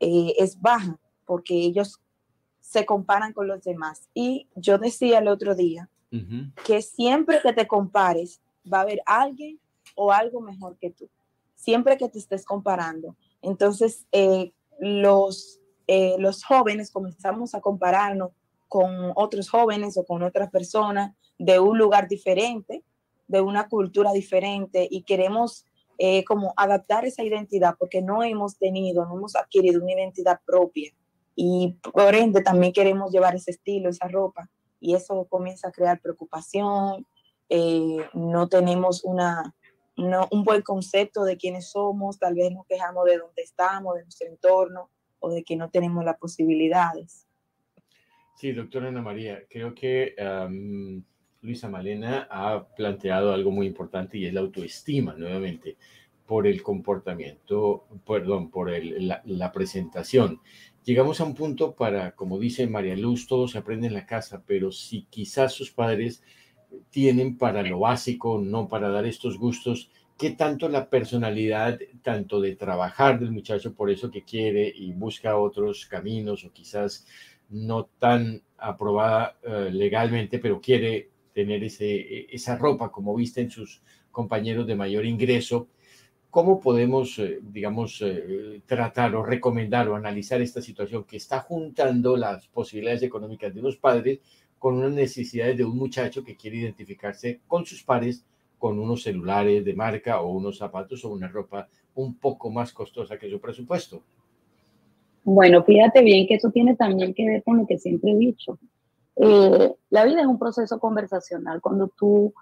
eh, 0.00 0.34
es 0.38 0.60
baja 0.60 0.98
porque 1.24 1.54
ellos 1.54 2.00
se 2.62 2.86
comparan 2.86 3.34
con 3.34 3.48
los 3.48 3.62
demás. 3.62 4.08
Y 4.14 4.48
yo 4.54 4.78
decía 4.78 5.18
el 5.18 5.28
otro 5.28 5.54
día 5.54 5.90
que 6.64 6.82
siempre 6.82 7.40
que 7.42 7.54
te 7.54 7.66
compares 7.66 8.40
va 8.70 8.78
a 8.78 8.82
haber 8.82 9.00
alguien 9.06 9.58
o 9.94 10.12
algo 10.12 10.40
mejor 10.40 10.76
que 10.78 10.90
tú. 10.90 11.08
Siempre 11.54 11.96
que 11.96 12.08
te 12.08 12.18
estés 12.18 12.44
comparando. 12.44 13.16
Entonces, 13.40 14.06
eh, 14.12 14.52
los, 14.78 15.60
eh, 15.86 16.16
los 16.18 16.44
jóvenes 16.44 16.90
comenzamos 16.90 17.54
a 17.54 17.60
compararnos 17.60 18.30
con 18.68 19.12
otros 19.16 19.48
jóvenes 19.50 19.96
o 19.96 20.04
con 20.04 20.22
otras 20.22 20.50
personas 20.50 21.14
de 21.38 21.58
un 21.60 21.78
lugar 21.78 22.08
diferente, 22.08 22.84
de 23.26 23.40
una 23.40 23.68
cultura 23.68 24.12
diferente 24.12 24.86
y 24.90 25.02
queremos 25.02 25.66
eh, 25.98 26.24
como 26.24 26.52
adaptar 26.56 27.04
esa 27.04 27.22
identidad 27.22 27.74
porque 27.78 28.02
no 28.02 28.22
hemos 28.22 28.56
tenido, 28.56 29.04
no 29.06 29.16
hemos 29.16 29.34
adquirido 29.34 29.82
una 29.82 29.92
identidad 29.92 30.40
propia 30.44 30.92
y 31.34 31.78
por 31.92 32.14
ende 32.14 32.42
también 32.42 32.72
queremos 32.72 33.10
llevar 33.10 33.34
ese 33.34 33.52
estilo, 33.52 33.88
esa 33.88 34.08
ropa 34.08 34.48
y 34.80 34.94
eso 34.94 35.26
comienza 35.28 35.68
a 35.68 35.72
crear 35.72 36.00
preocupación, 36.00 37.06
eh, 37.48 38.04
no 38.14 38.48
tenemos 38.48 39.04
una, 39.04 39.54
un 39.96 40.44
buen 40.44 40.62
concepto 40.62 41.24
de 41.24 41.36
quiénes 41.36 41.70
somos, 41.70 42.18
tal 42.18 42.34
vez 42.34 42.50
nos 42.50 42.66
quejamos 42.66 43.04
de 43.04 43.18
dónde 43.18 43.42
estamos, 43.42 43.94
de 43.94 44.02
nuestro 44.02 44.28
entorno 44.28 44.90
o 45.20 45.30
de 45.30 45.44
que 45.44 45.56
no 45.56 45.70
tenemos 45.70 46.04
las 46.04 46.18
posibilidades. 46.18 47.26
Sí, 48.36 48.52
doctora 48.52 48.88
Ana 48.88 49.02
María, 49.02 49.44
creo 49.48 49.74
que 49.74 50.16
Luisa 51.42 51.68
Malena 51.68 52.26
ha 52.30 52.66
planteado 52.74 53.32
algo 53.32 53.50
muy 53.50 53.66
importante 53.66 54.18
y 54.18 54.26
es 54.26 54.32
la 54.32 54.40
autoestima 54.40 55.14
nuevamente 55.14 55.76
por 56.26 56.46
el 56.46 56.62
comportamiento, 56.62 57.86
perdón, 58.06 58.50
por 58.50 58.70
la, 58.70 59.22
la, 59.24 59.52
presentación 59.52 60.40
llegamos 60.84 61.20
a 61.20 61.24
un 61.24 61.34
punto 61.34 61.74
para, 61.74 62.12
como 62.12 62.38
dice 62.38 62.66
María 62.66 62.96
Luz, 62.96 63.26
todo 63.26 63.48
se 63.48 63.58
aprende 63.58 63.86
en 63.86 63.94
la 63.94 64.06
casa, 64.06 64.42
pero 64.46 64.72
si 64.72 65.06
quizás 65.10 65.52
sus 65.52 65.70
padres 65.70 66.22
tienen 66.90 67.36
para 67.36 67.62
lo 67.62 67.80
básico, 67.80 68.40
no 68.40 68.68
para 68.68 68.88
dar 68.88 69.06
estos 69.06 69.38
gustos, 69.38 69.90
¿qué 70.18 70.30
tanto 70.30 70.68
la 70.68 70.88
personalidad, 70.88 71.78
tanto 72.02 72.40
de 72.40 72.56
trabajar 72.56 73.18
del 73.18 73.32
muchacho 73.32 73.74
por 73.74 73.90
eso 73.90 74.10
que 74.10 74.24
quiere 74.24 74.72
y 74.74 74.92
busca 74.92 75.36
otros 75.36 75.86
caminos 75.86 76.44
o 76.44 76.52
quizás 76.52 77.06
no 77.50 77.84
tan 77.98 78.42
aprobada 78.56 79.36
eh, 79.42 79.70
legalmente, 79.72 80.38
pero 80.38 80.60
quiere 80.60 81.10
tener 81.34 81.64
ese, 81.64 82.26
esa 82.34 82.56
ropa 82.56 82.90
como 82.90 83.14
visten 83.14 83.50
sus 83.50 83.82
compañeros 84.10 84.66
de 84.66 84.76
mayor 84.76 85.04
ingreso, 85.04 85.68
¿Cómo 86.32 86.60
podemos, 86.60 87.18
eh, 87.18 87.40
digamos, 87.42 88.00
eh, 88.00 88.62
tratar 88.64 89.14
o 89.14 89.22
recomendar 89.22 89.86
o 89.90 89.96
analizar 89.96 90.40
esta 90.40 90.62
situación 90.62 91.04
que 91.04 91.18
está 91.18 91.40
juntando 91.40 92.16
las 92.16 92.48
posibilidades 92.48 93.02
económicas 93.02 93.54
de 93.54 93.60
los 93.60 93.76
padres 93.76 94.20
con 94.58 94.76
unas 94.76 94.92
necesidades 94.92 95.58
de 95.58 95.66
un 95.66 95.76
muchacho 95.76 96.24
que 96.24 96.34
quiere 96.34 96.56
identificarse 96.56 97.40
con 97.46 97.66
sus 97.66 97.82
pares 97.82 98.24
con 98.56 98.78
unos 98.78 99.02
celulares 99.02 99.62
de 99.62 99.74
marca 99.74 100.22
o 100.22 100.30
unos 100.30 100.56
zapatos 100.56 101.04
o 101.04 101.10
una 101.10 101.28
ropa 101.28 101.68
un 101.96 102.14
poco 102.14 102.48
más 102.48 102.72
costosa 102.72 103.18
que 103.18 103.28
su 103.28 103.38
presupuesto? 103.38 104.00
Bueno, 105.24 105.62
fíjate 105.62 106.00
bien 106.02 106.26
que 106.26 106.36
eso 106.36 106.50
tiene 106.50 106.74
también 106.76 107.12
que 107.12 107.26
ver 107.26 107.42
con 107.42 107.58
lo 107.58 107.66
que 107.66 107.78
siempre 107.78 108.10
he 108.10 108.16
dicho. 108.16 108.58
Eh, 109.16 109.74
la 109.90 110.06
vida 110.06 110.22
es 110.22 110.26
un 110.26 110.38
proceso 110.38 110.80
conversacional. 110.80 111.60
Cuando 111.60 111.88
tú 111.88 112.32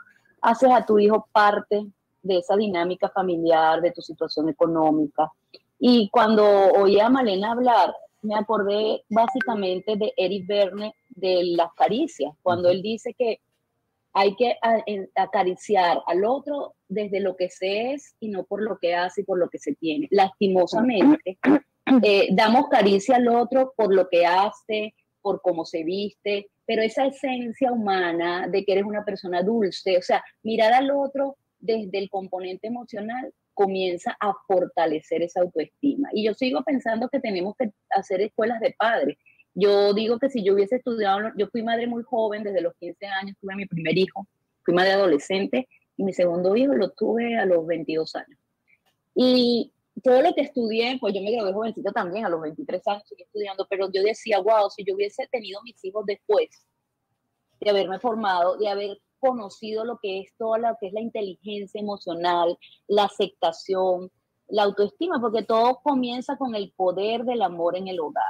haces 0.43 0.71
a 0.71 0.87
tu 0.87 0.97
hijo 1.01 1.27
parte 1.33 1.89
de 2.23 2.39
esa 2.39 2.57
dinámica 2.57 3.09
familiar, 3.11 3.81
de 3.81 3.93
tu 3.93 4.03
situación 4.03 4.49
económica. 4.49 5.31
Y 5.79 6.09
cuando 6.11 6.45
oí 6.45 7.01
a 7.01 7.09
Malena 7.09 7.53
hablar, 7.53 7.95
me 8.23 8.35
acordé 8.35 9.03
básicamente 9.09 9.97
de 9.97 10.13
Eric 10.17 10.47
Verne 10.47 10.95
de 11.09 11.43
las 11.57 11.73
caricias, 11.75 12.35
cuando 12.43 12.69
él 12.69 12.83
dice 12.83 13.15
que 13.15 13.41
hay 14.13 14.35
que 14.35 14.57
acariciar 15.15 16.03
al 16.07 16.25
otro 16.25 16.75
desde 16.89 17.21
lo 17.21 17.37
que 17.37 17.49
se 17.49 17.93
es 17.93 18.15
y 18.19 18.29
no 18.29 18.45
por 18.45 18.61
lo 18.61 18.79
que 18.79 18.95
hace 18.95 19.21
y 19.21 19.25
por 19.25 19.39
lo 19.39 19.49
que 19.49 19.59
se 19.59 19.75
tiene. 19.75 20.09
Lastimosamente, 20.11 21.39
eh, 22.03 22.29
damos 22.33 22.69
caricia 22.69 23.17
al 23.17 23.29
otro 23.29 23.73
por 23.77 23.95
lo 23.95 24.09
que 24.09 24.27
hace, 24.27 24.95
por 25.23 25.41
cómo 25.43 25.65
se 25.65 25.85
viste, 25.85 26.49
pero 26.67 26.83
esa 26.83 27.07
esencia 27.07 27.73
humana 27.73 28.49
de 28.49 28.65
que 28.65 28.73
eres 28.73 28.85
una 28.85 29.05
persona 29.05 29.43
dulce, 29.43 29.99
o 29.99 30.03
sea, 30.03 30.25
mirar 30.43 30.73
al 30.73 30.91
otro 30.91 31.37
desde 31.61 31.99
el 31.99 32.11
componente 32.11 32.67
emocional 32.67 33.33
comienza 33.55 34.17
a 34.21 34.35
fortalecer 34.47 35.23
esa 35.23 35.43
autoestima. 35.43 36.09
Y 36.13 36.25
yo 36.25 36.35
sigo 36.35 36.63
pensando 36.65 37.09
que 37.09 37.21
tenemos 37.21 37.55
que 37.59 37.71
hacer 37.91 38.21
escuelas 38.23 38.61
de 38.61 38.75
padres. 38.79 39.19
Yo 39.55 39.93
digo 39.93 40.19
que 40.19 40.31
si 40.31 40.43
yo 40.43 40.55
hubiese 40.55 40.77
estudiado, 40.77 41.31
yo 41.37 41.49
fui 41.49 41.63
madre 41.63 41.87
muy 41.87 42.03
joven, 42.03 42.43
desde 42.43 42.63
los 42.63 42.75
15 42.77 43.07
años 43.07 43.37
tuve 43.41 43.57
mi 43.57 43.67
primer 43.67 43.99
hijo, 43.99 44.27
fui 44.65 44.75
madre 44.75 44.93
adolescente 44.93 45.69
y 45.97 46.05
mi 46.05 46.13
segundo 46.13 46.57
hijo 46.57 46.75
lo 46.75 46.91
tuve 46.91 47.37
a 47.37 47.45
los 47.45 47.67
22 47.67 48.15
años. 48.17 48.39
Y 49.15 49.73
todo 50.03 50.23
lo 50.23 50.33
que 50.35 50.43
estudié, 50.43 50.97
pues 51.01 51.13
yo 51.15 51.21
me 51.21 51.33
gradué 51.33 51.53
jovencita 51.53 51.93
también, 51.93 52.25
a 52.25 52.29
los 52.29 52.41
23 52.41 52.87
años 52.89 53.03
seguí 53.07 53.25
estudiando, 53.25 53.67
pero 53.69 53.91
yo 53.93 54.03
decía, 54.03 54.39
wow, 54.39 54.71
si 54.71 54.85
yo 54.85 54.95
hubiese 54.95 55.27
tenido 55.31 55.61
mis 55.63 55.85
hijos 55.85 56.07
después 56.07 56.49
de 57.61 57.71
haberme 57.71 57.99
formado, 57.99 58.57
de 58.57 58.69
haber 58.69 58.99
conocido 59.21 59.85
lo 59.85 59.99
que 59.99 60.21
es 60.21 60.33
toda 60.37 60.59
lo 60.59 60.77
que 60.81 60.89
es 60.89 60.93
la 60.93 61.01
inteligencia 61.01 61.81
emocional, 61.81 62.59
la 62.89 63.05
aceptación, 63.05 64.11
la 64.49 64.65
autoestima, 64.65 65.21
porque 65.21 65.45
todo 65.45 65.81
comienza 65.83 66.37
con 66.37 66.55
el 66.55 66.73
poder 66.73 67.25
del 67.25 67.43
amor 67.43 67.77
en 67.77 67.89
el 67.89 68.01
hogar, 68.01 68.25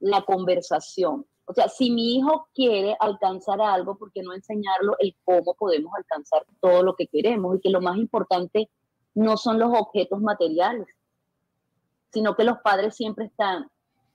la 0.00 0.22
conversación. 0.22 1.26
O 1.46 1.52
sea, 1.52 1.68
si 1.68 1.90
mi 1.90 2.16
hijo 2.16 2.48
quiere 2.54 2.96
alcanzar 2.98 3.60
algo, 3.60 3.96
¿por 3.96 4.10
qué 4.12 4.22
no 4.22 4.32
enseñarlo 4.32 4.96
el 4.98 5.14
cómo 5.24 5.54
podemos 5.54 5.92
alcanzar 5.96 6.44
todo 6.60 6.82
lo 6.82 6.96
que 6.96 7.06
queremos? 7.06 7.56
Y 7.56 7.60
que 7.60 7.70
lo 7.70 7.80
más 7.80 7.96
importante 7.98 8.70
no 9.14 9.36
son 9.36 9.58
los 9.58 9.70
objetos 9.78 10.20
materiales, 10.20 10.88
sino 12.12 12.34
que 12.34 12.44
los 12.44 12.58
padres 12.58 12.96
siempre 12.96 13.26
están 13.26 13.70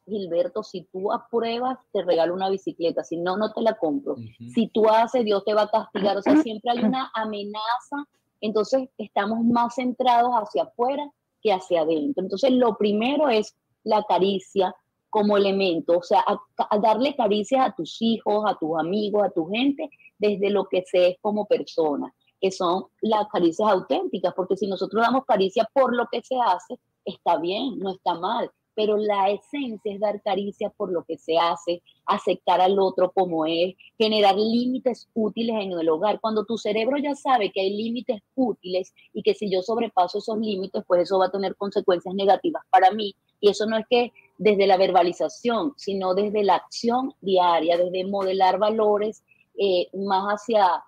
Gilberto, 0.10 0.64
si 0.64 0.84
tú 0.92 1.12
apruebas, 1.12 1.78
te 1.92 2.02
regalo 2.04 2.34
una 2.34 2.50
bicicleta, 2.50 3.04
si 3.04 3.18
no, 3.18 3.38
no 3.38 3.54
te 3.54 3.62
la 3.62 3.78
compro. 3.78 4.16
Si 4.54 4.68
tú 4.68 4.90
haces, 4.90 5.24
Dios 5.24 5.44
te 5.46 5.54
va 5.54 5.64
a 5.64 5.70
castigar. 5.70 6.18
O 6.18 6.22
sea, 6.22 6.36
siempre 6.38 6.72
hay 6.72 6.80
una 6.80 7.12
amenaza. 7.14 8.08
Entonces, 8.42 8.90
estamos 8.98 9.44
más 9.44 9.76
centrados 9.76 10.32
hacia 10.34 10.64
afuera 10.64 11.10
que 11.42 11.54
hacia 11.54 11.82
adentro. 11.82 12.24
Entonces, 12.24 12.52
lo 12.52 12.78
primero 12.78 13.30
es 13.30 13.56
la 13.84 14.04
caricia 14.04 14.76
como 15.10 15.38
elemento, 15.38 15.98
o 15.98 16.04
sea, 16.04 16.24
a, 16.26 16.78
darle 16.78 17.16
caricias 17.16 17.68
a 17.68 17.74
tus 17.74 17.98
hijos, 18.02 18.44
a 18.48 18.56
tus 18.58 18.78
amigos, 18.78 19.24
a 19.26 19.32
tu 19.32 19.48
gente, 19.48 19.90
desde 20.18 20.50
lo 20.50 20.66
que 20.66 20.84
se 20.86 21.10
es 21.10 21.18
como 21.22 21.46
persona, 21.46 22.14
que 22.40 22.52
son 22.52 22.86
las 23.02 23.28
caricias 23.30 23.70
auténticas, 23.70 24.34
porque 24.36 24.56
si 24.56 24.68
nosotros 24.68 25.02
damos 25.02 25.26
caricia 25.26 25.68
por 25.74 25.96
lo 25.96 26.06
que 26.12 26.22
se 26.22 26.36
hace, 26.40 26.80
está 27.06 27.38
bien, 27.38 27.80
no 27.80 27.92
está 27.92 28.14
mal, 28.14 28.52
pero 28.80 28.96
la 28.96 29.30
esencia 29.30 29.94
es 29.94 30.00
dar 30.00 30.22
caricia 30.22 30.70
por 30.70 30.90
lo 30.90 31.04
que 31.04 31.18
se 31.18 31.38
hace, 31.38 31.84
aceptar 32.06 32.62
al 32.62 32.80
otro 32.80 33.12
como 33.12 33.46
es, 33.46 33.76
generar 33.98 34.38
límites 34.38 35.10
útiles 35.14 35.54
en 35.60 35.74
el 35.74 35.90
hogar. 35.90 36.22
Cuando 36.22 36.46
tu 36.46 36.58
cerebro 36.58 36.96
ya 36.98 37.14
sabe 37.14 37.52
que 37.52 37.60
hay 37.60 37.76
límites 37.76 38.22
útiles 38.36 38.94
y 39.12 39.22
que 39.22 39.36
si 39.36 39.52
yo 39.52 39.62
sobrepaso 39.64 40.20
esos 40.20 40.38
límites, 40.38 40.82
pues 40.88 41.02
eso 41.02 41.20
va 41.20 41.26
a 41.26 41.30
tener 41.30 41.58
consecuencias 41.58 42.16
negativas 42.16 42.64
para 42.70 42.92
mí. 42.92 43.14
Y 43.42 43.50
eso 43.50 43.66
no 43.66 43.76
es 43.76 43.86
que 43.90 44.14
desde 44.38 44.66
la 44.66 44.78
verbalización, 44.78 45.74
sino 45.76 46.16
desde 46.16 46.46
la 46.46 46.56
acción 46.56 47.14
diaria, 47.20 47.78
desde 47.78 48.06
modelar 48.06 48.60
valores 48.60 49.26
eh, 49.58 49.90
más 49.92 50.24
hacia, 50.36 50.86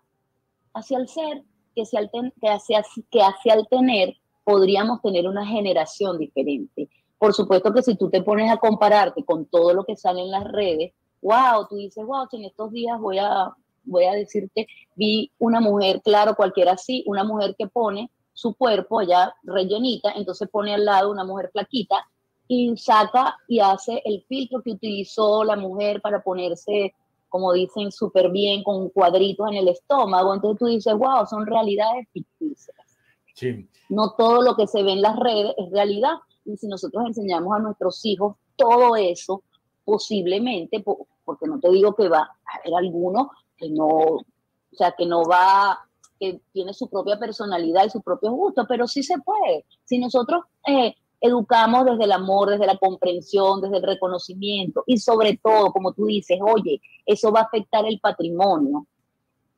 hacia 0.73 0.97
el 0.97 1.09
ser 1.09 1.43
que 1.75 1.81
hacia, 1.81 1.99
el 1.99 2.09
que, 2.09 2.47
hacia, 2.47 2.85
que 3.11 3.21
hacia 3.21 3.53
el 3.53 3.67
tener 3.67 4.15
podríamos 4.45 5.01
tener 5.01 5.27
una 5.27 5.45
generación 5.45 6.17
diferente. 6.17 6.87
Por 7.21 7.35
supuesto 7.35 7.71
que 7.71 7.83
si 7.83 7.95
tú 7.95 8.09
te 8.09 8.23
pones 8.23 8.51
a 8.51 8.57
compararte 8.57 9.23
con 9.23 9.45
todo 9.45 9.75
lo 9.75 9.83
que 9.83 9.95
sale 9.95 10.21
en 10.21 10.31
las 10.31 10.43
redes, 10.43 10.91
wow, 11.21 11.67
tú 11.69 11.75
dices, 11.75 12.03
wow, 12.03 12.25
en 12.31 12.45
estos 12.45 12.71
días 12.71 12.99
voy 12.99 13.19
a, 13.19 13.53
voy 13.83 14.05
a 14.05 14.13
decirte, 14.13 14.65
vi 14.95 15.31
una 15.37 15.59
mujer, 15.59 16.01
claro, 16.01 16.35
cualquiera 16.35 16.71
así, 16.71 17.03
una 17.05 17.23
mujer 17.23 17.53
que 17.55 17.67
pone 17.67 18.09
su 18.33 18.55
cuerpo 18.55 19.03
ya 19.03 19.35
rellenita, 19.43 20.13
entonces 20.13 20.49
pone 20.49 20.73
al 20.73 20.83
lado 20.83 21.11
una 21.11 21.23
mujer 21.23 21.51
flaquita 21.51 22.07
y 22.47 22.75
saca 22.75 23.37
y 23.47 23.59
hace 23.59 24.01
el 24.03 24.23
filtro 24.27 24.63
que 24.63 24.71
utilizó 24.71 25.43
la 25.43 25.55
mujer 25.55 26.01
para 26.01 26.23
ponerse, 26.23 26.95
como 27.29 27.53
dicen, 27.53 27.91
súper 27.91 28.31
bien, 28.31 28.63
con 28.63 28.89
cuadritos 28.89 29.47
en 29.47 29.57
el 29.57 29.67
estómago. 29.67 30.33
Entonces 30.33 30.57
tú 30.57 30.65
dices, 30.65 30.95
wow, 30.95 31.27
son 31.27 31.45
realidades 31.45 32.07
ficticias. 32.11 32.97
Sí. 33.35 33.69
No 33.89 34.15
todo 34.17 34.41
lo 34.41 34.55
que 34.55 34.65
se 34.65 34.81
ve 34.81 34.93
en 34.93 35.03
las 35.03 35.15
redes 35.17 35.53
es 35.59 35.69
realidad. 35.69 36.15
Y 36.45 36.57
si 36.57 36.67
nosotros 36.67 37.03
enseñamos 37.07 37.55
a 37.55 37.59
nuestros 37.59 38.03
hijos 38.05 38.35
todo 38.55 38.95
eso, 38.95 39.43
posiblemente, 39.83 40.83
porque 41.23 41.47
no 41.47 41.59
te 41.59 41.69
digo 41.71 41.95
que 41.95 42.07
va 42.09 42.19
a 42.19 42.57
haber 42.57 42.77
alguno 42.77 43.31
que 43.57 43.69
no, 43.69 43.87
o 43.87 44.25
sea, 44.71 44.93
que 44.97 45.05
no 45.05 45.23
va, 45.23 45.79
que 46.19 46.41
tiene 46.51 46.73
su 46.73 46.89
propia 46.89 47.19
personalidad 47.19 47.85
y 47.85 47.89
su 47.89 48.01
propio 48.01 48.31
gusto, 48.31 48.65
pero 48.67 48.87
sí 48.87 49.03
se 49.03 49.19
puede. 49.19 49.65
Si 49.83 49.99
nosotros 49.99 50.43
eh, 50.67 50.95
educamos 51.19 51.85
desde 51.85 52.05
el 52.05 52.11
amor, 52.11 52.49
desde 52.49 52.65
la 52.65 52.77
comprensión, 52.77 53.61
desde 53.61 53.77
el 53.77 53.83
reconocimiento 53.83 54.83
y 54.87 54.97
sobre 54.97 55.39
todo, 55.41 55.71
como 55.71 55.93
tú 55.93 56.05
dices, 56.05 56.39
oye, 56.41 56.81
eso 57.05 57.31
va 57.31 57.41
a 57.41 57.43
afectar 57.43 57.85
el 57.85 57.99
patrimonio 57.99 58.87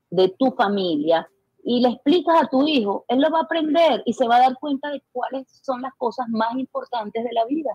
de 0.10 0.30
tu 0.38 0.52
familia 0.52 1.28
y 1.64 1.82
le 1.82 1.90
explicas 1.90 2.44
a 2.44 2.48
tu 2.48 2.68
hijo, 2.68 3.06
él 3.08 3.22
lo 3.22 3.32
va 3.32 3.40
a 3.40 3.44
aprender 3.44 4.04
y 4.06 4.14
se 4.14 4.28
va 4.28 4.38
a 4.38 4.42
dar 4.42 4.58
cuenta 4.60 4.90
de 4.92 5.02
cuáles 5.12 5.48
son 5.64 5.82
las 5.82 5.94
cosas 5.96 6.28
más 6.30 6.54
importantes 6.56 7.24
de 7.24 7.34
la 7.34 7.46
vida. 7.46 7.72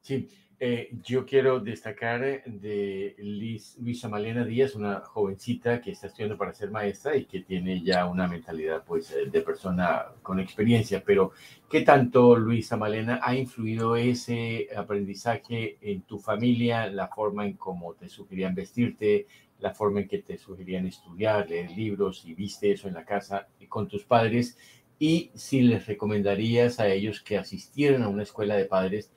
Sí, 0.00 0.28
eh, 0.62 0.90
yo 1.02 1.24
quiero 1.24 1.58
destacar 1.58 2.22
eh, 2.22 2.42
de 2.44 3.14
Liz, 3.16 3.78
Luisa 3.80 4.10
Malena 4.10 4.44
Díaz, 4.44 4.74
una 4.74 5.00
jovencita 5.00 5.80
que 5.80 5.92
está 5.92 6.08
estudiando 6.08 6.36
para 6.36 6.52
ser 6.52 6.70
maestra 6.70 7.16
y 7.16 7.24
que 7.24 7.40
tiene 7.40 7.82
ya 7.82 8.04
una 8.04 8.28
mentalidad 8.28 8.84
pues, 8.84 9.10
eh, 9.12 9.24
de 9.24 9.40
persona 9.40 10.08
con 10.22 10.38
experiencia. 10.38 11.02
Pero, 11.02 11.32
¿qué 11.70 11.80
tanto, 11.80 12.36
Luisa 12.36 12.76
Malena, 12.76 13.20
ha 13.22 13.34
influido 13.34 13.96
ese 13.96 14.68
aprendizaje 14.76 15.78
en 15.80 16.02
tu 16.02 16.18
familia, 16.18 16.90
la 16.90 17.08
forma 17.08 17.46
en 17.46 17.54
cómo 17.54 17.94
te 17.94 18.10
sugerían 18.10 18.54
vestirte, 18.54 19.26
la 19.60 19.74
forma 19.74 20.00
en 20.00 20.08
que 20.08 20.18
te 20.18 20.38
sugerían 20.38 20.86
estudiar, 20.86 21.48
leer 21.48 21.70
libros 21.70 22.24
y 22.24 22.34
viste 22.34 22.72
eso 22.72 22.88
en 22.88 22.94
la 22.94 23.04
casa 23.04 23.48
con 23.68 23.88
tus 23.88 24.04
padres? 24.04 24.56
Y 24.98 25.30
si 25.34 25.62
les 25.62 25.86
recomendarías 25.86 26.80
a 26.80 26.88
ellos 26.88 27.20
que 27.20 27.38
asistieran 27.38 28.02
a 28.02 28.08
una 28.08 28.22
escuela 28.22 28.56
de 28.56 28.66
padres 28.66 29.10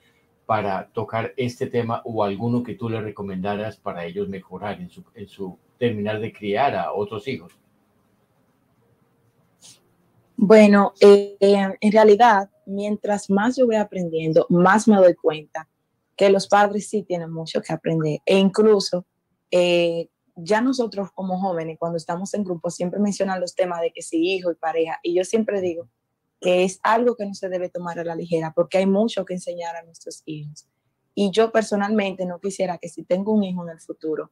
para 0.46 0.88
tocar 0.88 1.32
este 1.36 1.66
tema 1.66 2.02
o 2.04 2.24
alguno 2.24 2.62
que 2.62 2.74
tú 2.74 2.88
le 2.88 3.00
recomendaras 3.00 3.76
para 3.76 4.04
ellos 4.04 4.28
mejorar 4.28 4.80
en 4.80 4.90
su, 4.90 5.04
en 5.14 5.28
su 5.28 5.58
terminar 5.78 6.20
de 6.20 6.32
criar 6.32 6.74
a 6.74 6.92
otros 6.92 7.26
hijos? 7.28 7.52
Bueno, 10.36 10.92
eh, 11.00 11.36
en 11.40 11.92
realidad, 11.92 12.50
mientras 12.66 13.30
más 13.30 13.56
yo 13.56 13.66
voy 13.66 13.76
aprendiendo, 13.76 14.46
más 14.50 14.88
me 14.88 14.96
doy 14.96 15.14
cuenta 15.14 15.68
que 16.16 16.28
los 16.30 16.48
padres 16.48 16.88
sí 16.88 17.02
tienen 17.02 17.30
mucho 17.30 17.60
que 17.60 17.72
aprender. 17.72 18.20
E 18.24 18.38
incluso 18.38 19.06
eh, 19.50 20.08
ya 20.36 20.60
nosotros 20.60 21.10
como 21.12 21.40
jóvenes, 21.40 21.78
cuando 21.78 21.96
estamos 21.96 22.34
en 22.34 22.44
grupo, 22.44 22.70
siempre 22.70 22.98
mencionan 23.00 23.40
los 23.40 23.54
temas 23.54 23.80
de 23.80 23.92
que 23.92 24.02
si 24.02 24.34
hijo 24.34 24.50
y 24.50 24.56
pareja. 24.56 24.98
Y 25.02 25.14
yo 25.14 25.24
siempre 25.24 25.60
digo, 25.60 25.88
que 26.40 26.64
es 26.64 26.80
algo 26.82 27.16
que 27.16 27.24
no 27.24 27.34
se 27.34 27.48
debe 27.48 27.68
tomar 27.68 27.98
a 27.98 28.04
la 28.04 28.14
ligera, 28.14 28.52
porque 28.54 28.78
hay 28.78 28.86
mucho 28.86 29.24
que 29.24 29.34
enseñar 29.34 29.76
a 29.76 29.82
nuestros 29.82 30.22
hijos. 30.26 30.66
Y 31.14 31.30
yo 31.30 31.52
personalmente 31.52 32.26
no 32.26 32.40
quisiera 32.40 32.78
que 32.78 32.88
si 32.88 33.04
tengo 33.04 33.32
un 33.32 33.44
hijo 33.44 33.62
en 33.62 33.70
el 33.70 33.80
futuro, 33.80 34.30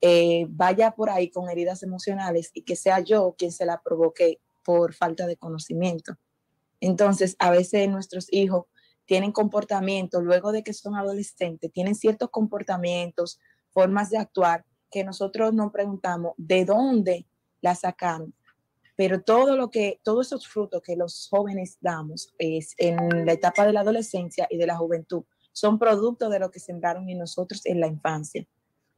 eh, 0.00 0.46
vaya 0.48 0.92
por 0.92 1.10
ahí 1.10 1.30
con 1.30 1.50
heridas 1.50 1.82
emocionales 1.82 2.50
y 2.54 2.62
que 2.62 2.76
sea 2.76 3.00
yo 3.00 3.34
quien 3.36 3.52
se 3.52 3.66
la 3.66 3.82
provoque 3.82 4.40
por 4.64 4.94
falta 4.94 5.26
de 5.26 5.36
conocimiento. 5.36 6.16
Entonces, 6.80 7.36
a 7.38 7.50
veces 7.50 7.88
nuestros 7.90 8.32
hijos 8.32 8.64
tienen 9.04 9.32
comportamientos, 9.32 10.22
luego 10.22 10.52
de 10.52 10.62
que 10.62 10.72
son 10.72 10.94
adolescentes, 10.94 11.72
tienen 11.72 11.94
ciertos 11.94 12.30
comportamientos, 12.30 13.40
formas 13.72 14.08
de 14.08 14.18
actuar 14.18 14.64
que 14.90 15.04
nosotros 15.04 15.52
nos 15.54 15.72
preguntamos 15.72 16.34
de 16.36 16.64
dónde 16.64 17.26
la 17.60 17.74
sacaron 17.74 18.34
pero 19.00 19.22
todo 19.22 19.56
lo 19.56 19.70
que, 19.70 19.98
todos 20.02 20.26
esos 20.26 20.46
frutos 20.46 20.82
que 20.82 20.94
los 20.94 21.26
jóvenes 21.30 21.78
damos 21.80 22.34
es 22.36 22.74
en 22.76 23.24
la 23.24 23.32
etapa 23.32 23.64
de 23.64 23.72
la 23.72 23.80
adolescencia 23.80 24.46
y 24.50 24.58
de 24.58 24.66
la 24.66 24.76
juventud. 24.76 25.24
Son 25.52 25.78
producto 25.78 26.28
de 26.28 26.38
lo 26.38 26.50
que 26.50 26.60
sembraron 26.60 27.08
en 27.08 27.16
nosotros 27.16 27.64
en 27.64 27.80
la 27.80 27.86
infancia. 27.86 28.46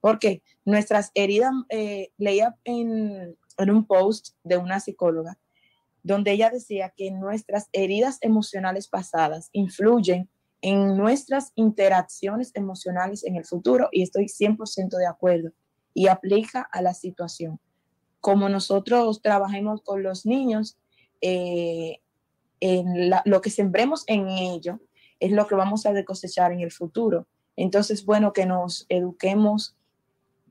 Porque 0.01 0.43
nuestras 0.65 1.13
heridas, 1.15 1.53
eh, 1.69 2.11
leía 2.19 2.57
en, 2.65 3.39
en 3.59 3.71
un 3.71 3.87
post 3.87 4.35
de 4.43 4.57
una 4.57 4.81
psicóloga, 4.81 5.39
donde 6.03 6.33
ella 6.33 6.51
decía 6.51 6.93
que 6.97 7.13
nuestras 7.13 7.69
heridas 7.71 8.19
emocionales 8.23 8.89
pasadas 8.89 9.51
influyen 9.53 10.29
en 10.63 10.97
nuestras 10.97 11.53
interacciones 11.55 12.51
emocionales 12.55 13.25
en 13.25 13.37
el 13.37 13.45
futuro 13.45 13.89
y 13.93 14.03
estoy 14.03 14.25
100% 14.25 14.97
de 14.97 15.07
acuerdo 15.07 15.53
y 15.95 16.09
aplica 16.09 16.63
a 16.73 16.83
la 16.83 16.95
situación 16.95 17.61
como 18.23 18.49
nosotros 18.49 19.21
trabajemos 19.21 19.83
con 19.83 20.05
los 20.05 20.25
niños, 20.25 20.79
eh, 21.21 21.99
en 22.61 23.11
lo 23.25 23.41
que 23.41 23.51
sembremos 23.51 24.05
en 24.07 24.29
ellos 24.29 24.79
es 25.19 25.33
lo 25.33 25.49
que 25.49 25.57
vamos 25.57 25.87
a 25.87 26.05
cosechar 26.05 26.53
en 26.53 26.61
el 26.61 26.71
futuro. 26.71 27.27
Entonces, 27.57 28.05
bueno, 28.05 28.33
que 28.33 28.47
nos 28.47 28.87
eduquemos, 28.89 29.75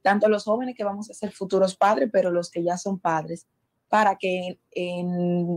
tanto 0.01 0.27
los 0.27 0.43
jóvenes 0.43 0.75
que 0.75 0.83
vamos 0.83 1.09
a 1.09 1.13
ser 1.13 1.31
futuros 1.31 1.77
padres, 1.77 2.09
pero 2.11 2.29
los 2.29 2.51
que 2.51 2.61
ya 2.61 2.77
son 2.77 2.99
padres, 2.99 3.47
para 3.87 4.17
que 4.17 4.59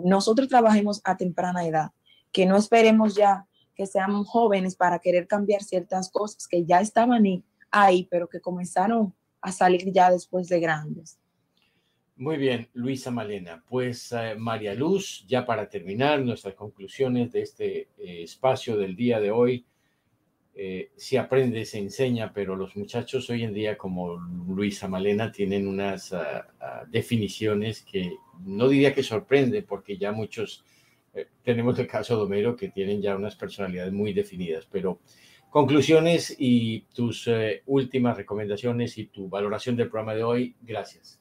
nosotros 0.05 0.49
trabajemos 0.49 1.01
a 1.03 1.17
temprana 1.17 1.67
edad, 1.67 1.91
que 2.31 2.47
no 2.47 2.57
esperemos 2.57 3.17
ya 3.17 3.49
que 3.75 3.87
seamos 3.87 4.29
jóvenes 4.29 4.77
para 4.77 5.01
querer 5.01 5.27
cambiar 5.27 5.65
ciertas 5.65 6.11
cosas 6.11 6.47
que 6.47 6.65
ya 6.65 6.81
estaban 6.81 7.25
ahí, 7.73 8.07
pero 8.09 8.29
que 8.29 8.41
comenzaron 8.41 9.15
a 9.45 9.53
salir 9.53 9.93
ya 9.93 10.11
después 10.11 10.49
de 10.49 10.59
grandes. 10.59 11.19
Muy 12.17 12.39
bien, 12.39 12.69
Luisa 12.73 13.11
Malena. 13.11 13.63
Pues 13.69 14.11
eh, 14.13 14.35
María 14.39 14.75
Luz, 14.75 15.27
ya 15.29 15.45
para 15.45 15.69
terminar 15.69 16.21
nuestras 16.21 16.55
conclusiones 16.55 17.31
de 17.33 17.43
este 17.43 17.89
eh, 17.99 18.23
espacio 18.23 18.79
del 18.79 18.97
día 18.97 19.21
de 19.21 19.31
hoy, 19.31 19.67
eh, 20.55 20.93
se 20.97 21.19
aprende, 21.19 21.65
se 21.67 21.79
enseña, 21.79 22.33
pero 22.33 22.57
los 22.57 22.75
muchachos 22.77 23.29
hoy 23.29 23.43
en 23.43 23.53
día, 23.53 23.77
como 23.77 24.17
Luisa 24.17 24.89
Malena, 24.89 25.31
tienen 25.31 25.69
unas 25.69 26.13
ah, 26.15 26.47
ah, 26.61 26.85
definiciones 26.89 27.83
que 27.83 28.17
no 28.47 28.69
diría 28.69 28.95
que 28.95 29.03
sorprende, 29.03 29.63
porque 29.63 29.99
ya 29.99 30.13
muchos 30.13 30.65
tenemos 31.45 31.79
el 31.79 31.87
caso 31.87 32.17
de 32.17 32.23
Homero 32.25 32.57
que 32.57 32.71
tienen 32.71 33.01
ya 33.01 33.15
unas 33.15 33.37
personalidades 33.37 33.93
muy 33.93 34.13
definidas, 34.13 34.67
pero 34.69 34.99
conclusiones 35.55 36.35
y 36.37 36.81
tus 36.97 37.31
últimas 37.67 38.17
recomendaciones 38.17 38.99
y 38.99 39.07
tu 39.07 39.29
valoración 39.29 39.77
del 39.77 39.89
programa 39.89 40.17
de 40.17 40.25
hoy, 40.25 40.57
gracias. 40.61 41.21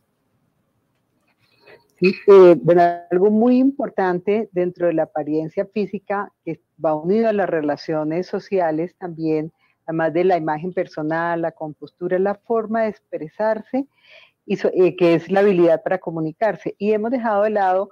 Eh, 2.01 2.55
bueno, 2.59 2.81
algo 3.11 3.29
muy 3.29 3.59
importante 3.59 4.49
dentro 4.51 4.88
de 4.88 4.93
la 4.93 5.03
apariencia 5.03 5.67
física 5.67 6.31
que 6.43 6.59
va 6.84 6.95
unido 6.95 7.29
a 7.29 7.34
las 7.34 7.47
relaciones 7.47 8.25
sociales 8.25 8.95
también, 8.97 9.51
además 9.86 10.11
de 10.13 10.23
la 10.23 10.38
imagen 10.38 10.73
personal, 10.73 11.43
la 11.43 11.51
compostura, 11.51 12.17
la 12.17 12.34
forma 12.34 12.81
de 12.81 12.89
expresarse, 12.89 13.86
y 14.47 14.55
eh, 14.55 14.95
que 14.95 15.13
es 15.13 15.29
la 15.29 15.41
habilidad 15.41 15.84
para 15.84 15.99
comunicarse. 15.99 16.73
Y 16.79 16.93
hemos 16.93 17.11
dejado 17.11 17.43
de 17.43 17.51
lado 17.51 17.91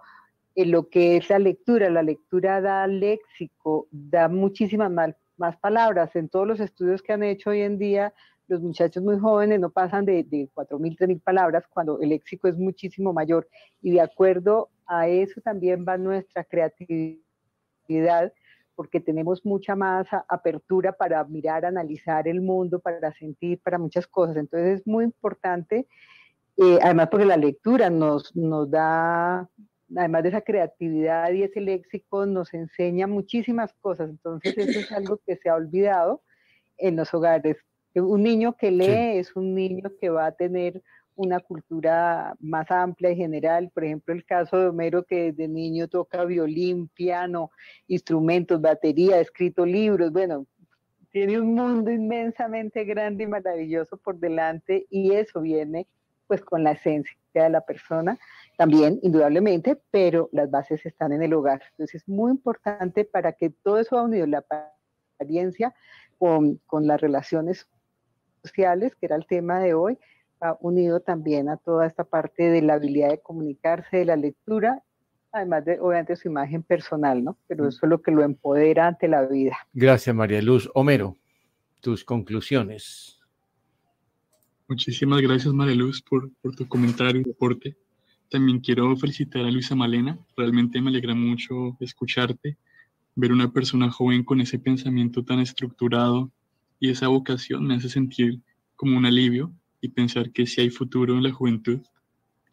eh, 0.55 0.65
lo 0.65 0.89
que 0.89 1.17
es 1.17 1.29
la 1.29 1.37
lectura. 1.37 1.91
La 1.91 2.01
lectura 2.01 2.61
da 2.61 2.87
léxico, 2.87 3.87
da 3.91 4.27
muchísimas 4.27 4.89
más 4.89 5.15
palabras. 5.57 6.15
En 6.15 6.29
todos 6.29 6.47
los 6.47 6.59
estudios 6.59 7.01
que 7.01 7.13
han 7.13 7.23
hecho 7.23 7.49
hoy 7.49 7.61
en 7.61 7.77
día, 7.77 8.13
los 8.47 8.61
muchachos 8.61 9.01
muy 9.03 9.17
jóvenes 9.19 9.59
no 9.59 9.69
pasan 9.69 10.05
de, 10.05 10.23
de 10.23 10.49
4.000, 10.53 10.97
3.000 10.97 11.21
palabras 11.21 11.65
cuando 11.67 11.99
el 12.01 12.09
léxico 12.09 12.47
es 12.47 12.57
muchísimo 12.57 13.13
mayor. 13.13 13.47
Y 13.81 13.91
de 13.91 14.01
acuerdo 14.01 14.69
a 14.85 15.07
eso 15.07 15.39
también 15.41 15.85
va 15.87 15.97
nuestra 15.97 16.43
creatividad, 16.43 18.33
porque 18.75 18.99
tenemos 18.99 19.45
mucha 19.45 19.75
más 19.75 20.07
apertura 20.27 20.91
para 20.91 21.23
mirar, 21.23 21.65
analizar 21.65 22.27
el 22.27 22.41
mundo, 22.41 22.79
para 22.79 23.13
sentir, 23.13 23.59
para 23.61 23.77
muchas 23.77 24.05
cosas. 24.07 24.37
Entonces 24.37 24.79
es 24.79 24.87
muy 24.87 25.05
importante, 25.05 25.87
eh, 26.57 26.79
además 26.81 27.07
porque 27.09 27.25
la 27.25 27.37
lectura 27.37 27.89
nos, 27.89 28.35
nos 28.35 28.69
da, 28.69 29.49
además 29.95 30.23
de 30.23 30.29
esa 30.29 30.41
creatividad 30.41 31.31
y 31.31 31.43
ese 31.43 31.61
léxico, 31.61 32.25
nos 32.25 32.53
enseña 32.53 33.07
muchísimas 33.07 33.73
cosas. 33.73 34.09
Entonces 34.09 34.57
eso 34.57 34.79
es 34.79 34.91
algo 34.91 35.19
que 35.25 35.35
se 35.37 35.49
ha 35.49 35.55
olvidado 35.55 36.21
en 36.77 36.95
los 36.95 37.13
hogares. 37.13 37.57
Un 37.95 38.23
niño 38.23 38.55
que 38.57 38.71
lee 38.71 39.19
es 39.19 39.35
un 39.35 39.53
niño 39.53 39.91
que 39.99 40.09
va 40.09 40.27
a 40.27 40.31
tener 40.31 40.81
una 41.15 41.39
cultura 41.39 42.35
más 42.39 42.71
amplia 42.71 43.11
y 43.11 43.15
general. 43.15 43.69
Por 43.73 43.83
ejemplo, 43.83 44.13
el 44.13 44.25
caso 44.25 44.57
de 44.57 44.67
Homero 44.67 45.03
que 45.03 45.31
desde 45.31 45.47
niño 45.47 45.87
toca 45.87 46.23
violín, 46.25 46.87
piano, 46.87 47.51
instrumentos, 47.87 48.61
batería, 48.61 49.17
ha 49.17 49.19
escrito 49.19 49.65
libros, 49.65 50.11
bueno, 50.11 50.47
tiene 51.11 51.39
un 51.39 51.53
mundo 51.53 51.91
inmensamente 51.91 52.85
grande 52.85 53.25
y 53.25 53.27
maravilloso 53.27 53.97
por 53.97 54.17
delante 54.17 54.87
y 54.89 55.11
eso 55.11 55.41
viene 55.41 55.87
pues 56.27 56.41
con 56.41 56.63
la 56.63 56.71
esencia 56.71 57.17
de 57.33 57.49
la 57.49 57.61
persona 57.61 58.17
también, 58.61 58.99
indudablemente, 59.01 59.75
pero 59.89 60.29
las 60.31 60.51
bases 60.51 60.85
están 60.85 61.11
en 61.13 61.23
el 61.23 61.33
hogar. 61.33 61.63
Entonces 61.71 62.03
es 62.03 62.07
muy 62.07 62.29
importante 62.29 63.05
para 63.05 63.33
que 63.33 63.49
todo 63.49 63.79
eso 63.79 63.97
ha 63.97 64.03
unido 64.03 64.27
la 64.27 64.45
apariencia 65.17 65.73
con, 66.19 66.57
con 66.67 66.85
las 66.85 67.01
relaciones 67.01 67.67
sociales, 68.43 68.93
que 68.93 69.07
era 69.07 69.15
el 69.15 69.25
tema 69.25 69.59
de 69.59 69.73
hoy, 69.73 69.97
ha 70.41 70.57
unido 70.59 70.99
también 70.99 71.49
a 71.49 71.57
toda 71.57 71.87
esta 71.87 72.03
parte 72.03 72.51
de 72.51 72.61
la 72.61 72.75
habilidad 72.75 73.09
de 73.09 73.19
comunicarse, 73.19 73.97
de 73.97 74.05
la 74.05 74.15
lectura, 74.15 74.83
además 75.31 75.65
de 75.65 75.79
obviamente 75.79 76.15
su 76.15 76.27
imagen 76.27 76.61
personal, 76.61 77.23
¿no? 77.23 77.39
Pero 77.47 77.67
eso 77.67 77.79
es 77.81 77.89
lo 77.89 77.99
que 78.03 78.11
lo 78.11 78.21
empodera 78.21 78.85
ante 78.85 79.07
la 79.07 79.25
vida. 79.25 79.57
Gracias, 79.73 80.15
María 80.15 80.39
Luz. 80.39 80.69
Homero, 80.75 81.17
tus 81.79 82.05
conclusiones. 82.05 83.19
Muchísimas 84.67 85.19
gracias, 85.19 85.51
María 85.51 85.73
Luz, 85.73 86.03
por, 86.03 86.31
por 86.43 86.55
tu 86.55 86.67
comentario 86.67 87.23
y 87.25 87.31
aporte. 87.31 87.75
También 88.31 88.61
quiero 88.61 88.95
felicitar 88.95 89.43
a 89.43 89.51
Luisa 89.51 89.75
Malena. 89.75 90.17
Realmente 90.37 90.81
me 90.81 90.89
alegra 90.89 91.13
mucho 91.13 91.75
escucharte, 91.81 92.57
ver 93.13 93.33
una 93.33 93.51
persona 93.51 93.91
joven 93.91 94.23
con 94.23 94.39
ese 94.39 94.57
pensamiento 94.57 95.25
tan 95.25 95.41
estructurado 95.41 96.31
y 96.79 96.91
esa 96.91 97.09
vocación 97.09 97.67
me 97.67 97.75
hace 97.75 97.89
sentir 97.89 98.39
como 98.77 98.97
un 98.97 99.05
alivio 99.05 99.53
y 99.81 99.89
pensar 99.89 100.31
que 100.31 100.45
si 100.45 100.61
hay 100.61 100.69
futuro 100.69 101.13
en 101.13 101.23
la 101.23 101.33
juventud. 101.33 101.81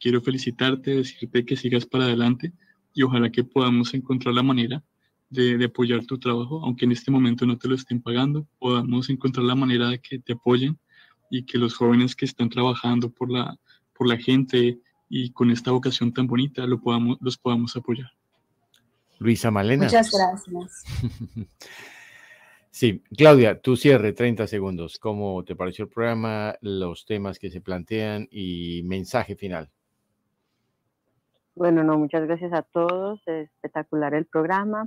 Quiero 0.01 0.20
felicitarte, 0.20 0.97
decirte 0.97 1.45
que 1.45 1.57
sigas 1.57 1.87
para 1.87 2.07
adelante 2.07 2.53
y 2.93 3.05
ojalá 3.05 3.31
que 3.31 3.45
podamos 3.45 3.95
encontrar 3.95 4.35
la 4.35 4.43
manera 4.43 4.83
de, 5.31 5.64
apoyar 5.64 6.05
tu 6.07 6.18
trabajo, 6.18 6.61
aunque 6.64 6.87
en 6.87 6.93
este 6.93 7.12
momento 7.12 7.47
no 7.47 7.57
te 7.57 7.68
lo 7.68 7.76
estén 7.76 8.03
pagando, 8.03 8.49
podamos 8.59 9.11
encontrar 9.11 9.47
la 9.47 9.55
manera 9.55 9.91
de 9.91 10.01
que 10.01 10.18
te 10.18 10.33
apoyen 10.33 10.76
y 11.31 11.45
que 11.45 11.57
los 11.57 11.76
jóvenes 11.76 12.16
que 12.16 12.24
están 12.24 12.49
trabajando 12.49 13.12
por 13.12 13.31
la, 13.31 13.57
por 13.97 14.09
la 14.09 14.16
gente 14.16 14.81
y 15.09 15.30
con 15.32 15.50
esta 15.50 15.70
vocación 15.70 16.12
tan 16.12 16.26
bonita 16.26 16.66
lo 16.66 16.80
podamos, 16.80 17.18
los 17.20 17.38
podamos 17.38 17.76
apoyar. 17.76 18.11
Luisa 19.18 19.50
Malena. 19.50 19.84
Muchas 19.84 20.11
gracias. 20.11 20.84
Sí, 22.70 23.02
Claudia, 23.16 23.61
tu 23.61 23.74
cierre, 23.74 24.12
30 24.12 24.46
segundos. 24.46 25.00
¿Cómo 25.00 25.42
te 25.42 25.56
pareció 25.56 25.86
el 25.86 25.90
programa, 25.90 26.54
los 26.61 27.06
temas 27.06 27.40
que 27.40 27.50
se 27.50 27.61
plantean 27.61 28.28
y 28.30 28.82
mensaje 28.84 29.34
final? 29.34 29.68
Bueno, 31.56 31.82
no, 31.82 31.98
muchas 31.98 32.24
gracias 32.24 32.52
a 32.52 32.62
todos. 32.62 33.20
espectacular 33.26 34.14
el 34.14 34.26
programa. 34.26 34.86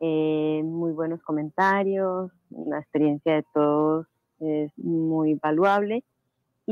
Eh, 0.00 0.60
muy 0.64 0.90
buenos 0.90 1.22
comentarios. 1.22 2.32
La 2.50 2.80
experiencia 2.80 3.34
de 3.36 3.44
todos 3.54 4.08
es 4.40 4.76
muy 4.76 5.34
valuable. 5.34 6.02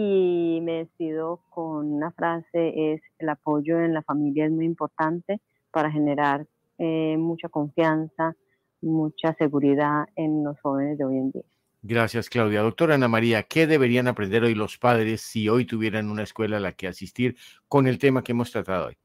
Y 0.00 0.60
me 0.62 0.74
despido 0.74 1.40
con 1.50 1.92
una 1.92 2.12
frase, 2.12 2.92
es 2.92 3.02
el 3.18 3.30
apoyo 3.30 3.80
en 3.80 3.94
la 3.94 4.02
familia 4.02 4.44
es 4.44 4.52
muy 4.52 4.64
importante 4.64 5.40
para 5.72 5.90
generar 5.90 6.46
eh, 6.78 7.16
mucha 7.18 7.48
confianza, 7.48 8.36
mucha 8.80 9.34
seguridad 9.34 10.04
en 10.14 10.44
los 10.44 10.56
jóvenes 10.60 10.98
de 10.98 11.04
hoy 11.04 11.16
en 11.16 11.32
día. 11.32 11.42
Gracias, 11.82 12.30
Claudia. 12.30 12.62
Doctora 12.62 12.94
Ana 12.94 13.08
María, 13.08 13.42
¿qué 13.42 13.66
deberían 13.66 14.06
aprender 14.06 14.44
hoy 14.44 14.54
los 14.54 14.78
padres 14.78 15.20
si 15.22 15.48
hoy 15.48 15.64
tuvieran 15.64 16.12
una 16.12 16.22
escuela 16.22 16.58
a 16.58 16.60
la 16.60 16.70
que 16.74 16.86
asistir 16.86 17.34
con 17.66 17.88
el 17.88 17.98
tema 17.98 18.22
que 18.22 18.30
hemos 18.30 18.52
tratado 18.52 18.86
hoy? 18.86 18.96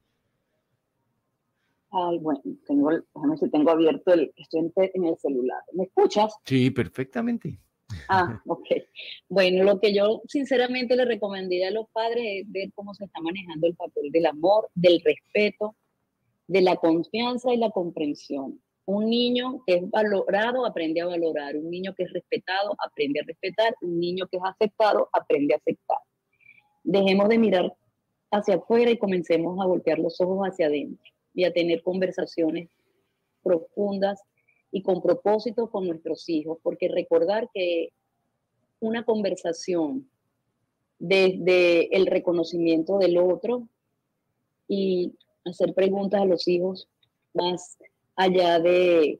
Ay, 1.90 2.20
bueno, 2.20 2.40
tengo, 2.68 2.92
déjame 3.16 3.38
si 3.38 3.50
tengo 3.50 3.72
abierto 3.72 4.14
el, 4.14 4.32
estoy 4.36 4.72
en 4.76 5.06
el 5.06 5.18
celular. 5.18 5.64
¿Me 5.74 5.86
escuchas? 5.86 6.36
Sí, 6.46 6.70
perfectamente. 6.70 7.58
Ah, 8.10 8.42
ok. 8.46 8.68
Bueno, 9.30 9.64
lo 9.64 9.80
que 9.80 9.94
yo 9.94 10.22
sinceramente 10.28 10.96
le 10.96 11.06
recomendaría 11.06 11.70
a 11.70 11.72
los 11.72 11.90
padres 11.92 12.24
es 12.26 12.52
ver 12.52 12.72
cómo 12.74 12.94
se 12.94 13.06
está 13.06 13.22
manejando 13.22 13.68
el 13.68 13.76
papel 13.76 14.12
del 14.12 14.26
amor, 14.26 14.70
del 14.76 15.02
respeto, 15.04 15.76
de 16.48 16.62
la 16.62 16.76
confianza 16.76 17.54
y 17.54 17.58
la 17.58 17.70
comprensión. 17.72 18.62
Un 18.86 19.10
niño 19.10 19.64
que 19.66 19.76
es 19.76 19.90
valorado 19.90 20.66
aprende 20.66 21.02
a 21.02 21.06
valorar, 21.06 21.56
un 21.56 21.70
niño 21.70 21.94
que 21.96 22.04
es 22.04 22.12
respetado 22.12 22.76
aprende 22.86 23.22
a 23.22 23.24
respetar, 23.26 23.76
un 23.82 24.00
niño 24.00 24.28
que 24.28 24.38
es 24.38 24.44
aceptado 24.44 25.10
aprende 25.14 25.54
a 25.54 25.58
aceptar. 25.58 26.00
Dejemos 26.84 27.30
de 27.30 27.38
mirar 27.38 27.74
hacia 28.32 28.56
afuera 28.56 28.92
y 28.92 28.98
comencemos 28.98 29.58
a 29.62 29.68
voltear 29.68 30.00
los 30.00 30.20
ojos 30.20 30.46
hacia 30.46 30.68
adentro 30.68 31.12
y 31.34 31.46
a 31.46 31.54
tener 31.54 31.82
conversaciones 31.82 32.70
profundas 33.42 34.22
y 34.74 34.82
con 34.82 35.04
propósito 35.04 35.70
con 35.70 35.88
nuestros 35.88 36.28
hijos, 36.30 36.58
porque 36.64 36.88
recordar 36.88 37.48
que 37.54 37.94
una 38.80 39.06
conversación 39.06 40.10
desde 40.98 41.96
el 41.96 42.08
reconocimiento 42.08 42.98
del 42.98 43.20
otro 43.20 43.68
y 44.68 45.14
hacer 45.46 45.76
preguntas 45.76 46.22
a 46.22 46.26
los 46.26 46.48
hijos 46.48 46.90
más 47.36 47.78
allá 48.16 48.60
de, 48.60 49.20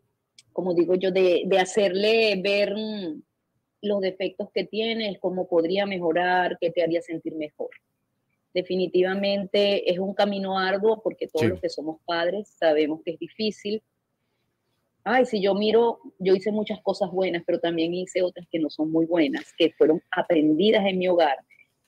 como 0.54 0.74
digo 0.74 0.96
yo, 0.96 1.12
de, 1.12 1.48
hacerle 1.60 2.42
ver 2.42 2.74
mm, 2.76 3.22
los 3.84 4.02
defectos 4.02 4.50
que 4.56 4.66
tienes, 4.66 5.20
cómo 5.20 5.48
podría 5.48 5.86
mejorar, 5.86 6.58
qué 6.60 6.72
te 6.72 6.82
haría 6.82 7.04
sentir 7.04 7.36
mejor. 7.36 7.70
Definitivamente 8.56 9.92
es 9.92 10.00
un 10.00 10.16
camino 10.16 10.58
arduo 10.58 11.02
porque 11.04 11.28
todos 11.28 11.46
los 11.46 11.62
que 11.62 11.70
somos 11.70 12.02
padres 12.06 12.48
sabemos 12.58 13.02
que 13.04 13.12
es 13.12 13.20
difícil. 13.20 13.84
Ay, 15.06 15.26
si 15.26 15.42
yo 15.42 15.54
miro, 15.54 16.00
yo 16.20 16.34
hice 16.34 16.52
muchas 16.52 16.80
cosas 16.82 17.12
buenas, 17.12 17.44
pero 17.46 17.60
también 17.60 17.94
hice 17.94 18.22
otras 18.22 18.48
que 18.50 18.60
no 18.60 18.70
son 18.70 18.92
muy 18.92 19.06
buenas, 19.06 19.54
que 19.58 19.72
fueron 19.78 20.02
aprendidas 20.12 20.86
en 20.86 20.98
mi 20.98 21.08
hogar. 21.08 21.38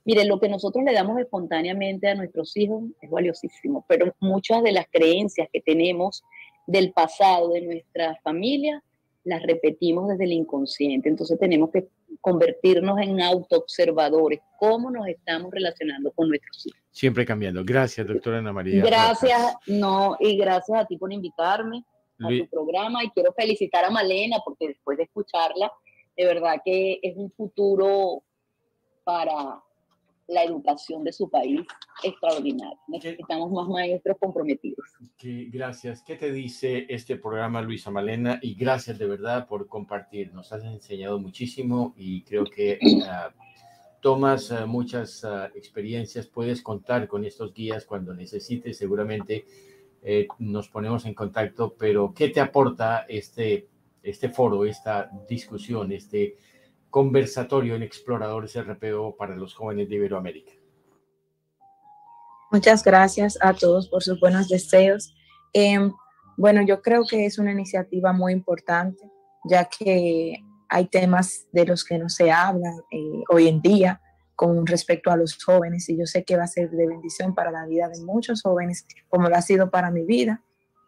Mire, 0.04 0.26
lo 0.26 0.40
que 0.40 0.50
nosotros 0.50 0.84
le 0.84 0.94
damos 0.94 1.20
espontáneamente 1.20 2.08
a 2.10 2.16
nuestros 2.16 2.56
hijos 2.58 2.84
es 3.02 3.10
valiosísimo, 3.10 3.86
pero 3.88 4.14
muchas 4.20 4.62
de 4.64 4.74
las 4.74 4.86
creencias 4.92 5.48
que 5.52 5.62
tenemos 5.62 6.24
del 6.68 6.92
pasado 6.92 7.50
de 7.50 7.62
nuestra 7.62 8.20
familia, 8.24 8.84
las 9.24 9.42
repetimos 9.44 10.10
desde 10.10 10.26
el 10.26 10.34
inconsciente. 10.34 11.10
Entonces 11.10 11.40
tenemos 11.40 11.72
que 11.72 11.88
convertirnos 12.22 13.00
en 13.00 13.22
autoobservadores, 13.22 14.42
cómo 14.60 14.92
nos 14.92 15.08
estamos 15.08 15.52
relacionando 15.52 16.12
con 16.12 16.28
nuestros 16.30 16.68
hijos. 16.68 16.80
Siempre 16.92 17.26
cambiando. 17.26 17.64
Gracias, 17.66 18.06
doctora 18.06 18.40
Ana 18.40 18.54
María. 18.54 18.84
Gracias, 18.84 19.56
no, 19.68 20.18
y 20.20 20.38
gracias 20.38 20.80
a 20.80 20.86
ti 20.86 20.98
por 20.98 21.12
invitarme 21.12 21.84
a 22.20 22.30
tu 22.30 22.48
programa 22.50 23.04
y 23.04 23.10
quiero 23.10 23.34
felicitar 23.34 23.86
a 23.86 23.90
Malena 23.90 24.38
porque 24.44 24.70
después 24.70 24.98
de 24.98 25.04
escucharla, 25.04 25.72
de 26.16 26.26
verdad 26.26 26.62
que 26.64 27.00
es 27.02 27.18
un 27.18 27.32
futuro 27.32 28.24
para, 29.04 29.62
la 30.28 30.44
educación 30.44 31.04
de 31.04 31.14
su 31.14 31.30
país 31.30 31.62
extraordinaria. 32.04 32.80
Necesitamos 32.88 33.52
más 33.52 33.68
maestros 33.68 34.18
comprometidos. 34.20 34.86
gracias. 35.22 36.02
¿Qué 36.02 36.16
te 36.16 36.32
dice 36.32 36.86
este 36.90 37.18
programa, 37.18 37.62
Luisa 37.62 37.92
Malena? 37.92 38.40
Y 38.42 38.56
gracias 38.56 38.98
de 38.98 39.06
verdad 39.06 39.48
por 39.48 39.68
compartir. 39.68 40.34
Nos 40.34 40.52
has 40.52 40.64
enseñado 40.64 41.20
muchísimo 41.20 41.94
y 41.98 42.24
creo 42.24 42.46
que 42.46 42.80
ah, 43.08 43.32
tomas 44.02 44.52
ah, 44.52 44.66
muchas 44.66 45.24
ah, 45.24 45.50
experiencias. 45.56 46.28
Puedes 46.28 46.62
contar 46.62 47.08
con 47.08 47.24
estos 47.24 47.54
guías 47.54 47.86
cuando 47.86 48.14
necesites. 48.14 48.78
Seguramente 48.78 49.46
eh, 50.06 50.28
nos 50.40 50.70
ponemos 50.70 51.06
en 51.06 51.14
contacto. 51.14 51.76
Pero 51.78 52.14
¿qué 52.16 52.30
te 52.30 52.40
aporta 52.40 53.06
este, 53.10 53.68
este 54.04 54.30
foro, 54.30 54.66
esta 54.66 55.10
discusión, 55.28 55.92
este 55.92 56.38
conversatorio 56.96 57.76
en 57.76 57.84
Exploradores 57.84 58.56
RPO 58.56 59.18
para 59.18 59.36
los 59.36 59.54
jóvenes 59.54 59.90
de 59.90 59.96
Iberoamérica. 59.96 60.54
Muchas 62.52 62.86
gracias 62.86 63.38
a 63.42 63.54
todos 63.54 63.90
por 63.90 64.02
sus 64.02 64.18
buenos 64.22 64.48
deseos. 64.48 65.14
Em, 65.52 65.92
bueno, 66.38 66.62
yo 66.62 66.82
creo 66.82 67.04
que 67.06 67.26
es 67.26 67.38
una 67.38 67.52
iniciativa 67.52 68.14
muy 68.14 68.32
importante, 68.32 69.12
ya 69.44 69.66
que 69.66 70.38
hay 70.70 70.86
temas 70.86 71.48
de 71.52 71.66
los 71.66 71.84
que 71.84 71.98
no 71.98 72.08
se 72.08 72.32
habla 72.32 72.70
eh, 72.92 73.24
hoy 73.30 73.50
en 73.50 73.62
día 73.62 74.02
con 74.36 74.66
respecto 74.66 75.12
a 75.12 75.18
los 75.18 75.42
jóvenes 75.44 75.90
y 75.90 75.98
yo 75.98 76.06
sé 76.06 76.24
que 76.24 76.38
va 76.38 76.44
a 76.44 76.48
ser 76.48 76.70
de 76.70 76.88
bendición 76.88 77.34
para 77.34 77.52
la 77.52 77.66
vida 77.66 77.88
de 77.88 78.04
muchos 78.04 78.42
jóvenes, 78.42 78.86
como 79.08 79.30
lo 79.30 79.36
ha 79.36 79.42
sido 79.42 79.72
para 79.72 79.92
mi 79.92 80.06
vida, 80.06 80.44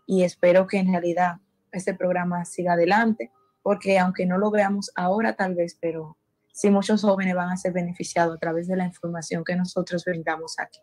y 0.06 0.24
espero 0.24 0.68
que 0.68 0.78
en 0.78 0.91
realidad 0.91 1.38
este 1.72 1.93
programa 1.93 2.45
siga 2.45 2.74
adelante 2.74 3.32
porque 3.68 4.00
aunque 4.00 4.26
no 4.26 4.38
lo 4.38 4.50
veamos 4.50 4.91
ahora 4.95 5.36
tal 5.36 5.54
vez, 5.54 5.78
pero 5.82 6.18
sí 6.54 6.70
muchos 6.70 7.02
jóvenes 7.02 7.36
van 7.36 7.50
a 7.50 7.58
ser 7.58 7.74
beneficiados 7.74 8.38
a 8.38 8.39
través 8.39 8.66
de 8.70 8.78
la 8.78 8.86
información 8.86 9.43
que 9.43 9.58
nosotros 9.58 10.06
brindamos 10.06 10.56
aquí. 10.58 10.80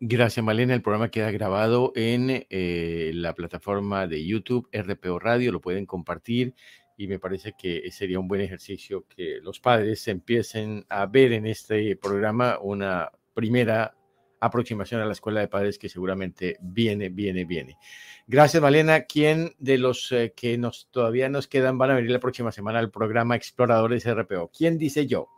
Gracias, 0.00 0.44
Malena. 0.44 0.74
El 0.74 0.82
programa 0.82 1.12
queda 1.12 1.30
grabado 1.30 1.92
en 1.94 2.44
eh, 2.50 3.12
la 3.14 3.34
plataforma 3.34 4.08
de 4.08 4.26
YouTube 4.26 4.68
RPO 4.72 5.20
Radio. 5.20 5.52
Lo 5.52 5.60
pueden 5.60 5.86
compartir 5.86 6.56
y 6.96 7.06
me 7.06 7.18
parece 7.18 7.54
que 7.58 7.90
sería 7.90 8.18
un 8.18 8.28
buen 8.28 8.40
ejercicio 8.40 9.06
que 9.08 9.38
los 9.42 9.60
padres 9.60 10.06
empiecen 10.08 10.84
a 10.88 11.06
ver 11.06 11.32
en 11.32 11.46
este 11.46 11.96
programa 11.96 12.58
una 12.60 13.10
primera 13.34 13.96
aproximación 14.40 15.00
a 15.00 15.06
la 15.06 15.12
escuela 15.12 15.40
de 15.40 15.48
padres 15.48 15.78
que 15.78 15.88
seguramente 15.88 16.56
viene, 16.60 17.08
viene, 17.08 17.44
viene. 17.44 17.78
Gracias, 18.26 18.62
Malena. 18.62 19.04
¿Quién 19.04 19.54
de 19.58 19.78
los 19.78 20.12
eh, 20.12 20.32
que 20.36 20.58
nos 20.58 20.88
todavía 20.90 21.28
nos 21.28 21.48
quedan 21.48 21.78
van 21.78 21.90
a 21.90 21.94
venir 21.94 22.10
la 22.10 22.20
próxima 22.20 22.52
semana 22.52 22.78
al 22.78 22.90
programa 22.90 23.36
Exploradores 23.36 24.04
RPO? 24.06 24.50
¿Quién 24.56 24.78
dice 24.78 25.06
yo? 25.06 25.28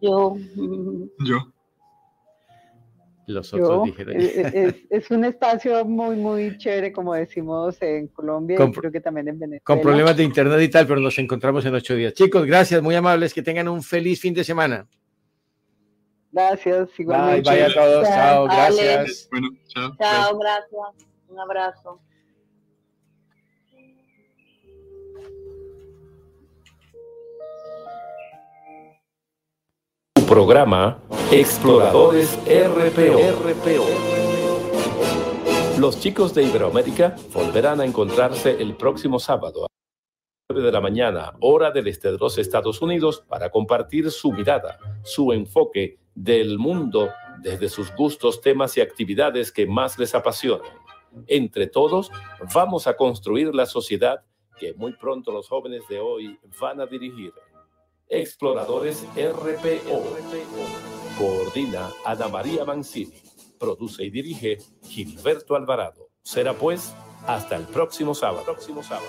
Yo. 0.00 0.36
Yo. 1.18 1.52
Los 3.26 3.54
otros 3.54 3.68
Yo, 3.68 3.82
dijeron. 3.84 4.20
eh, 4.20 4.32
eh, 4.34 4.50
es, 4.90 5.04
es 5.04 5.10
un 5.10 5.24
espacio 5.24 5.84
muy, 5.84 6.16
muy 6.16 6.58
chévere, 6.58 6.92
como 6.92 7.14
decimos 7.14 7.80
en 7.80 8.08
Colombia 8.08 8.56
Con- 8.56 8.70
y 8.70 8.72
creo 8.72 8.90
que 8.92 9.00
también 9.00 9.28
en 9.28 9.38
Venezuela. 9.38 9.62
Con 9.64 9.80
problemas 9.80 10.16
de 10.16 10.24
internet 10.24 10.60
y 10.60 10.68
tal, 10.68 10.86
pero 10.86 11.00
nos 11.00 11.16
encontramos 11.18 11.64
en 11.64 11.74
ocho 11.74 11.94
días. 11.94 12.14
Chicos, 12.14 12.44
gracias, 12.46 12.82
muy 12.82 12.94
amables, 12.94 13.32
que 13.32 13.42
tengan 13.42 13.68
un 13.68 13.82
feliz 13.82 14.20
fin 14.20 14.34
de 14.34 14.42
semana. 14.44 14.86
Gracias, 16.32 16.88
Bye, 16.88 16.94
igualmente. 16.98 17.50
bye 17.50 17.62
a 17.62 17.74
todos, 17.74 18.08
chao, 18.08 18.44
gracias. 18.44 19.28
Bueno, 19.30 19.48
chao. 19.68 19.94
Chao, 19.98 20.38
gracias. 20.38 21.06
Un 21.28 21.38
abrazo. 21.40 22.00
Programa 30.32 30.98
Exploradores 31.30 32.38
RPO. 32.46 33.78
Los 35.78 36.00
chicos 36.00 36.32
de 36.32 36.44
Iberoamérica 36.44 37.16
volverán 37.34 37.82
a 37.82 37.84
encontrarse 37.84 38.62
el 38.62 38.74
próximo 38.74 39.18
sábado 39.18 39.66
a 39.66 39.68
las 39.68 40.46
9 40.48 40.64
de 40.64 40.72
la 40.72 40.80
mañana, 40.80 41.34
hora 41.40 41.70
del 41.70 41.86
este 41.86 42.12
de 42.12 42.16
los 42.16 42.38
Estados 42.38 42.80
Unidos, 42.80 43.22
para 43.28 43.50
compartir 43.50 44.10
su 44.10 44.32
mirada, 44.32 44.78
su 45.02 45.34
enfoque 45.34 45.98
del 46.14 46.58
mundo 46.58 47.10
desde 47.42 47.68
sus 47.68 47.94
gustos, 47.94 48.40
temas 48.40 48.74
y 48.78 48.80
actividades 48.80 49.52
que 49.52 49.66
más 49.66 49.98
les 49.98 50.14
apasionan. 50.14 50.72
Entre 51.26 51.66
todos, 51.66 52.10
vamos 52.54 52.86
a 52.86 52.96
construir 52.96 53.54
la 53.54 53.66
sociedad 53.66 54.22
que 54.58 54.72
muy 54.72 54.94
pronto 54.94 55.30
los 55.30 55.46
jóvenes 55.46 55.82
de 55.90 56.00
hoy 56.00 56.40
van 56.58 56.80
a 56.80 56.86
dirigir. 56.86 57.34
Exploradores 58.12 59.06
RPO. 59.16 60.04
Coordina 61.16 61.90
Ana 62.04 62.28
María 62.28 62.62
Mancini. 62.62 63.22
Produce 63.58 64.04
y 64.04 64.10
dirige 64.10 64.58
Gilberto 64.84 65.56
Alvarado. 65.56 66.10
Será 66.22 66.52
pues 66.52 66.92
hasta 67.26 67.56
el 67.56 67.64
próximo 67.64 68.14
sábado. 68.14 68.44
Próximo 68.44 68.82
sábado. 68.82 69.08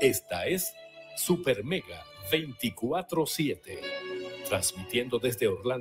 Esta 0.00 0.46
es 0.46 0.72
Super 1.18 1.62
Mega 1.62 2.02
24-7. 2.30 3.78
Transmitiendo 4.48 5.18
desde 5.18 5.48
Orlando. 5.48 5.80